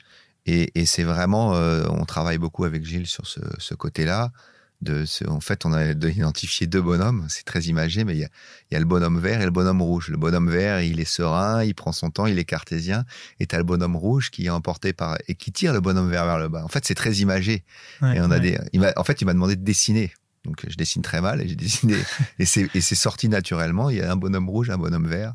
Et, 0.46 0.70
et 0.74 0.86
c'est 0.86 1.04
vraiment, 1.04 1.54
euh, 1.54 1.84
on 1.90 2.04
travaille 2.04 2.38
beaucoup 2.38 2.64
avec 2.64 2.84
Gilles 2.84 3.06
sur 3.06 3.26
ce, 3.26 3.40
ce 3.58 3.74
côté-là 3.74 4.32
de 4.82 5.04
en 5.28 5.40
fait, 5.40 5.66
on 5.66 5.72
a 5.72 5.84
identifié 5.90 6.66
deux 6.66 6.80
bonhommes. 6.80 7.26
C'est 7.28 7.44
très 7.44 7.62
imagé, 7.64 8.04
mais 8.04 8.14
il 8.16 8.28
y, 8.70 8.76
a, 8.76 8.78
le 8.78 8.84
bonhomme 8.84 9.18
vert 9.18 9.40
et 9.40 9.44
le 9.44 9.50
bonhomme 9.50 9.82
rouge. 9.82 10.08
Le 10.08 10.16
bonhomme 10.16 10.50
vert, 10.50 10.80
il 10.80 11.00
est 11.00 11.04
serein, 11.04 11.62
il 11.62 11.74
prend 11.74 11.92
son 11.92 12.10
temps, 12.10 12.26
il 12.26 12.38
est 12.38 12.44
cartésien. 12.44 13.04
Et 13.40 13.46
tu 13.46 13.54
as 13.54 13.58
le 13.58 13.64
bonhomme 13.64 13.96
rouge 13.96 14.30
qui 14.30 14.46
est 14.46 14.50
emporté 14.50 14.92
par 14.92 15.18
et 15.28 15.34
qui 15.34 15.52
tire 15.52 15.72
le 15.72 15.80
bonhomme 15.80 16.10
vert 16.10 16.24
vers 16.24 16.38
le 16.38 16.48
bas. 16.48 16.64
En 16.64 16.68
fait, 16.68 16.84
c'est 16.86 16.94
très 16.94 17.14
imagé. 17.16 17.64
et 18.02 18.20
on 18.20 18.30
a 18.30 18.38
des. 18.38 18.58
Il 18.72 18.92
en 18.96 19.04
fait, 19.04 19.20
il 19.20 19.26
m'a 19.26 19.34
demandé 19.34 19.56
de 19.56 19.64
dessiner. 19.64 20.12
Donc, 20.44 20.64
je 20.66 20.76
dessine 20.76 21.02
très 21.02 21.20
mal 21.20 21.42
et 21.42 21.48
j'ai 21.48 21.56
dessiné. 21.56 21.96
et 22.38 22.44
c'est 22.46 22.94
sorti 22.94 23.28
naturellement. 23.28 23.90
Il 23.90 23.98
y 23.98 24.00
a 24.00 24.10
un 24.10 24.16
bonhomme 24.16 24.48
rouge, 24.48 24.70
un 24.70 24.78
bonhomme 24.78 25.06
vert. 25.06 25.34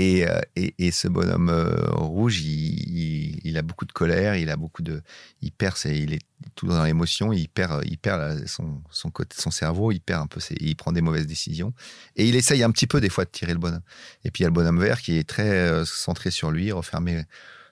Euh, 0.00 0.40
et, 0.54 0.74
et, 0.78 0.92
ce 0.92 1.08
bonhomme 1.08 1.48
euh, 1.48 1.90
rouge, 1.90 2.40
il, 2.40 3.40
il, 3.44 3.58
a 3.58 3.62
beaucoup 3.62 3.84
de 3.84 3.90
colère, 3.90 4.36
il 4.36 4.48
a 4.48 4.56
beaucoup 4.56 4.82
de, 4.82 5.02
il 5.42 5.50
perd, 5.50 5.76
il 5.86 6.12
est 6.12 6.20
tout 6.54 6.68
dans 6.68 6.84
l'émotion, 6.84 7.32
il 7.32 7.48
perd, 7.48 7.82
il 7.84 7.98
perd 7.98 8.46
son, 8.46 8.80
son 8.90 9.10
côté, 9.10 9.34
son 9.36 9.50
cerveau, 9.50 9.90
il 9.90 10.00
perd 10.00 10.22
un 10.22 10.26
peu, 10.28 10.40
il 10.60 10.76
prend 10.76 10.92
des 10.92 11.00
mauvaises 11.00 11.26
décisions 11.26 11.74
et 12.14 12.28
il 12.28 12.36
essaye 12.36 12.62
un 12.62 12.70
petit 12.70 12.86
peu 12.86 13.00
des 13.00 13.08
fois 13.08 13.24
de 13.24 13.30
tirer 13.30 13.52
le 13.52 13.58
bonhomme. 13.58 13.82
Et 14.24 14.30
puis 14.30 14.42
il 14.42 14.44
y 14.44 14.46
a 14.46 14.50
le 14.50 14.54
bonhomme 14.54 14.80
vert 14.80 15.02
qui 15.02 15.16
est 15.16 15.28
très 15.28 15.50
euh, 15.50 15.84
centré 15.84 16.30
sur 16.30 16.52
lui, 16.52 16.70
refermé 16.70 17.24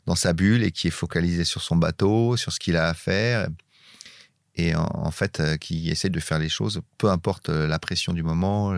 dans 0.06 0.16
sa 0.16 0.32
bulle 0.32 0.64
et 0.64 0.72
qui 0.72 0.88
est 0.88 0.92
focalisé 0.92 1.44
sur 1.44 1.62
son 1.62 1.76
bateau, 1.76 2.36
sur 2.36 2.52
ce 2.52 2.58
qu'il 2.58 2.76
a 2.76 2.88
à 2.88 2.94
faire 2.94 3.48
et 4.56 4.74
en, 4.74 5.10
fait 5.10 5.42
qui 5.60 5.90
essaie 5.90 6.08
de 6.08 6.20
faire 6.20 6.38
les 6.38 6.48
choses, 6.48 6.80
peu 6.98 7.10
importe 7.10 7.50
la 7.50 7.78
pression 7.78 8.12
du 8.12 8.22
moment 8.22 8.74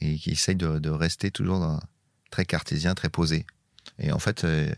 et 0.00 0.16
qui 0.16 0.30
essaye 0.30 0.56
de, 0.56 0.90
rester 0.90 1.30
toujours 1.30 1.80
très 2.30 2.44
cartésien, 2.44 2.94
très 2.94 3.08
posé. 3.08 3.46
Et 3.98 4.12
en 4.12 4.18
fait, 4.18 4.44
euh, 4.44 4.72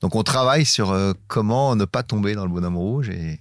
donc 0.00 0.14
on 0.14 0.22
travaille 0.22 0.64
sur 0.64 0.90
euh, 0.90 1.12
comment 1.26 1.74
ne 1.76 1.84
pas 1.84 2.02
tomber 2.02 2.34
dans 2.34 2.44
le 2.44 2.50
bonhomme 2.50 2.76
rouge 2.76 3.10
et, 3.10 3.38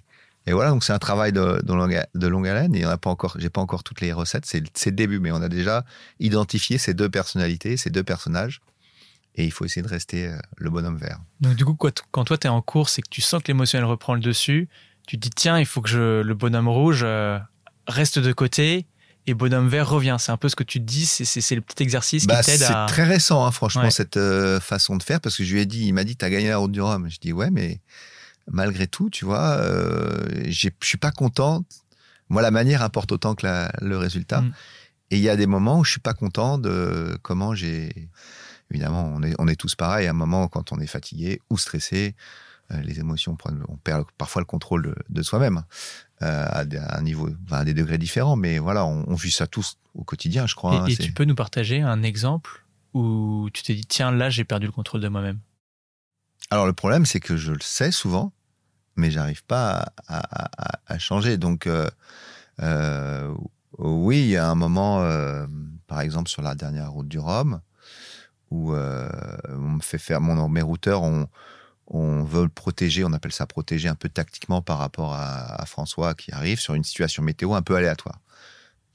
voilà, 0.48 0.72
donc 0.72 0.84
c'est 0.84 0.92
un 0.92 1.00
travail 1.00 1.32
de, 1.32 1.62
longue, 1.72 2.48
haleine 2.48 2.76
et 2.76 2.86
on 2.86 2.90
n'a 2.90 2.98
pas 2.98 3.12
encore, 3.12 3.38
j'ai 3.40 3.50
pas 3.50 3.62
encore 3.62 3.84
toutes 3.84 4.02
les 4.02 4.12
recettes, 4.12 4.46
c'est 4.46 4.90
le 4.90 4.96
début, 4.96 5.20
mais 5.20 5.32
on 5.32 5.42
a 5.42 5.48
déjà 5.48 5.86
identifié 6.20 6.78
ces 6.78 6.94
deux 6.94 7.10
personnalités, 7.10 7.78
ces 7.78 7.90
deux 7.90 8.04
personnages 8.04 8.60
et 9.36 9.46
il 9.46 9.52
faut 9.52 9.64
essayer 9.64 9.84
de 9.84 9.88
rester 9.88 10.28
euh, 10.28 10.38
le 10.58 10.70
bonhomme 10.70 10.98
vert. 10.98 11.20
Donc 11.40 11.56
du 11.56 11.64
coup, 11.64 11.78
quand 11.78 12.24
toi 12.26 12.38
tu 12.38 12.48
es 12.48 12.50
en 12.50 12.62
course 12.62 13.00
et 13.00 13.02
que 13.02 13.10
tu 13.10 13.22
sens 13.22 13.42
que 13.44 13.48
l'émotionnel 13.48 13.86
reprend 13.86 14.14
le 14.16 14.20
dessus, 14.20 14.68
tu 15.08 15.18
te 15.18 15.22
dis 15.22 15.30
tiens, 15.30 15.60
il 15.60 15.66
faut 15.66 15.82
que 15.82 15.90
je, 15.90 16.22
le 16.22 16.34
bonhomme 16.34 16.68
rouge 16.68 17.06
reste 17.88 18.20
de 18.20 18.34
côté 18.34 18.86
et 19.28 19.34
Bonhomme 19.34 19.68
Vert 19.68 19.90
revient. 19.90 20.18
C'est 20.20 20.32
un 20.32 20.38
peu 20.38 20.50
ce 20.50 20.56
que 20.56 20.64
tu 20.64 20.80
te 20.80 20.86
dis, 20.86 21.06
c'est 21.06 21.56
le 21.56 21.62
petit 21.62 21.84
exercice 21.84 22.24
qui 22.24 22.28
bah, 22.28 22.44
t'aide 22.44 22.64
à. 22.64 22.88
C'est 22.88 22.94
très 22.94 23.04
récent, 23.04 23.46
hein, 23.46 23.52
franchement, 23.52 23.90
cette 23.90 24.18
euh, 24.18 24.60
façon 24.60 24.98
de 24.98 25.04
faire, 25.04 25.22
parce 25.22 25.38
que 25.38 25.44
je 25.44 25.54
lui 25.54 25.62
ai 25.62 25.66
dit, 25.66 25.86
il 25.88 25.94
m'a 25.94 26.04
dit, 26.04 26.16
t'as 26.16 26.30
gagné 26.30 26.50
la 26.50 26.58
route 26.58 26.72
du 26.72 26.82
Rhum. 26.82 27.10
Je 27.10 27.20
dis, 27.20 27.32
ouais, 27.32 27.52
mais 27.52 27.80
malgré 28.50 28.88
tout, 28.88 29.10
tu 29.10 29.26
vois, 29.26 29.58
euh, 29.60 30.28
je 30.48 30.70
suis 30.82 30.98
pas 30.98 31.12
content. 31.12 31.64
Moi, 32.30 32.42
la 32.42 32.52
manière 32.52 32.82
importe 32.82 33.12
autant 33.12 33.36
que 33.36 33.46
le 33.82 33.98
résultat. 33.98 34.42
Mm. 34.42 34.54
Et 35.12 35.18
il 35.18 35.22
y 35.22 35.30
a 35.30 35.36
des 35.36 35.48
moments 35.48 35.80
où 35.80 35.84
je 35.84 35.92
suis 35.92 36.00
pas 36.00 36.14
content 36.14 36.58
de 36.58 37.18
comment 37.22 37.54
j'ai. 37.54 38.10
Évidemment, 38.72 39.12
on 39.14 39.22
est, 39.22 39.36
on 39.38 39.48
est 39.50 39.58
tous 39.58 39.76
pareils. 39.76 40.08
À 40.08 40.12
un 40.12 40.14
moment, 40.14 40.48
quand 40.48 40.72
on 40.72 40.80
est 40.80 40.88
fatigué 40.88 41.42
ou 41.50 41.58
stressé, 41.58 42.16
euh, 42.16 42.22
les 42.84 43.00
émotions 43.00 43.36
prennent, 43.36 43.64
on 43.68 43.78
perd 43.78 44.06
parfois 44.18 44.42
le 44.42 44.46
contrôle 44.46 44.84
de, 44.84 44.96
de 45.10 45.22
soi-même. 45.22 45.64
Euh, 46.24 46.46
à, 46.48 46.98
un 46.98 47.02
niveau, 47.02 47.30
à 47.50 47.66
des 47.66 47.74
degrés 47.74 47.98
différents, 47.98 48.36
mais 48.36 48.60
voilà, 48.60 48.86
on, 48.86 49.16
vit 49.16 49.32
ça 49.32 49.48
tous 49.48 49.80
au 49.96 50.04
quotidien, 50.04 50.46
je 50.46 50.54
crois. 50.54 50.86
Et, 50.88 50.94
hein, 50.94 50.96
tu 51.00 51.14
peux 51.14 51.24
nous 51.24 51.34
partager 51.34 51.82
un 51.82 52.04
exemple 52.04 52.64
où 52.94 53.50
tu 53.52 53.64
t'es 53.64 53.74
dit, 53.74 53.86
tiens, 53.88 54.12
là, 54.12 54.30
j'ai 54.30 54.44
perdu 54.44 54.68
le 54.68 54.72
contrôle 54.72 55.02
de 55.02 55.08
moi-même? 55.08 55.40
Alors, 56.52 56.68
le 56.68 56.74
problème, 56.74 57.08
c'est 57.08 57.20
que 57.20 57.38
je 57.38 57.54
le 57.54 57.62
sais 57.62 57.90
souvent, 57.90 58.34
mais 58.98 59.10
j'arrive 59.10 59.44
pas 59.46 59.94
à, 60.08 61.00
changer. 61.00 61.38
Donc, 61.38 61.66
euh, 61.66 61.90
euh, 62.62 63.34
oui, 63.80 64.20
il 64.20 64.30
y 64.30 64.38
a 64.38 64.48
un 64.48 64.56
moment, 64.56 65.04
par 65.88 66.02
exemple, 66.02 66.30
sur 66.30 66.44
la 66.44 66.54
dernière 66.54 66.92
route 66.92 67.08
du 67.08 67.18
Rhum, 67.18 67.62
où 68.52 68.76
on 68.76 69.58
me 69.58 69.82
fait 69.82 69.98
faire, 69.98 70.22
mon, 70.22 70.48
mes 70.50 70.62
routeurs 70.62 71.02
ont 71.02 71.28
on 71.88 72.24
veut 72.24 72.44
le 72.44 72.50
protéger, 72.50 73.04
on 73.04 73.14
appelle 73.14 73.32
ça 73.32 73.46
protéger 73.46 73.90
un 73.90 73.96
peu 73.96 74.10
tactiquement 74.10 74.62
par 74.62 74.78
rapport 74.78 75.14
à, 75.14 75.66
François 75.66 76.14
qui 76.14 76.32
arrive 76.32 76.60
sur 76.60 76.74
une 76.74 76.84
situation 76.84 77.24
météo 77.24 77.54
un 77.54 77.62
peu 77.62 77.76
aléatoire. 77.76 78.20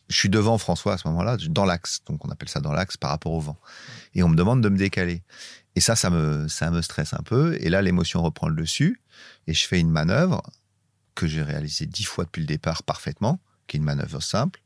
Je 0.08 0.16
suis 0.16 0.28
devant 0.28 0.56
François 0.56 0.94
à 0.94 0.98
ce 0.98 1.08
moment-là, 1.08 1.36
dans 1.48 1.64
l'axe, 1.64 2.00
donc 2.06 2.24
on 2.24 2.30
appelle 2.30 2.48
ça 2.48 2.60
dans 2.60 2.72
l'axe 2.72 2.96
par 2.96 3.10
rapport 3.10 3.32
au 3.32 3.40
vent. 3.40 3.58
Et 4.14 4.22
on 4.22 4.28
me 4.28 4.36
demande 4.36 4.62
de 4.62 4.68
me 4.68 4.78
décaler. 4.78 5.22
Et 5.74 5.80
ça, 5.80 5.96
ça 5.96 6.10
me, 6.10 6.48
ça 6.48 6.70
me 6.70 6.80
stresse 6.80 7.12
un 7.12 7.22
peu. 7.22 7.56
Et 7.60 7.68
là, 7.68 7.82
l'émotion 7.82 8.22
reprend 8.22 8.48
le 8.48 8.54
dessus. 8.54 9.00
Et 9.46 9.52
je 9.52 9.66
fais 9.66 9.80
une 9.80 9.90
manœuvre 9.90 10.42
que 11.14 11.26
j'ai 11.26 11.42
réalisée 11.42 11.86
dix 11.86 12.04
fois 12.04 12.24
depuis 12.24 12.40
le 12.40 12.46
départ 12.46 12.82
parfaitement, 12.84 13.40
qui 13.66 13.76
est 13.76 13.78
une 13.78 13.84
manœuvre 13.84 14.20
simple. 14.20 14.62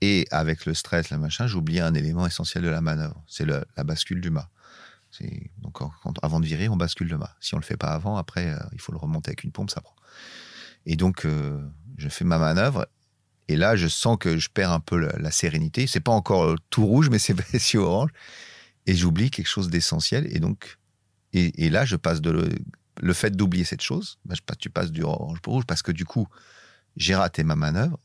Et 0.00 0.26
avec 0.30 0.66
le 0.66 0.74
stress, 0.74 1.10
le 1.10 1.18
machin, 1.18 1.46
j'oublie 1.46 1.80
un 1.80 1.94
élément 1.94 2.26
essentiel 2.26 2.64
de 2.64 2.68
la 2.68 2.80
manœuvre. 2.80 3.22
C'est 3.28 3.46
la 3.46 3.84
bascule 3.84 4.20
du 4.20 4.30
mât. 4.30 4.48
Donc, 5.58 5.78
avant 6.22 6.40
de 6.40 6.46
virer, 6.46 6.68
on 6.68 6.76
bascule 6.76 7.08
le 7.08 7.18
mât. 7.18 7.34
Si 7.40 7.54
on 7.54 7.58
le 7.58 7.64
fait 7.64 7.76
pas 7.76 7.88
avant, 7.88 8.16
après, 8.16 8.48
euh, 8.50 8.58
il 8.72 8.80
faut 8.80 8.92
le 8.92 8.98
remonter 8.98 9.30
avec 9.30 9.44
une 9.44 9.52
pompe, 9.52 9.70
ça 9.70 9.80
prend. 9.80 9.94
Et 10.86 10.96
donc, 10.96 11.24
euh, 11.24 11.60
je 11.96 12.08
fais 12.08 12.24
ma 12.24 12.38
manœuvre 12.38 12.86
Et 13.48 13.56
là, 13.56 13.76
je 13.76 13.88
sens 13.88 14.16
que 14.18 14.38
je 14.38 14.48
perds 14.48 14.72
un 14.72 14.80
peu 14.80 14.98
la, 14.98 15.16
la 15.18 15.30
sérénité. 15.30 15.86
C'est 15.86 16.00
pas 16.00 16.12
encore 16.12 16.56
tout 16.70 16.86
rouge, 16.86 17.10
mais 17.10 17.18
c'est 17.18 17.36
si 17.58 17.76
orange. 17.76 18.10
Et 18.86 18.94
j'oublie 18.94 19.30
quelque 19.30 19.48
chose 19.48 19.68
d'essentiel. 19.68 20.26
Et 20.34 20.40
donc, 20.40 20.78
et, 21.32 21.68
là, 21.68 21.84
je 21.84 21.96
passe 21.96 22.20
de 22.20 22.30
le, 22.30 22.48
le 23.00 23.12
fait 23.12 23.34
d'oublier 23.36 23.64
cette 23.64 23.82
chose, 23.82 24.18
bah, 24.24 24.34
tu 24.58 24.70
passes 24.70 24.92
du 24.92 25.02
orange 25.02 25.40
pour 25.40 25.54
rouge 25.54 25.64
parce 25.66 25.82
que 25.82 25.90
du 25.90 26.04
coup, 26.04 26.28
j'ai 26.96 27.14
raté 27.14 27.42
ma 27.42 27.56
manœuvre. 27.56 27.98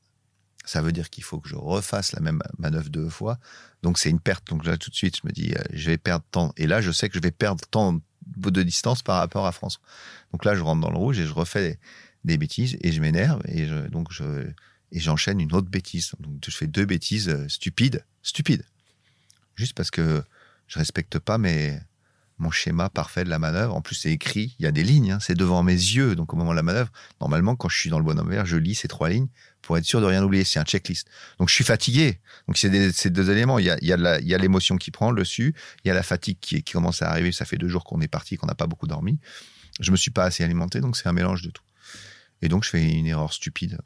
Ça 0.66 0.82
veut 0.82 0.92
dire 0.92 1.10
qu'il 1.10 1.24
faut 1.24 1.40
que 1.40 1.50
je 1.50 1.56
refasse 1.56 2.12
la 2.12 2.20
même 2.20 2.42
manœuvre 2.58 2.90
deux 2.90 3.10
fois. 3.10 3.40
Donc 3.82 3.98
c'est 3.98 4.10
une 4.10 4.20
perte. 4.20 4.48
Donc 4.48 4.66
là, 4.66 4.78
tout 4.78 4.90
de 4.90 4.96
suite, 4.96 5.18
je 5.22 5.28
me 5.28 5.32
dis, 5.32 5.54
euh, 5.54 5.64
je 5.72 5.90
vais 5.90 5.98
perdre 5.98 6.26
tant. 6.32 6.54
Et 6.58 6.68
là, 6.68 6.82
je 6.82 6.92
sais 6.92 7.10
que 7.10 7.16
je 7.16 7.22
vais 7.22 7.32
perdre 7.32 7.64
tant 7.72 8.00
de 8.26 8.64
distance 8.64 9.02
par 9.02 9.18
rapport 9.18 9.48
à 9.48 9.52
François. 9.52 9.82
Donc 10.32 10.46
là, 10.46 10.56
je 10.56 10.62
rentre 10.62 10.82
dans 10.82 10.92
le 10.92 10.98
rouge 10.98 11.20
et 11.20 11.26
je 11.26 11.34
refais 11.34 11.80
des 12.26 12.38
bêtises 12.38 12.78
et 12.82 12.92
je 12.92 13.02
m'énerve 13.02 13.42
et 13.48 13.66
donc 13.90 14.10
et 14.92 15.00
j'enchaîne 15.00 15.40
une 15.40 15.54
autre 15.54 15.70
bêtise. 15.70 16.12
Donc 16.20 16.44
je 16.46 16.56
fais 16.56 16.68
deux 16.68 16.86
bêtises 16.86 17.30
euh, 17.30 17.48
stupides, 17.48 18.06
stupides, 18.22 18.64
juste 19.56 19.74
parce 19.74 19.92
que 19.92 20.24
je 20.68 20.80
respecte 20.80 21.20
pas 21.20 21.38
mes 21.38 21.80
mon 22.40 22.52
schéma 22.52 22.90
parfait 22.90 23.26
de 23.26 23.30
la 23.30 23.38
manœuvre. 23.38 23.76
En 23.76 23.82
plus, 23.82 23.96
c'est 23.96 24.12
écrit, 24.12 24.56
il 24.60 24.64
y 24.64 24.66
a 24.66 24.72
des 24.72 24.84
lignes, 24.84 25.12
hein, 25.12 25.20
c'est 25.20 25.36
devant 25.36 25.62
mes 25.62 25.74
yeux. 25.74 26.16
Donc, 26.16 26.34
au 26.34 26.38
moment 26.38 26.52
de 26.52 26.56
la 26.56 26.64
manœuvre, 26.64 26.90
normalement, 27.20 27.58
quand 27.58 27.68
je 27.68 27.78
suis 27.78 27.90
dans 27.90 28.00
le 28.00 28.06
bonhomme 28.06 28.30
vert, 28.30 28.46
je 28.46 28.56
lis 28.56 28.76
ces 28.76 28.88
trois 28.88 29.10
lignes 29.10 29.28
pour 29.62 29.78
être 29.78 29.86
sûr 29.86 30.02
de 30.02 30.06
rien 30.06 30.24
oublier. 30.24 30.44
C'est 30.44 30.60
un 30.60 30.64
checklist. 30.64 31.08
Donc, 31.38 31.50
je 31.50 31.56
suis 31.56 31.64
fatigué. 31.64 32.20
Donc, 32.48 32.58
c'est 32.58 32.92
ces 32.92 33.10
deux 33.10 33.30
éléments. 33.30 33.60
Il 33.60 33.66
y 33.66 33.72
a, 33.72 34.38
l'émotion 34.38 34.78
qui 34.78 34.92
prend 34.92 35.12
le 35.12 35.22
dessus, 35.22 35.54
il 35.84 35.88
y 35.88 35.92
a 35.92 35.94
la 35.94 36.04
fatigue 36.04 36.38
qui, 36.40 36.64
commence 36.64 37.02
à 37.02 37.10
arriver. 37.10 37.32
Ça 37.32 37.46
fait 37.46 37.58
deux 37.58 37.68
jours 37.68 37.84
qu'on 37.84 38.02
est 38.02 38.08
parti, 38.08 38.38
qu'on 38.38 38.48
n'a 38.48 38.56
pas 38.56 38.68
beaucoup 38.68 38.88
dormi. 38.88 39.20
Je 39.80 39.92
me 39.92 39.98
suis 39.98 40.12
pas 40.12 40.26
assez 40.26 40.44
alimenté, 40.44 40.82
donc 40.82 40.98
c'est 40.98 41.08
un 41.08 41.14
mélange 41.14 41.42
de 41.42 41.52
tout. 41.52 41.64
Et 42.42 42.48
donc, 42.48 42.64
je 42.64 42.70
fais 42.70 42.84
une 42.84 43.06
erreur 43.06 43.34
stupide. 43.34 43.80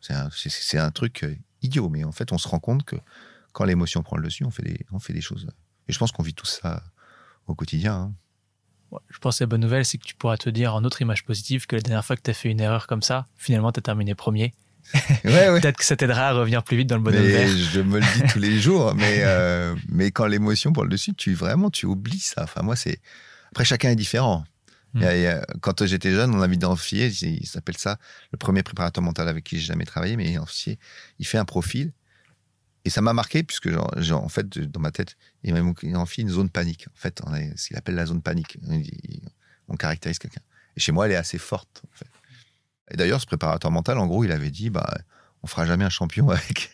C'est 0.00 0.78
un, 0.78 0.90
truc 0.90 1.24
euh, 1.24 1.34
idiot, 1.62 1.88
mais 1.88 2.04
en 2.04 2.12
fait, 2.12 2.32
on 2.32 2.38
se 2.38 2.46
rend 2.46 2.60
compte 2.60 2.84
que 2.84 2.96
quand 3.52 3.64
l'émotion 3.64 4.02
prend 4.02 4.16
le 4.16 4.24
dessus, 4.24 4.44
on 4.44 4.50
fait 4.50 4.62
des, 4.62 4.86
on 4.92 4.98
fait 4.98 5.12
des 5.12 5.20
choses. 5.20 5.48
Et 5.88 5.92
je 5.92 5.98
pense 5.98 6.12
qu'on 6.12 6.22
vit 6.22 6.34
tout 6.34 6.46
ça 6.46 6.82
au 7.46 7.54
quotidien. 7.54 8.12
Hein. 8.92 9.00
je 9.08 9.18
pense 9.18 9.38
que 9.38 9.44
la 9.44 9.48
bonne 9.48 9.60
nouvelle, 9.60 9.84
c'est 9.84 9.98
que 9.98 10.04
tu 10.04 10.14
pourras 10.14 10.36
te 10.36 10.50
dire 10.50 10.74
en 10.74 10.84
autre 10.84 11.00
image 11.02 11.24
positive 11.24 11.66
que 11.66 11.76
la 11.76 11.82
dernière 11.82 12.04
fois 12.04 12.16
que 12.16 12.22
tu 12.22 12.30
as 12.30 12.34
fait 12.34 12.50
une 12.50 12.60
erreur 12.60 12.86
comme 12.86 13.02
ça, 13.02 13.26
finalement, 13.36 13.72
tu 13.72 13.78
as 13.78 13.82
terminé 13.82 14.14
premier. 14.14 14.54
Peut-être 15.22 15.76
que 15.76 15.84
ça 15.84 15.96
t'aidera 15.96 16.28
à 16.28 16.32
revenir 16.32 16.62
plus 16.62 16.76
vite 16.76 16.88
dans 16.88 16.96
le 16.96 17.02
bonhomme 17.02 17.22
vert. 17.22 17.48
Je 17.48 17.80
me 17.80 17.98
le 17.98 18.04
dis 18.14 18.32
tous 18.32 18.38
les 18.38 18.58
jours, 18.60 18.94
mais, 18.94 19.18
euh, 19.20 19.74
mais 19.88 20.10
quand 20.10 20.26
l'émotion 20.26 20.72
prend 20.72 20.84
le 20.84 20.88
dessus, 20.88 21.14
tu 21.14 21.34
vraiment 21.34 21.70
tu 21.70 21.86
oublies 21.86 22.18
ça. 22.20 22.44
Enfin, 22.44 22.62
moi, 22.62 22.76
c'est. 22.76 23.00
Après, 23.50 23.64
chacun 23.64 23.90
est 23.90 23.96
différent. 23.96 24.44
Hmm. 24.94 25.04
quand 25.60 25.84
j'étais 25.84 26.10
jeune, 26.10 26.34
on 26.34 26.40
avait 26.40 26.54
identifié, 26.54 27.08
il 27.08 27.46
s'appelle 27.46 27.76
ça, 27.76 27.98
le 28.32 28.38
premier 28.38 28.62
préparateur 28.62 29.04
mental 29.04 29.28
avec 29.28 29.44
qui 29.44 29.58
j'ai 29.58 29.66
jamais 29.66 29.84
travaillé, 29.84 30.16
mais 30.16 30.34
il 31.18 31.26
fait 31.26 31.36
un 31.36 31.44
profil 31.44 31.92
et 32.86 32.90
ça 32.90 33.00
m'a 33.00 33.12
marqué, 33.12 33.42
puisque 33.42 33.68
genre, 33.68 33.90
genre, 34.00 34.22
en 34.22 34.28
fait, 34.28 34.58
dans 34.60 34.78
ma 34.78 34.92
tête, 34.92 35.16
il 35.42 35.52
m'a 35.52 36.06
fait 36.06 36.22
une 36.22 36.28
zone 36.28 36.48
panique. 36.48 36.86
En 36.86 36.96
fait, 36.96 37.20
on 37.26 37.34
ce 37.56 37.66
qu'il 37.66 37.76
appelle 37.76 37.96
la 37.96 38.06
zone 38.06 38.22
panique. 38.22 38.58
On 39.66 39.74
caractérise 39.74 40.20
quelqu'un. 40.20 40.40
Et 40.76 40.80
chez 40.80 40.92
moi, 40.92 41.06
elle 41.06 41.12
est 41.12 41.16
assez 41.16 41.36
forte. 41.36 41.82
En 41.84 41.96
fait. 41.96 42.06
Et 42.90 42.96
d'ailleurs, 42.96 43.20
ce 43.20 43.26
préparateur 43.26 43.70
mental, 43.70 43.98
en 43.98 44.06
gros, 44.06 44.24
il 44.24 44.32
avait 44.32 44.50
dit, 44.50 44.70
bah, 44.70 44.86
on 45.42 45.46
fera 45.46 45.66
jamais 45.66 45.84
un 45.84 45.90
champion 45.90 46.28
avec, 46.30 46.70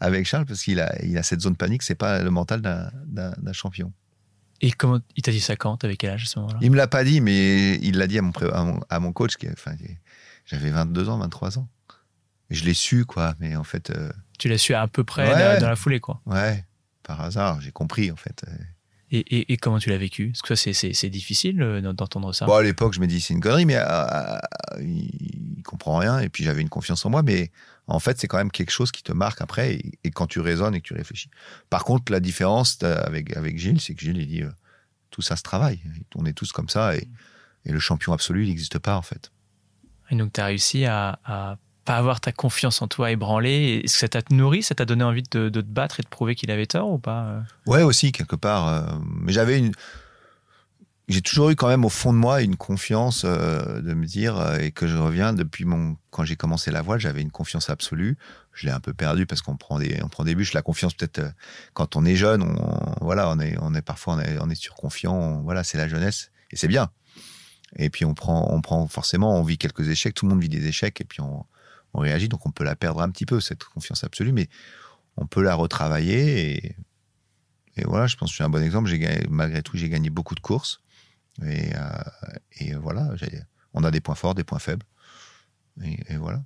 avec 0.00 0.26
Charles, 0.26 0.46
parce 0.46 0.62
qu'il 0.62 0.80
a, 0.80 0.94
il 1.04 1.16
a 1.18 1.22
cette 1.22 1.40
zone 1.40 1.56
panique, 1.56 1.82
c'est 1.82 1.94
pas 1.94 2.22
le 2.22 2.30
mental 2.30 2.60
d'un 2.60 3.52
champion. 3.52 3.92
Et 4.62 4.70
comment 4.72 5.00
il 5.16 5.22
t'a 5.22 5.32
dit 5.32 5.40
ça 5.40 5.54
quand 5.56 5.76
T'avais 5.76 5.96
quel 5.96 6.10
âge 6.10 6.24
à 6.24 6.26
ce 6.26 6.38
moment-là? 6.38 6.58
Il 6.62 6.70
me 6.70 6.76
l'a 6.76 6.86
pas 6.86 7.04
dit, 7.04 7.20
mais 7.20 7.74
il 7.76 7.98
l'a 7.98 8.06
dit 8.06 8.18
à 8.18 8.22
mon, 8.22 8.32
à 8.88 9.00
mon, 9.00 9.12
coach. 9.12 9.36
Qui, 9.36 9.48
enfin, 9.50 9.72
j'avais 10.46 10.70
22 10.70 11.10
ans, 11.10 11.18
23 11.18 11.58
ans. 11.58 11.68
je 12.48 12.64
l'ai 12.64 12.72
su, 12.72 13.04
quoi. 13.04 13.34
Mais 13.38 13.54
en 13.54 13.64
fait, 13.64 13.90
euh, 13.90 14.10
tu 14.38 14.48
l'as 14.48 14.56
su 14.56 14.74
à 14.74 14.88
peu 14.88 15.04
près 15.04 15.60
dans 15.60 15.68
la 15.68 15.76
foulée, 15.76 16.00
quoi. 16.00 16.22
Ouais, 16.24 16.64
par 17.02 17.20
hasard, 17.20 17.60
j'ai 17.60 17.72
compris, 17.72 18.10
en 18.10 18.16
fait. 18.16 18.44
Et, 19.12 19.52
et, 19.52 19.56
comment 19.56 19.78
tu 19.78 19.90
l'as 19.90 19.98
vécu? 19.98 20.32
Est-ce 20.34 20.42
que 20.42 20.56
c'est 20.56 21.10
difficile 21.10 21.62
euh, 21.62 21.92
d'entendre 21.92 22.32
ça 22.32 22.44
bon, 22.44 22.54
À 22.54 22.62
l'époque, 22.62 22.92
je 22.92 23.00
me 23.00 23.06
dis 23.06 23.20
c'est 23.20 23.34
une 23.34 23.40
connerie, 23.40 23.64
mais 23.64 23.76
euh, 23.76 23.82
euh, 23.84 24.38
il, 24.80 25.62
comprend 25.62 25.98
rien. 25.98 26.18
Et 26.18 26.28
puis 26.28 26.42
j'avais 26.42 26.60
une 26.60 26.68
confiance 26.68 27.04
en 27.06 27.10
moi, 27.10 27.22
mais 27.22 27.52
en 27.86 28.00
fait, 28.00 28.18
c'est 28.18 28.26
quand 28.26 28.36
même 28.36 28.50
quelque 28.50 28.70
chose 28.70 28.90
qui 28.90 29.04
te 29.04 29.12
marque 29.12 29.40
après. 29.40 29.78
Et, 30.02 30.10
quand 30.10 30.26
tu 30.26 30.40
raisonnes 30.40 30.74
et 30.74 30.80
que 30.80 30.88
tu 30.88 30.94
réfléchis. 30.94 31.30
Par 31.70 31.84
contre, 31.84 32.10
la 32.10 32.20
différence 32.20 32.82
avec, 32.82 33.36
avec 33.36 33.58
Gilles, 33.58 33.80
c'est 33.80 33.94
que 33.94 34.00
Gilles, 34.00 34.18
il 34.18 34.26
dit 34.26 34.42
tout 35.10 35.22
ça 35.22 35.36
se 35.36 35.42
travaille. 35.42 35.80
On 36.16 36.26
est 36.26 36.32
tous 36.32 36.50
comme 36.50 36.68
ça. 36.68 36.96
Et, 36.96 37.08
et 37.64 37.72
le 37.72 37.78
champion 37.78 38.12
absolu, 38.12 38.42
il 38.44 38.48
n'existe 38.48 38.78
pas, 38.80 38.96
en 38.96 39.02
fait. 39.02 39.30
Et 40.10 40.16
donc, 40.16 40.32
tu 40.32 40.40
as 40.40 40.46
réussi 40.46 40.84
à, 40.84 41.20
à 41.24 41.58
pas 41.86 41.96
avoir 41.96 42.20
ta 42.20 42.32
confiance 42.32 42.82
en 42.82 42.88
toi 42.88 43.10
ébranlée 43.10 43.80
Est-ce 43.84 43.94
que 43.94 44.00
ça 44.00 44.08
t'a 44.08 44.20
nourri 44.30 44.62
Ça 44.62 44.74
t'a 44.74 44.84
donné 44.84 45.04
envie 45.04 45.22
de, 45.22 45.48
te 45.48 45.60
battre 45.60 46.00
et 46.00 46.02
de 46.02 46.08
prouver 46.08 46.34
qu'il 46.34 46.50
avait 46.50 46.66
tort 46.66 46.90
ou 46.90 46.98
pas 46.98 47.22
euh? 47.22 47.40
Ouais, 47.64 47.82
aussi, 47.82 48.12
quelque 48.12 48.36
part. 48.36 48.68
Euh, 48.68 48.98
mais 49.22 49.32
j'avais 49.32 49.58
une. 49.58 49.72
J'ai 51.08 51.22
toujours 51.22 51.50
eu 51.50 51.54
quand 51.54 51.68
même 51.68 51.84
au 51.84 51.88
fond 51.88 52.12
de 52.12 52.18
moi 52.18 52.42
une 52.42 52.56
confiance 52.56 53.22
euh, 53.24 53.80
de 53.80 53.94
me 53.94 54.04
dire, 54.06 54.56
et 54.60 54.72
que 54.72 54.88
je 54.88 54.96
reviens 54.96 55.32
depuis 55.32 55.64
mon. 55.64 55.96
Quand 56.10 56.24
j'ai 56.24 56.34
commencé 56.34 56.72
la 56.72 56.82
voile, 56.82 56.98
j'avais 56.98 57.22
une 57.22 57.30
confiance 57.30 57.70
absolue. 57.70 58.18
Je 58.52 58.66
l'ai 58.66 58.72
un 58.72 58.80
peu 58.80 58.92
perdue 58.92 59.24
parce 59.24 59.40
qu'on 59.40 59.56
prend 59.56 59.78
des, 59.78 60.02
prend 60.10 60.24
des 60.24 60.34
bûches. 60.34 60.52
La 60.52 60.62
confiance, 60.62 60.94
peut-être, 60.94 61.32
quand 61.74 61.94
on 61.94 62.04
est 62.04 62.16
jeune, 62.16 62.42
on, 62.42 63.04
voilà, 63.04 63.30
on 63.30 63.38
est, 63.38 63.56
on 63.60 63.72
est 63.74 63.82
parfois, 63.82 64.14
on 64.14 64.20
est, 64.20 64.38
on 64.40 64.50
est 64.50 64.56
surconfiant. 64.56 65.42
voilà, 65.42 65.62
c'est 65.62 65.78
la 65.78 65.86
jeunesse. 65.86 66.32
Et 66.50 66.56
c'est 66.56 66.68
bien. 66.68 66.90
Et 67.76 67.90
puis 67.90 68.04
on 68.04 68.14
prend, 68.14 68.48
on 68.50 68.60
prend 68.60 68.86
forcément, 68.88 69.38
on 69.38 69.42
vit 69.42 69.58
quelques 69.58 69.88
échecs. 69.88 70.14
Tout 70.14 70.26
le 70.26 70.30
monde 70.30 70.42
vit 70.42 70.48
des 70.48 70.66
échecs. 70.66 71.00
Et 71.00 71.04
puis 71.04 71.20
on, 71.20 71.44
on 71.96 72.00
réagit. 72.00 72.28
Donc 72.28 72.46
on 72.46 72.50
peut 72.50 72.64
la 72.64 72.76
perdre 72.76 73.00
un 73.00 73.10
petit 73.10 73.26
peu, 73.26 73.40
cette 73.40 73.64
confiance 73.64 74.04
absolue, 74.04 74.32
mais 74.32 74.48
on 75.16 75.26
peut 75.26 75.42
la 75.42 75.54
retravailler. 75.54 76.76
Et, 77.76 77.84
voilà, 77.84 78.06
je 78.06 78.16
pense 78.16 78.28
que 78.28 78.32
je 78.32 78.34
suis 78.36 78.44
un 78.44 78.48
bon 78.48 78.62
exemple. 78.62 78.90
malgré 79.28 79.62
tout, 79.62 79.76
j'ai 79.76 79.88
gagné 79.88 80.10
beaucoup 80.10 80.34
de 80.34 80.40
courses. 80.40 80.80
Et, 81.42 81.74
euh, 81.74 82.78
voilà, 82.78 83.10
on 83.74 83.84
a 83.84 83.90
des 83.90 84.00
points 84.00 84.14
forts, 84.14 84.34
des 84.34 84.44
points 84.44 84.58
faibles. 84.58 84.86
Et, 85.82 86.16
voilà. 86.16 86.42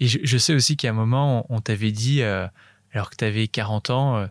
Et 0.00 0.06
je, 0.06 0.38
sais 0.38 0.54
aussi 0.54 0.76
qu'à 0.76 0.90
un 0.90 0.92
moment, 0.92 1.46
on, 1.48 1.60
t'avait 1.60 1.92
dit, 1.92 2.22
euh, 2.22 2.46
alors 2.92 3.10
que 3.10 3.16
tu 3.16 3.24
avais 3.24 3.48
40 3.48 3.90
ans, 3.90 4.16
euh, 4.16 4.26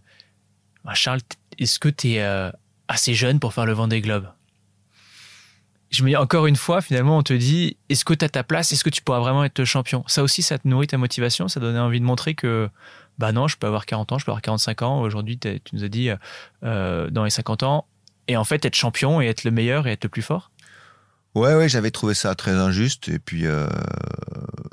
bah, 0.85 0.93
Charles, 0.93 1.21
est-ce 1.57 1.79
que 1.79 1.89
tu 1.89 2.13
es 2.13 2.51
assez 2.87 3.13
jeune 3.13 3.39
pour 3.39 3.53
faire 3.53 3.65
le 3.65 3.73
vent 3.73 3.87
des 3.87 4.01
globes 4.01 4.29
je 5.93 6.03
me 6.03 6.09
dis 6.09 6.15
encore 6.15 6.47
une 6.47 6.55
fois, 6.55 6.81
finalement, 6.81 7.17
on 7.17 7.23
te 7.23 7.33
dit 7.33 7.77
est-ce 7.87 8.03
que 8.03 8.13
tu 8.13 8.25
as 8.25 8.29
ta 8.29 8.43
place? 8.43 8.71
Est-ce 8.71 8.83
que 8.83 8.89
tu 8.89 9.01
pourras 9.01 9.19
vraiment 9.19 9.43
être 9.43 9.63
champion? 9.63 10.03
Ça 10.07 10.23
aussi, 10.23 10.41
ça 10.41 10.57
te 10.57 10.67
nourrit 10.67 10.87
ta 10.87 10.97
motivation? 10.97 11.47
Ça 11.47 11.59
donnait 11.59 11.79
envie 11.79 11.99
de 11.99 12.05
montrer 12.05 12.33
que, 12.33 12.67
bah 13.19 13.31
non, 13.31 13.47
je 13.47 13.57
peux 13.57 13.67
avoir 13.67 13.85
40 13.85 14.11
ans, 14.11 14.17
je 14.17 14.25
peux 14.25 14.31
avoir 14.31 14.41
45 14.41 14.81
ans. 14.81 15.01
Aujourd'hui, 15.01 15.37
tu 15.37 15.59
nous 15.71 15.83
as 15.83 15.89
dit 15.89 16.09
euh, 16.63 17.09
dans 17.11 17.23
les 17.23 17.29
50 17.29 17.61
ans, 17.61 17.85
et 18.27 18.35
en 18.37 18.43
fait, 18.43 18.65
être 18.65 18.75
champion 18.75 19.21
et 19.21 19.27
être 19.27 19.43
le 19.43 19.51
meilleur 19.51 19.85
et 19.85 19.91
être 19.91 20.03
le 20.03 20.09
plus 20.09 20.23
fort? 20.23 20.49
Ouais, 21.35 21.53
ouais, 21.55 21.69
j'avais 21.69 21.91
trouvé 21.91 22.15
ça 22.15 22.33
très 22.33 22.51
injuste. 22.51 23.09
Et 23.09 23.19
puis, 23.19 23.45
euh, 23.45 23.67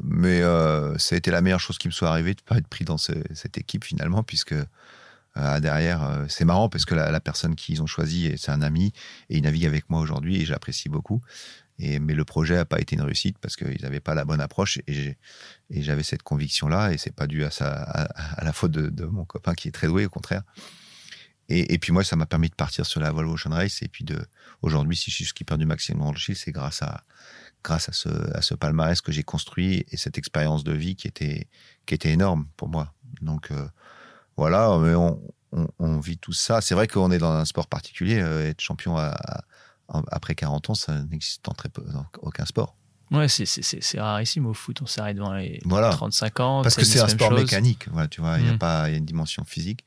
mais 0.02 0.40
euh, 0.40 0.96
ça 0.96 1.16
a 1.16 1.18
été 1.18 1.30
la 1.30 1.42
meilleure 1.42 1.60
chose 1.60 1.76
qui 1.76 1.88
me 1.88 1.92
soit 1.92 2.08
arrivée 2.08 2.32
de 2.32 2.40
pas 2.40 2.56
être 2.56 2.68
pris 2.68 2.84
dans 2.84 2.98
cette 2.98 3.58
équipe 3.58 3.84
finalement, 3.84 4.22
puisque 4.22 4.54
euh, 5.36 5.60
derrière. 5.60 6.02
Euh, 6.02 6.24
c'est 6.28 6.44
marrant 6.44 6.68
parce 6.68 6.84
que 6.84 6.94
la, 6.94 7.20
personne 7.20 7.54
qu'ils 7.54 7.82
ont 7.82 7.86
choisi, 7.86 8.32
c'est 8.36 8.50
un 8.50 8.62
ami 8.62 8.92
et 9.28 9.36
il 9.36 9.42
navigue 9.42 9.66
avec 9.66 9.88
moi 9.88 10.00
aujourd'hui 10.00 10.40
et 10.40 10.44
j'apprécie 10.44 10.88
beaucoup. 10.88 11.20
Mais 11.78 12.12
le 12.12 12.24
projet 12.26 12.56
n'a 12.56 12.66
pas 12.66 12.78
été 12.78 12.94
une 12.94 13.00
réussite 13.00 13.38
parce 13.38 13.56
qu'ils 13.56 13.80
n'avaient 13.80 14.00
pas 14.00 14.14
la 14.14 14.26
bonne 14.26 14.42
approche 14.42 14.80
et 14.86 15.16
j'avais 15.70 16.02
cette 16.02 16.22
conviction-là 16.22 16.92
et 16.92 16.98
c'est 16.98 17.14
pas 17.14 17.26
dû 17.26 17.42
à, 17.42 18.08
la 18.42 18.52
faute 18.52 18.72
de, 18.72 19.04
mon 19.06 19.24
copain 19.24 19.54
qui 19.54 19.68
est 19.68 19.70
très 19.70 19.86
doué, 19.86 20.04
au 20.04 20.10
contraire. 20.10 20.42
Et, 21.48 21.78
puis 21.78 21.90
moi, 21.92 22.04
ça 22.04 22.16
m'a 22.16 22.26
permis 22.26 22.50
de 22.50 22.54
partir 22.54 22.84
sur 22.84 23.00
la 23.00 23.10
Volvo 23.10 23.32
Ocean 23.32 23.50
Race 23.50 23.80
et 23.80 23.88
puis 23.88 24.04
aujourd'hui, 24.60 24.94
si 24.94 25.10
je 25.10 25.16
suis 25.16 25.24
skipper 25.24 25.56
du 25.56 25.64
Maximum 25.64 26.02
World 26.02 26.20
c'est 26.20 26.52
grâce 26.52 26.82
à 26.82 27.02
ce, 27.62 28.54
palmarès 28.54 29.00
que 29.00 29.10
j'ai 29.10 29.22
construit 29.22 29.86
et 29.90 29.96
cette 29.96 30.18
expérience 30.18 30.64
de 30.64 30.72
vie 30.72 30.96
qui 30.96 31.08
était 31.08 31.48
qui 31.86 31.94
était 31.94 32.12
énorme 32.12 32.46
pour 32.58 32.68
moi. 32.68 32.92
Donc 33.22 33.50
euh, 33.50 33.66
voilà, 34.40 34.78
mais 34.78 34.94
on, 34.94 36.00
vit 36.00 36.16
tout 36.16 36.32
ça. 36.32 36.62
C'est 36.62 36.74
vrai 36.74 36.86
qu'on 36.86 37.10
est 37.10 37.18
dans 37.18 37.30
un 37.30 37.44
sport 37.44 37.66
particulier. 37.66 38.22
Euh, 38.22 38.48
être 38.48 38.62
champion 38.62 38.96
après 39.86 40.34
40 40.34 40.70
ans, 40.70 40.74
ça 40.74 41.02
n'existe 41.10 41.44
peu, 41.74 41.82
dans 41.82 42.06
aucun 42.22 42.46
sport. 42.46 42.74
Ouais, 43.10 43.28
c'est 43.28 44.00
rarissime 44.00 44.46
au 44.46 44.54
foot. 44.54 44.80
On 44.80 44.86
s'arrête 44.86 45.18
dans 45.18 45.34
les 45.34 45.60
35 45.60 46.40
ans. 46.40 46.62
Parce 46.62 46.74
que 46.74 46.86
c'est 46.86 47.00
un 47.00 47.08
sport 47.08 47.32
mécanique. 47.32 47.86
Voilà, 47.92 48.08
tu 48.08 48.22
vois, 48.22 48.38
il 48.38 48.46
y 48.46 48.48
a 48.48 48.54
mm. 48.54 48.58
pas 48.58 48.88
y 48.88 48.94
a 48.94 48.96
une 48.96 49.04
dimension 49.04 49.44
physique. 49.44 49.84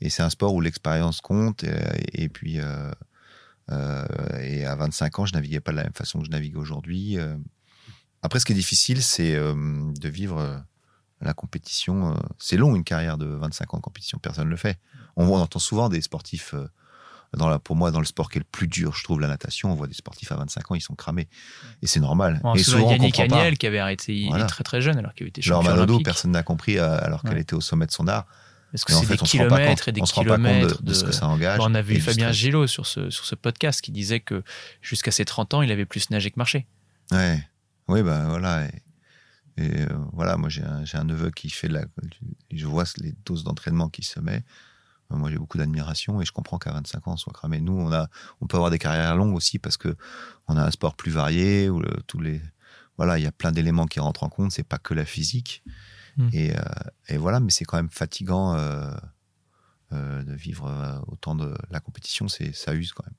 Et 0.00 0.10
c'est 0.10 0.22
un 0.22 0.30
sport 0.30 0.54
où 0.54 0.60
l'expérience 0.60 1.20
compte. 1.20 1.64
Et, 2.12 2.28
puis, 2.28 2.60
euh, 2.60 2.92
euh, 3.72 4.06
et 4.40 4.64
à 4.64 4.76
25 4.76 5.18
ans, 5.18 5.26
je 5.26 5.34
naviguais 5.34 5.58
pas 5.58 5.72
de 5.72 5.78
la 5.78 5.82
même 5.82 5.92
façon 5.92 6.20
que 6.20 6.26
je 6.26 6.30
navigue 6.30 6.56
aujourd'hui. 6.56 7.18
Après, 8.22 8.38
ce 8.38 8.44
qui 8.44 8.52
est 8.52 8.54
difficile, 8.54 9.02
c'est 9.02 9.34
de 9.34 10.08
vivre 10.08 10.62
la 11.20 11.34
compétition, 11.34 12.12
euh, 12.12 12.14
c'est 12.38 12.56
long 12.56 12.74
une 12.76 12.84
carrière 12.84 13.18
de 13.18 13.26
25 13.26 13.74
ans 13.74 13.76
de 13.78 13.82
compétition, 13.82 14.18
personne 14.18 14.46
ne 14.46 14.50
le 14.50 14.56
fait. 14.56 14.78
On, 15.16 15.28
entend 15.34 15.58
souvent 15.58 15.88
des 15.88 16.00
sportifs 16.00 16.54
euh, 16.54 16.68
dans 17.36 17.48
la, 17.48 17.58
pour 17.58 17.76
moi, 17.76 17.90
dans 17.90 17.98
le 17.98 18.06
sport 18.06 18.30
qui 18.30 18.38
est 18.38 18.40
le 18.40 18.46
plus 18.50 18.68
dur, 18.68 18.94
je 18.94 19.04
trouve 19.04 19.20
la 19.20 19.28
natation, 19.28 19.70
on 19.70 19.74
voit 19.74 19.86
des 19.86 19.94
sportifs 19.94 20.32
à 20.32 20.36
25 20.36 20.70
ans, 20.70 20.74
ils 20.74 20.80
sont 20.80 20.94
cramés. 20.94 21.28
Et 21.82 21.86
c'est 21.86 22.00
normal. 22.00 22.40
et 22.54 22.62
souvent, 22.62 22.90
Yannick 22.90 23.18
Agnel 23.20 23.58
qui 23.58 23.66
avait 23.66 23.78
arrêté 23.78 24.14
il 24.14 24.34
est 24.34 24.46
très 24.46 24.64
très 24.64 24.80
jeune 24.80 24.98
alors 24.98 25.14
qu'il 25.14 25.26
était 25.26 25.42
champion 25.42 25.72
olympique. 25.72 26.04
personne 26.04 26.30
n'a 26.30 26.42
compris 26.42 26.78
euh, 26.78 26.98
alors 27.02 27.22
qu'elle 27.22 27.38
était 27.38 27.54
au 27.54 27.60
sommet 27.60 27.86
de 27.86 27.92
son 27.92 28.08
art. 28.08 28.26
Parce 28.70 28.84
que 28.84 28.92
c'est 28.92 29.06
des 29.06 29.16
kilomètres 29.16 29.88
et 29.88 29.92
des 29.92 30.02
kilomètres 30.02 30.82
de, 30.82 30.92
ce 30.92 31.02
que 31.02 31.12
ça 31.12 31.26
engage. 31.26 31.58
on 31.62 31.74
a 31.74 31.80
vu 31.80 32.00
Fabien 32.00 32.32
Gillot 32.32 32.66
sur 32.66 32.86
ce, 32.86 33.08
sur 33.08 33.24
ce 33.24 33.34
podcast 33.34 33.80
qui 33.80 33.92
disait 33.92 34.20
que 34.20 34.42
jusqu'à 34.82 35.10
ses 35.10 35.24
30 35.24 35.54
ans, 35.54 35.62
il 35.62 35.72
avait 35.72 35.86
plus 35.86 36.10
nagé 36.10 36.30
que 36.30 36.38
marché. 36.38 36.66
Ouais. 37.10 37.42
Oui, 37.88 38.02
bah 38.02 38.26
voilà. 38.28 38.68
Et, 39.58 39.82
euh, 39.82 39.86
voilà, 40.12 40.36
moi 40.36 40.48
j'ai 40.48 40.62
un, 40.62 40.84
un, 40.92 41.04
neveu 41.04 41.30
qui 41.30 41.50
fait 41.50 41.68
de 41.68 41.74
la. 41.74 41.84
Je 42.50 42.66
vois 42.66 42.84
les 42.98 43.14
doses 43.24 43.44
d'entraînement 43.44 43.88
qu'il 43.88 44.04
se 44.04 44.20
met. 44.20 44.44
Moi, 45.10 45.30
j'ai 45.30 45.38
beaucoup 45.38 45.56
d'admiration 45.56 46.20
et 46.20 46.26
je 46.26 46.32
comprends 46.32 46.58
qu'à 46.58 46.70
25 46.70 47.08
ans, 47.08 47.12
on 47.12 47.16
soit 47.16 47.32
cramé. 47.32 47.60
Nous, 47.60 47.72
on, 47.72 47.90
a, 47.90 48.08
on 48.42 48.46
peut 48.46 48.58
avoir 48.58 48.70
des 48.70 48.78
carrières 48.78 49.16
longues 49.16 49.34
aussi 49.34 49.58
parce 49.58 49.78
que 49.78 49.96
on 50.48 50.56
a 50.58 50.62
un 50.62 50.70
sport 50.70 50.96
plus 50.96 51.10
varié 51.10 51.70
où 51.70 51.82
tous 52.06 52.20
les, 52.20 52.42
voilà, 52.98 53.18
il 53.18 53.22
y 53.22 53.26
a 53.26 53.32
plein 53.32 53.50
d'éléments 53.50 53.86
qui 53.86 54.00
rentrent 54.00 54.24
en 54.24 54.28
compte. 54.28 54.52
C'est 54.52 54.68
pas 54.68 54.76
que 54.76 54.92
la 54.92 55.06
physique. 55.06 55.62
Et, 56.32 56.52
euh, 56.52 56.60
et, 57.08 57.16
voilà, 57.16 57.40
mais 57.40 57.50
c'est 57.50 57.64
quand 57.64 57.76
même 57.76 57.90
fatigant 57.90 58.54
euh, 58.54 58.90
euh, 59.92 60.22
de 60.24 60.34
vivre 60.34 61.02
autant 61.06 61.34
de 61.34 61.54
la 61.70 61.80
compétition. 61.80 62.28
C'est 62.28 62.52
ça 62.52 62.74
use 62.74 62.92
quand 62.92 63.04
même. 63.06 63.14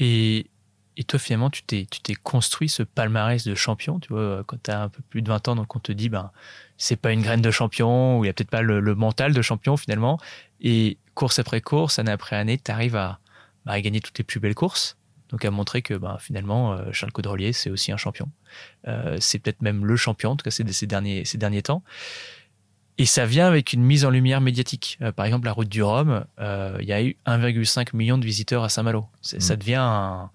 Et, 0.00 0.50
et 0.96 1.04
toi, 1.04 1.18
finalement, 1.18 1.50
tu 1.50 1.62
t'es, 1.62 1.86
tu 1.90 2.00
t'es 2.00 2.14
construit 2.14 2.68
ce 2.68 2.82
palmarès 2.82 3.44
de 3.44 3.54
champion, 3.54 3.98
tu 3.98 4.12
vois, 4.12 4.44
quand 4.46 4.62
tu 4.62 4.70
as 4.70 4.82
un 4.82 4.88
peu 4.88 5.02
plus 5.02 5.22
de 5.22 5.28
20 5.28 5.48
ans, 5.48 5.56
donc 5.56 5.74
on 5.74 5.80
te 5.80 5.90
dit, 5.90 6.08
ben, 6.08 6.30
c'est 6.76 6.96
pas 6.96 7.12
une 7.12 7.22
graine 7.22 7.42
de 7.42 7.50
champion, 7.50 8.18
ou 8.18 8.24
il 8.24 8.26
n'y 8.26 8.30
a 8.30 8.32
peut-être 8.32 8.50
pas 8.50 8.62
le, 8.62 8.94
mental 8.94 9.32
de 9.32 9.42
champion 9.42 9.76
finalement. 9.76 10.18
Et 10.60 10.98
course 11.14 11.38
après 11.40 11.60
course, 11.60 11.98
année 11.98 12.12
après 12.12 12.36
année, 12.36 12.58
tu 12.58 12.70
arrives 12.70 12.96
à, 12.96 13.18
bah, 13.64 13.72
à, 13.72 13.80
gagner 13.80 14.00
toutes 14.00 14.18
les 14.18 14.24
plus 14.24 14.38
belles 14.38 14.54
courses. 14.54 14.96
Donc 15.30 15.44
à 15.44 15.50
montrer 15.50 15.82
que 15.82 15.94
bah, 15.94 16.16
finalement, 16.20 16.74
euh, 16.74 16.92
Charles 16.92 17.10
Caudrelier, 17.10 17.52
c'est 17.52 17.70
aussi 17.70 17.90
un 17.90 17.96
champion. 17.96 18.28
Euh, 18.86 19.16
c'est 19.20 19.40
peut-être 19.40 19.62
même 19.62 19.84
le 19.84 19.96
champion, 19.96 20.32
en 20.32 20.36
tout 20.36 20.44
cas 20.44 20.52
ces, 20.52 20.70
ces, 20.72 20.86
derniers, 20.86 21.24
ces 21.24 21.38
derniers 21.38 21.62
temps. 21.62 21.82
Et 22.98 23.06
ça 23.06 23.26
vient 23.26 23.48
avec 23.48 23.72
une 23.72 23.82
mise 23.82 24.04
en 24.04 24.10
lumière 24.10 24.40
médiatique. 24.40 24.96
Euh, 25.02 25.10
par 25.10 25.26
exemple, 25.26 25.46
la 25.46 25.52
route 25.52 25.68
du 25.68 25.82
Rhum, 25.82 26.24
il 26.38 26.86
y 26.86 26.92
a 26.92 27.02
eu 27.02 27.16
1,5 27.26 27.96
million 27.96 28.16
de 28.16 28.24
visiteurs 28.24 28.62
à 28.62 28.68
Saint-Malo. 28.68 29.00
Mmh. 29.00 29.40
Ça 29.40 29.56
devient 29.56 29.80
un... 29.80 30.30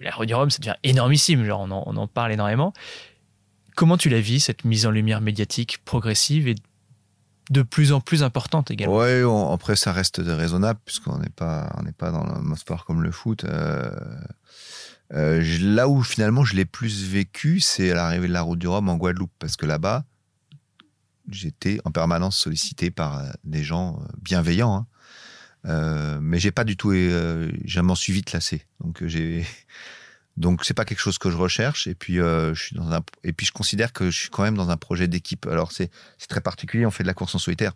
La 0.00 0.10
route 0.10 0.26
du 0.26 0.34
Rhum, 0.34 0.50
ça 0.50 0.58
devient 0.58 0.76
énormissime. 0.82 1.44
Genre, 1.44 1.60
on 1.60 1.96
en, 1.96 2.06
parle 2.06 2.32
énormément. 2.32 2.72
Comment 3.74 3.96
tu 3.96 4.08
la 4.08 4.20
vis, 4.20 4.40
cette 4.40 4.64
mise 4.64 4.86
en 4.86 4.90
lumière 4.90 5.20
médiatique 5.20 5.78
progressive 5.84 6.48
et 6.48 6.54
de 7.50 7.62
plus 7.62 7.92
en 7.92 8.00
plus 8.00 8.22
importante 8.22 8.70
également? 8.70 8.96
Oui, 8.96 9.52
après, 9.52 9.76
ça 9.76 9.92
reste 9.92 10.20
raisonnable, 10.24 10.80
puisqu'on 10.84 11.18
n'est 11.18 11.28
pas, 11.28 11.74
on 11.78 11.90
pas 11.92 12.10
dans 12.10 12.24
un 12.24 12.56
sport 12.56 12.84
comme 12.84 13.02
le 13.02 13.10
foot. 13.10 13.44
Euh, 13.44 13.90
euh, 15.12 15.42
là 15.60 15.88
où 15.88 16.02
finalement 16.02 16.44
je 16.44 16.56
l'ai 16.56 16.64
plus 16.64 17.04
vécu, 17.04 17.60
c'est 17.60 17.92
à 17.92 17.94
l'arrivée 17.94 18.26
de 18.28 18.32
la 18.32 18.42
route 18.42 18.58
du 18.58 18.66
Rhum 18.66 18.88
en 18.88 18.96
Guadeloupe, 18.96 19.32
parce 19.38 19.56
que 19.56 19.66
là-bas, 19.66 20.04
j'étais 21.30 21.78
en 21.84 21.90
permanence 21.90 22.36
sollicité 22.36 22.90
par 22.90 23.18
euh, 23.18 23.30
des 23.44 23.62
gens 23.62 24.00
bienveillants. 24.20 24.76
Hein. 24.76 24.86
Euh, 25.66 26.18
mais 26.20 26.38
j'ai 26.38 26.52
pas 26.52 26.64
du 26.64 26.76
tout, 26.76 26.92
j'ai 26.92 27.82
m'en 27.82 27.94
suis 27.94 28.12
vite 28.12 28.32
lassé. 28.32 28.62
Donc 28.80 29.04
j'ai, 29.06 29.44
donc 30.36 30.64
c'est 30.64 30.74
pas 30.74 30.84
quelque 30.84 31.00
chose 31.00 31.18
que 31.18 31.30
je 31.30 31.36
recherche. 31.36 31.86
Et 31.86 31.94
puis 31.94 32.20
euh, 32.20 32.54
je 32.54 32.62
suis 32.62 32.76
dans 32.76 32.90
un 32.92 33.00
et 33.24 33.32
puis 33.32 33.46
je 33.46 33.52
considère 33.52 33.92
que 33.92 34.10
je 34.10 34.20
suis 34.20 34.30
quand 34.30 34.42
même 34.42 34.56
dans 34.56 34.70
un 34.70 34.76
projet 34.76 35.08
d'équipe. 35.08 35.46
Alors 35.46 35.72
c'est 35.72 35.90
très 36.28 36.40
particulier. 36.40 36.86
On 36.86 36.90
fait 36.90 37.04
de 37.04 37.08
la 37.08 37.14
course 37.14 37.34
en 37.34 37.38
solitaire, 37.38 37.72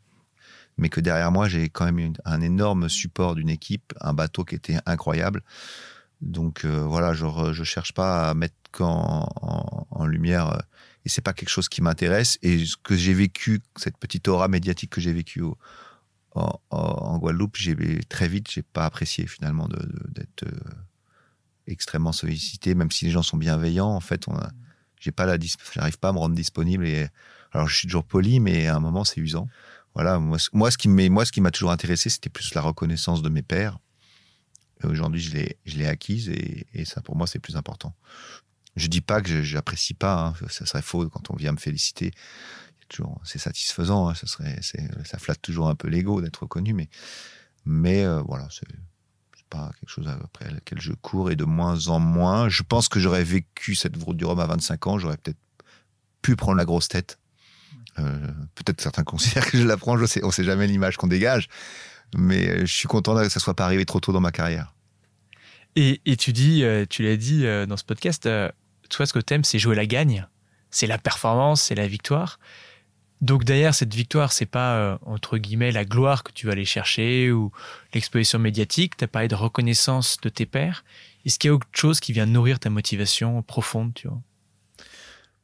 mais 0.79 0.89
que 0.89 1.01
derrière 1.01 1.33
moi 1.33 1.49
j'ai 1.49 1.69
quand 1.69 1.91
même 1.91 2.13
un 2.25 2.41
énorme 2.41 2.89
support 2.89 3.35
d'une 3.35 3.51
équipe, 3.51 3.93
un 4.01 4.13
bateau 4.13 4.45
qui 4.45 4.55
était 4.55 4.79
incroyable. 4.87 5.43
Donc 6.21 6.65
euh, 6.65 6.81
voilà, 6.85 7.15
je 7.15 7.25
je 7.53 7.65
cherche 7.65 7.93
pas 7.93 8.31
à 8.31 8.35
mettre 8.35 8.55
en, 8.81 10.07
lumière. 10.07 10.53
Euh, 10.53 10.59
et 11.07 11.09
c'est 11.09 11.23
pas 11.23 11.33
quelque 11.33 11.49
chose 11.49 11.71
qui 11.71 11.81
m'intéresse. 11.81 12.39
Et 12.43 12.67
ce 12.67 12.77
que 12.77 12.95
j'ai 12.95 13.15
vécu, 13.15 13.61
cette 13.77 13.97
petite 13.97 14.29
aura 14.29 14.49
médiatique 14.49 14.91
que 14.91 15.01
j'ai 15.01 15.15
vécue 15.15 15.43
en, 16.71 17.19
Guadeloupe, 17.19 17.57
très 18.09 18.29
vite, 18.29 18.51
j'ai 18.51 18.63
pas 18.63 18.85
apprécié 18.85 19.27
finalement 19.27 19.69
d'être 19.69 20.45
extrêmement 21.67 22.13
sollicité, 22.13 22.75
même 22.75 22.91
si 22.91 23.05
les 23.05 23.11
gens 23.11 23.23
sont 23.23 23.37
bienveillants. 23.37 23.91
En 23.91 24.01
fait, 24.01 24.29
on 24.29 24.39
j'ai 25.01 25.13
pas 25.13 25.25
la, 25.25 25.39
j'arrive 25.73 25.99
pas 25.99 26.11
à 26.11 26.13
me 26.13 26.19
rendre 26.19 26.35
disponible. 26.35 26.87
Et 26.87 27.09
alors, 27.53 27.67
je 27.67 27.75
suis 27.75 27.89
toujours 27.89 28.05
poli, 28.05 28.39
mais 28.39 28.69
à 28.69 28.77
un 28.77 28.81
moment, 28.81 29.05
c'est 29.05 29.21
usant. 29.21 29.49
Voilà, 29.95 30.21
moi, 30.21 30.71
ce 30.71 30.79
qui 30.79 31.41
m'a 31.41 31.51
toujours 31.51 31.73
intéressé, 31.73 32.11
c'était 32.11 32.29
plus 32.29 32.55
la 32.55 32.61
reconnaissance 32.61 33.23
de 33.23 33.29
mes 33.29 33.43
pères. 33.43 33.79
Aujourd'hui, 34.85 35.21
je 35.21 35.35
l'ai, 35.35 35.59
je 35.65 35.77
l'ai 35.77 35.87
acquise 35.87 36.29
et, 36.29 36.67
et, 36.73 36.85
ça, 36.85 37.03
pour 37.03 37.17
moi, 37.17 37.27
c'est 37.27 37.39
plus 37.39 37.57
important. 37.57 37.95
Je 38.77 38.87
dis 38.87 39.01
pas 39.01 39.21
que 39.21 39.43
j'apprécie 39.43 39.95
pas, 39.95 40.29
hein, 40.29 40.35
ça 40.49 40.65
serait 40.65 40.83
faux 40.83 41.09
quand 41.09 41.31
on 41.31 41.37
vient 41.37 41.53
me 41.53 41.59
féliciter. 41.59 42.13
Toujours, 42.91 43.21
c'est 43.25 43.39
satisfaisant, 43.39 44.09
hein, 44.09 44.15
ça 44.15 45.19
flatte 45.19 45.41
toujours 45.41 45.69
un 45.69 45.77
peu 45.77 45.87
l'ego 45.87 46.21
d'être 46.21 46.43
reconnu, 46.43 46.75
mais, 46.75 46.89
mais 47.65 48.05
euh, 48.05 48.21
voilà, 48.21 48.49
c'est, 48.51 48.67
pas 49.49 49.71
quelque 49.79 49.91
chose 49.91 50.09
après 50.09 50.51
lequel 50.51 50.81
je 50.81 50.93
cours 50.93 51.31
et 51.31 51.37
de 51.37 51.45
moins 51.45 51.89
en 51.89 51.99
moins. 51.99 52.49
Je 52.49 52.63
pense 52.63 52.89
que 52.89 52.99
j'aurais 53.01 53.25
vécu 53.25 53.75
cette 53.75 53.97
route 53.97 54.17
du 54.17 54.25
Rhum 54.25 54.39
à 54.41 54.47
25 54.47 54.87
ans, 54.87 54.99
j'aurais 54.99 55.17
peut-être 55.19 55.39
pu 56.23 56.37
prendre 56.37 56.57
la 56.57 56.65
grosse 56.65 56.89
tête. 56.89 57.19
Euh, 57.99 58.27
peut-être 58.57 58.81
certains 58.81 59.03
considèrent 59.05 59.49
que 59.49 59.59
je 59.59 59.67
la 59.67 59.77
prends, 59.77 59.97
je 59.97 60.07
sais, 60.07 60.21
sait 60.31 60.45
jamais 60.45 60.67
l'image 60.67 60.97
qu'on 60.97 61.07
dégage, 61.07 61.49
mais 62.17 62.49
euh, 62.49 62.61
je 62.61 62.75
suis 62.75 62.89
content 62.89 63.15
que 63.17 63.29
ça 63.29 63.41
soit 63.41 63.55
pas 63.55 63.65
arrivé 63.65 63.85
trop 63.85 64.01
tôt 64.01 64.13
dans 64.13 64.21
ma 64.21 64.33
carrière. 64.33 64.75
Et, 65.77 66.01
tu 66.17 66.33
dis, 66.33 66.65
euh, 66.65 66.85
tu 66.89 67.05
l'as 67.05 67.17
dit 67.17 67.45
dans 67.69 67.77
ce 67.77 67.85
podcast, 67.85 68.29
toi 68.89 69.07
ce 69.07 69.13
que 69.13 69.21
tu 69.21 69.35
aimes 69.35 69.45
c'est 69.45 69.61
jouer 69.61 69.77
la 69.77 69.87
gagne, 69.87 70.27
c'est 70.71 70.89
la 70.89 70.99
performance, 70.99 71.63
c'est 71.63 71.77
la 71.77 71.87
victoire. 71.87 72.41
Donc 73.21 73.45
derrière 73.45 73.75
cette 73.75 73.95
victoire, 73.95 74.33
c'est 74.33 74.47
pas 74.47 74.77
euh, 74.77 74.99
entre 75.05 75.37
guillemets 75.37 75.73
la 75.73 75.85
gloire 75.85 76.25
que 76.25 76.33
tu 76.33 76.47
vas 76.47 76.53
aller 76.53 76.65
chercher 76.65 77.31
ou 77.31 77.53
l'exposition 77.93 78.39
médiatique. 78.39 78.97
Tu 78.97 79.05
as 79.05 79.09
parlé 79.09 79.29
de 79.29 79.35
reconnaissance 79.35 80.17
de 80.23 80.29
tes 80.31 80.47
pairs. 80.47 80.85
Est-ce 81.27 81.39
qu'il 81.39 81.49
y 81.49 81.51
a 81.51 81.55
autre 81.55 81.67
chose 81.73 82.01
qui 82.01 82.13
vient 82.13 82.25
nourrir 82.25 82.59
ta 82.59 82.71
motivation 82.71 83.43
profonde, 83.43 83.93
tu 83.95 84.09
vois? 84.09 84.23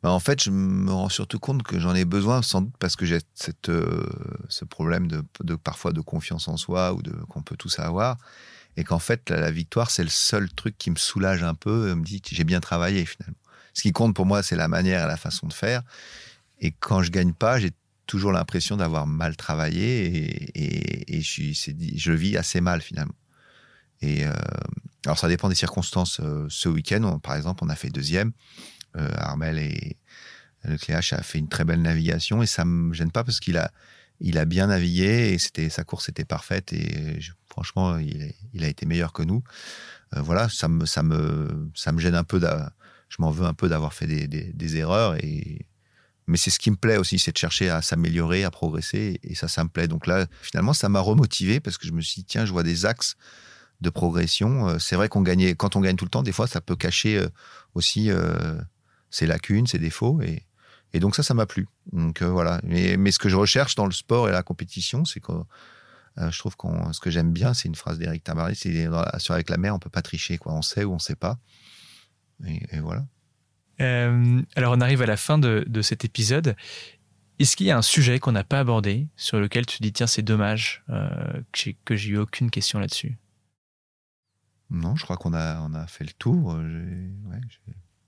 Bah, 0.03 0.11
En 0.11 0.21
fait, 0.21 0.43
je 0.43 0.51
me 0.51 0.91
rends 0.91 1.11
surtout 1.11 1.39
compte 1.39 1.63
que 1.65 1.79
j'en 1.79 1.95
ai 1.95 2.07
besoin, 2.07 2.41
sans 2.41 2.63
doute 2.63 2.75
parce 2.79 2.97
que 2.97 3.05
j'ai 3.05 3.19
cette 3.35 3.69
euh, 3.69 4.07
ce 4.49 4.65
problème 4.65 5.07
de, 5.09 5.55
parfois 5.57 5.93
de 5.93 6.01
confiance 6.01 6.49
en 6.49 6.57
soi 6.57 6.95
ou 6.95 7.03
de 7.03 7.13
qu'on 7.29 7.43
peut 7.43 7.57
tous 7.57 7.79
avoir, 7.79 8.17
et 8.79 8.85
qu'en 8.85 8.99
fait 8.99 9.29
la, 9.29 9.39
la 9.39 9.51
victoire 9.51 9.91
c'est 9.91 10.03
le 10.03 10.09
seul 10.09 10.51
truc 10.51 10.79
qui 10.79 10.91
me 10.91 10.97
soulage 10.97 11.43
un 11.43 11.55
peu, 11.55 11.95
me 11.95 12.05
dit 12.05 12.23
j'ai 12.25 12.45
bien 12.45 12.61
travaillé 12.61 13.05
finalement. 13.05 13.37
Ce 13.75 13.83
qui 13.83 13.93
compte 13.93 14.15
pour 14.15 14.25
moi, 14.25 14.43
c'est 14.43 14.57
la 14.57 14.69
manière 14.69 15.05
et 15.05 15.07
la 15.07 15.19
façon 15.19 15.47
de 15.47 15.53
faire. 15.53 15.83
Et 16.61 16.73
quand 16.73 17.03
je 17.03 17.11
gagne 17.11 17.33
pas, 17.33 17.59
j'ai 17.59 17.73
toujours 18.07 18.33
l'impression 18.33 18.77
d'avoir 18.77 19.07
mal 19.07 19.37
travaillé 19.37 20.51
et, 20.55 21.21
je, 21.21 22.11
le 22.11 22.17
vis 22.17 22.37
assez 22.37 22.61
mal 22.61 22.81
finalement. 22.81 23.15
Et 24.01 24.27
euh, 24.27 24.33
alors 25.05 25.19
ça 25.19 25.29
dépend 25.29 25.49
des 25.49 25.55
circonstances. 25.55 26.21
Euh, 26.21 26.47
ce 26.49 26.69
week-end, 26.69 27.19
par 27.19 27.35
exemple, 27.35 27.65
on 27.65 27.69
a 27.69 27.77
fait 27.77 27.91
deuxième. 27.91 28.33
Euh, 28.97 29.11
Armel 29.17 29.59
et 29.59 29.97
Lecléache 30.65 31.13
a 31.13 31.23
fait 31.23 31.39
une 31.39 31.49
très 31.49 31.65
belle 31.65 31.83
navigation 31.83 32.43
et 32.43 32.47
ça 32.47 32.65
me 32.65 32.95
gêne 32.95 33.11
pas 33.11 33.25
parce 33.25 33.41
qu'il 33.41 33.57
a 33.57 33.71
il 34.21 34.39
a 34.39 34.47
bien 34.47 34.69
navigué 34.69 35.33
et 35.33 35.39
c'était 35.39 35.69
sa 35.69 35.85
course 35.85 36.09
était 36.09 36.25
parfaite 36.25 36.73
et 36.73 37.21
franchement 37.51 37.99
il, 37.99 38.65
a 38.65 38.67
été 38.67 38.87
meilleur 38.87 39.13
que 39.13 39.23
nous. 39.23 39.43
Voilà, 40.13 40.49
ça 40.49 40.69
me 40.69 40.87
ça 40.87 41.03
me 41.03 41.71
ça 41.75 41.93
me 41.93 42.01
gêne 42.01 42.15
un 42.15 42.25
peu. 42.25 42.41
Je 43.09 43.17
m'en 43.19 43.31
veux 43.31 43.45
un 43.45 43.53
peu 43.53 43.69
d'avoir 43.69 43.93
fait 43.93 44.07
des, 44.07 44.27
des, 44.27 44.53
des 44.55 44.77
erreurs 44.77 45.17
et 45.17 45.67
mais 46.27 46.37
c'est 46.37 46.51
ce 46.51 46.59
qui 46.59 46.71
me 46.71 46.77
plaît 46.77 46.97
aussi, 46.97 47.19
c'est 47.19 47.33
de 47.33 47.39
chercher 47.39 47.71
à 47.71 47.83
s'améliorer, 47.83 48.45
à 48.45 48.51
progresser, 48.51 49.21
et 49.23 49.35
ça, 49.35 49.49
ça 49.49 49.63
me 49.63 49.69
plaît. 49.69 49.87
Donc 49.87 50.07
là, 50.07 50.27
finalement, 50.43 50.73
ça 50.73 50.89
m'a 50.89 51.01
remotivé 51.01 51.61
parce 51.61 51.79
que 51.79 51.87
je 51.87 51.93
me 51.93 52.01
suis 52.01 52.23
dit, 52.23 52.25
tiens, 52.25 52.45
je 52.45 52.53
vois 52.53 52.65
des 52.65 52.85
axes 52.85 53.17
de 53.81 53.91
progression. 53.91 54.69
Euh, 54.69 54.79
c'est 54.79 54.97
vrai 54.97 55.09
qu'on 55.09 55.23
gagnait, 55.23 55.55
quand 55.55 55.77
on 55.77 55.81
gagne 55.81 55.97
tout 55.97 56.05
le 56.05 56.11
temps, 56.11 56.23
des 56.23 56.33
fois, 56.33 56.47
ça 56.49 56.61
peut 56.61 56.77
cacher 56.77 57.19
euh, 57.19 57.29
aussi 57.75 58.11
euh, 58.11 58.61
ses 59.11 59.27
lacunes, 59.27 59.67
ses 59.67 59.79
défauts, 59.79 60.21
et, 60.23 60.43
donc 60.95 61.15
ça, 61.15 61.23
ça 61.23 61.35
m'a 61.35 61.45
plu. 61.45 61.69
Donc 61.93 62.23
voilà. 62.23 62.59
Mais, 62.63 62.97
ce 63.13 63.19
que 63.19 63.29
je 63.29 63.37
recherche 63.37 63.75
dans 63.75 63.85
le 63.85 63.93
sport 63.93 64.31
et 64.31 64.33
la 64.33 64.43
compétition, 64.43 65.05
c'est 65.05 65.21
que 65.21 65.33
je 66.17 66.39
trouve 66.39 66.57
que 66.57 66.67
ce 66.93 67.01
que 67.01 67.11
j'aime 67.11 67.35
bien, 67.35 67.53
c'est 67.53 67.69
une 67.69 67.75
phrase 67.75 67.99
d'Éric 67.99 68.25
Tabarly, 68.25 68.57
c'est 68.57 68.89
sur 69.19 69.35
avec 69.35 69.51
la 69.51 69.59
mer, 69.59 69.75
on 69.75 69.79
peut 69.79 69.91
pas 69.91 70.01
tricher, 70.01 70.39
quoi. 70.39 70.55
On 70.55 70.63
sait 70.63 70.85
ou 70.85 70.95
on 70.95 70.99
sait 70.99 71.15
pas. 71.15 71.39
et 72.47 72.81
voilà. 72.81 73.05
Euh, 73.81 74.43
alors 74.55 74.75
on 74.77 74.81
arrive 74.81 75.03
à 75.03 75.07
la 75.07 75.17
fin 75.17 75.39
de, 75.39 75.83
cet 75.83 76.05
épisode. 76.05 76.57
Est-ce 77.39 77.57
qu'il 77.57 77.67
y 77.67 77.71
a 77.71 77.77
un 77.77 77.83
sujet 77.83 78.19
qu'on 78.19 78.33
n'a 78.33 78.45
pas 78.45 78.61
abordé 78.61 79.09
sur 79.17 79.39
lequel 79.39 79.67
tu 79.67 79.79
te 79.79 79.83
dis 79.83 79.93
tiens 79.93 80.07
c'est 80.07 80.23
dommage 80.23 80.83
euh, 80.89 81.43
que 81.85 81.95
j'ai 81.95 82.11
eu 82.11 82.19
aucune 82.19 82.51
question 82.51 82.79
là-dessus? 82.79 83.19
Non, 84.71 84.97
je 84.97 85.05
crois 85.05 85.17
qu'on 85.17 85.35
a, 85.35 85.61
on 85.61 85.75
a 85.75 85.87
fait 85.87 86.05
le 86.05 86.13
tour. 86.13 86.59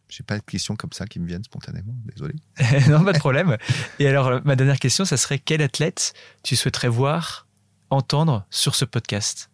J'ai 0.08 0.24
pas 0.24 0.38
de 0.38 0.42
questions 0.42 0.74
comme 0.74 0.92
ça 0.92 1.06
qui 1.06 1.20
me 1.20 1.26
viennent 1.26 1.44
spontanément, 1.44 1.94
désolé. 2.06 2.34
non, 2.88 3.04
pas 3.04 3.12
de 3.12 3.18
problème. 3.18 3.58
Et 3.98 4.08
alors, 4.08 4.40
ma 4.44 4.56
dernière 4.56 4.78
question, 4.78 5.04
ça 5.04 5.16
serait 5.16 5.38
quel 5.38 5.60
athlète 5.62 6.14
tu 6.42 6.56
souhaiterais 6.56 6.88
voir, 6.88 7.46
entendre 7.90 8.46
sur 8.50 8.74
ce 8.74 8.86
podcast? 8.86 9.50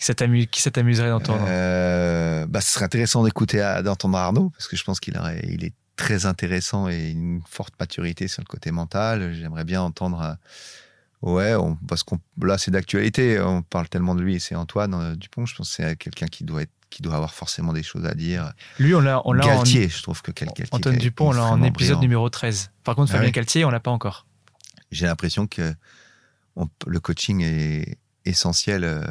Qui 0.00 0.62
ça 0.62 0.70
t'amuserait 0.70 1.10
d'entendre 1.10 1.44
euh, 1.46 2.46
bah, 2.46 2.62
Ce 2.62 2.72
serait 2.72 2.86
intéressant 2.86 3.22
d'écouter, 3.22 3.58
d'entendre 3.84 4.16
Arnaud, 4.16 4.48
parce 4.50 4.66
que 4.66 4.76
je 4.76 4.82
pense 4.82 4.98
qu'il 4.98 5.20
il 5.44 5.62
est 5.64 5.74
très 5.96 6.24
intéressant 6.24 6.88
et 6.88 7.10
une 7.10 7.42
forte 7.46 7.74
maturité 7.78 8.26
sur 8.26 8.40
le 8.40 8.46
côté 8.46 8.70
mental. 8.70 9.34
J'aimerais 9.34 9.64
bien 9.64 9.82
entendre. 9.82 10.38
Euh, 11.22 11.30
ouais, 11.30 11.54
parce 11.86 12.02
qu'on 12.02 12.18
là 12.40 12.56
c'est 12.56 12.70
d'actualité. 12.70 13.38
On 13.40 13.60
parle 13.60 13.90
tellement 13.90 14.14
de 14.14 14.22
lui. 14.22 14.40
C'est 14.40 14.54
Antoine 14.54 14.94
euh, 14.94 15.16
Dupont. 15.16 15.44
Je 15.44 15.54
pense 15.54 15.68
que 15.68 15.82
c'est 15.82 15.96
quelqu'un 15.96 16.26
qui 16.26 16.44
doit 16.44 16.62
être 16.62 16.72
qui 16.88 17.02
doit 17.02 17.14
avoir 17.14 17.34
forcément 17.34 17.72
des 17.72 17.84
choses 17.84 18.04
à 18.04 18.14
dire. 18.14 18.52
Lui, 18.80 18.96
on 18.96 19.00
l'a, 19.00 19.22
on 19.24 19.32
l'a 19.32 19.44
Galtier, 19.44 19.88
je 19.88 20.02
trouve 20.02 20.22
que 20.22 20.32
quel 20.32 20.48
Galtier. 20.48 20.66
Antoine 20.72 20.96
Dupont, 20.96 21.28
on 21.28 21.32
l'a 21.32 21.44
en 21.44 21.62
épisode 21.62 22.00
numéro 22.00 22.28
13. 22.28 22.72
Par 22.82 22.96
contre, 22.96 23.12
ah 23.12 23.18
Fabien 23.18 23.30
Galtier, 23.30 23.64
on 23.64 23.70
l'a 23.70 23.78
pas 23.78 23.92
encore. 23.92 24.26
J'ai 24.90 25.06
l'impression 25.06 25.46
que 25.46 25.72
le 26.86 27.00
coaching 27.00 27.42
est 27.44 27.96
essentiel 28.24 28.84
euh, 28.84 29.02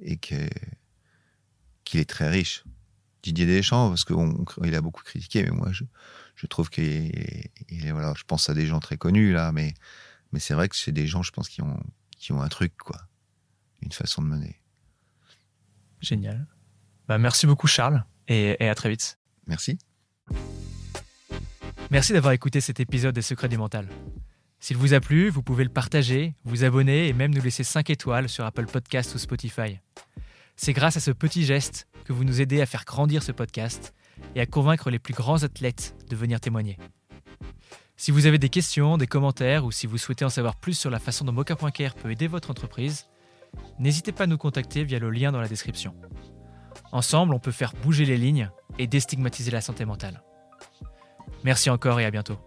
et 0.00 0.16
qu'il 0.16 0.48
est 1.94 2.08
très 2.08 2.28
riche. 2.28 2.64
Didier 3.22 3.46
Deschamps, 3.46 3.88
parce 3.88 4.04
qu'il 4.04 4.74
a 4.74 4.80
beaucoup 4.80 5.02
critiqué, 5.02 5.42
mais 5.42 5.50
moi, 5.50 5.72
je, 5.72 5.82
je 6.36 6.46
trouve 6.46 6.70
qu'il 6.70 6.84
est, 6.84 7.50
voilà, 7.90 8.14
je 8.16 8.22
pense 8.24 8.48
à 8.48 8.54
des 8.54 8.66
gens 8.66 8.78
très 8.78 8.96
connus, 8.96 9.32
là, 9.32 9.50
mais, 9.50 9.74
mais 10.30 10.38
c'est 10.38 10.54
vrai 10.54 10.68
que 10.68 10.76
c'est 10.76 10.92
des 10.92 11.08
gens, 11.08 11.22
je 11.22 11.32
pense, 11.32 11.48
qui 11.48 11.60
ont, 11.60 11.82
qui 12.16 12.32
ont 12.32 12.40
un 12.40 12.48
truc, 12.48 12.76
quoi. 12.76 13.00
Une 13.82 13.90
façon 13.90 14.22
de 14.22 14.28
mener. 14.28 14.60
Génial. 16.00 16.46
Bah, 17.08 17.18
merci 17.18 17.46
beaucoup, 17.46 17.66
Charles, 17.66 18.04
et, 18.28 18.56
et 18.64 18.68
à 18.68 18.74
très 18.76 18.90
vite. 18.90 19.18
Merci. 19.48 19.78
Merci 21.90 22.12
d'avoir 22.12 22.32
écouté 22.32 22.60
cet 22.60 22.78
épisode 22.78 23.14
des 23.14 23.22
Secrets 23.22 23.48
du 23.48 23.58
Mental. 23.58 23.88
S'il 24.58 24.76
vous 24.76 24.94
a 24.94 25.00
plu, 25.00 25.28
vous 25.28 25.42
pouvez 25.42 25.64
le 25.64 25.70
partager, 25.70 26.34
vous 26.44 26.64
abonner 26.64 27.08
et 27.08 27.12
même 27.12 27.34
nous 27.34 27.42
laisser 27.42 27.64
5 27.64 27.90
étoiles 27.90 28.28
sur 28.28 28.44
Apple 28.44 28.66
Podcast 28.66 29.14
ou 29.14 29.18
Spotify. 29.18 29.80
C'est 30.56 30.72
grâce 30.72 30.96
à 30.96 31.00
ce 31.00 31.10
petit 31.10 31.44
geste 31.44 31.86
que 32.04 32.12
vous 32.12 32.24
nous 32.24 32.40
aidez 32.40 32.60
à 32.60 32.66
faire 32.66 32.84
grandir 32.84 33.22
ce 33.22 33.32
podcast 33.32 33.94
et 34.34 34.40
à 34.40 34.46
convaincre 34.46 34.90
les 34.90 34.98
plus 34.98 35.14
grands 35.14 35.42
athlètes 35.42 35.94
de 36.08 36.16
venir 36.16 36.40
témoigner. 36.40 36.78
Si 37.96 38.10
vous 38.10 38.26
avez 38.26 38.38
des 38.38 38.48
questions, 38.48 38.98
des 38.98 39.06
commentaires 39.06 39.64
ou 39.64 39.72
si 39.72 39.86
vous 39.86 39.98
souhaitez 39.98 40.24
en 40.24 40.30
savoir 40.30 40.56
plus 40.56 40.78
sur 40.78 40.90
la 40.90 40.98
façon 40.98 41.24
dont 41.24 41.32
Mocha.care 41.32 41.94
peut 41.94 42.10
aider 42.10 42.26
votre 42.26 42.50
entreprise, 42.50 43.08
n'hésitez 43.78 44.12
pas 44.12 44.24
à 44.24 44.26
nous 44.26 44.38
contacter 44.38 44.84
via 44.84 44.98
le 44.98 45.10
lien 45.10 45.32
dans 45.32 45.40
la 45.40 45.48
description. 45.48 45.94
Ensemble, 46.92 47.34
on 47.34 47.38
peut 47.38 47.52
faire 47.52 47.72
bouger 47.82 48.04
les 48.04 48.18
lignes 48.18 48.50
et 48.78 48.86
déstigmatiser 48.86 49.50
la 49.50 49.60
santé 49.60 49.84
mentale. 49.84 50.22
Merci 51.44 51.70
encore 51.70 52.00
et 52.00 52.04
à 52.04 52.10
bientôt. 52.10 52.38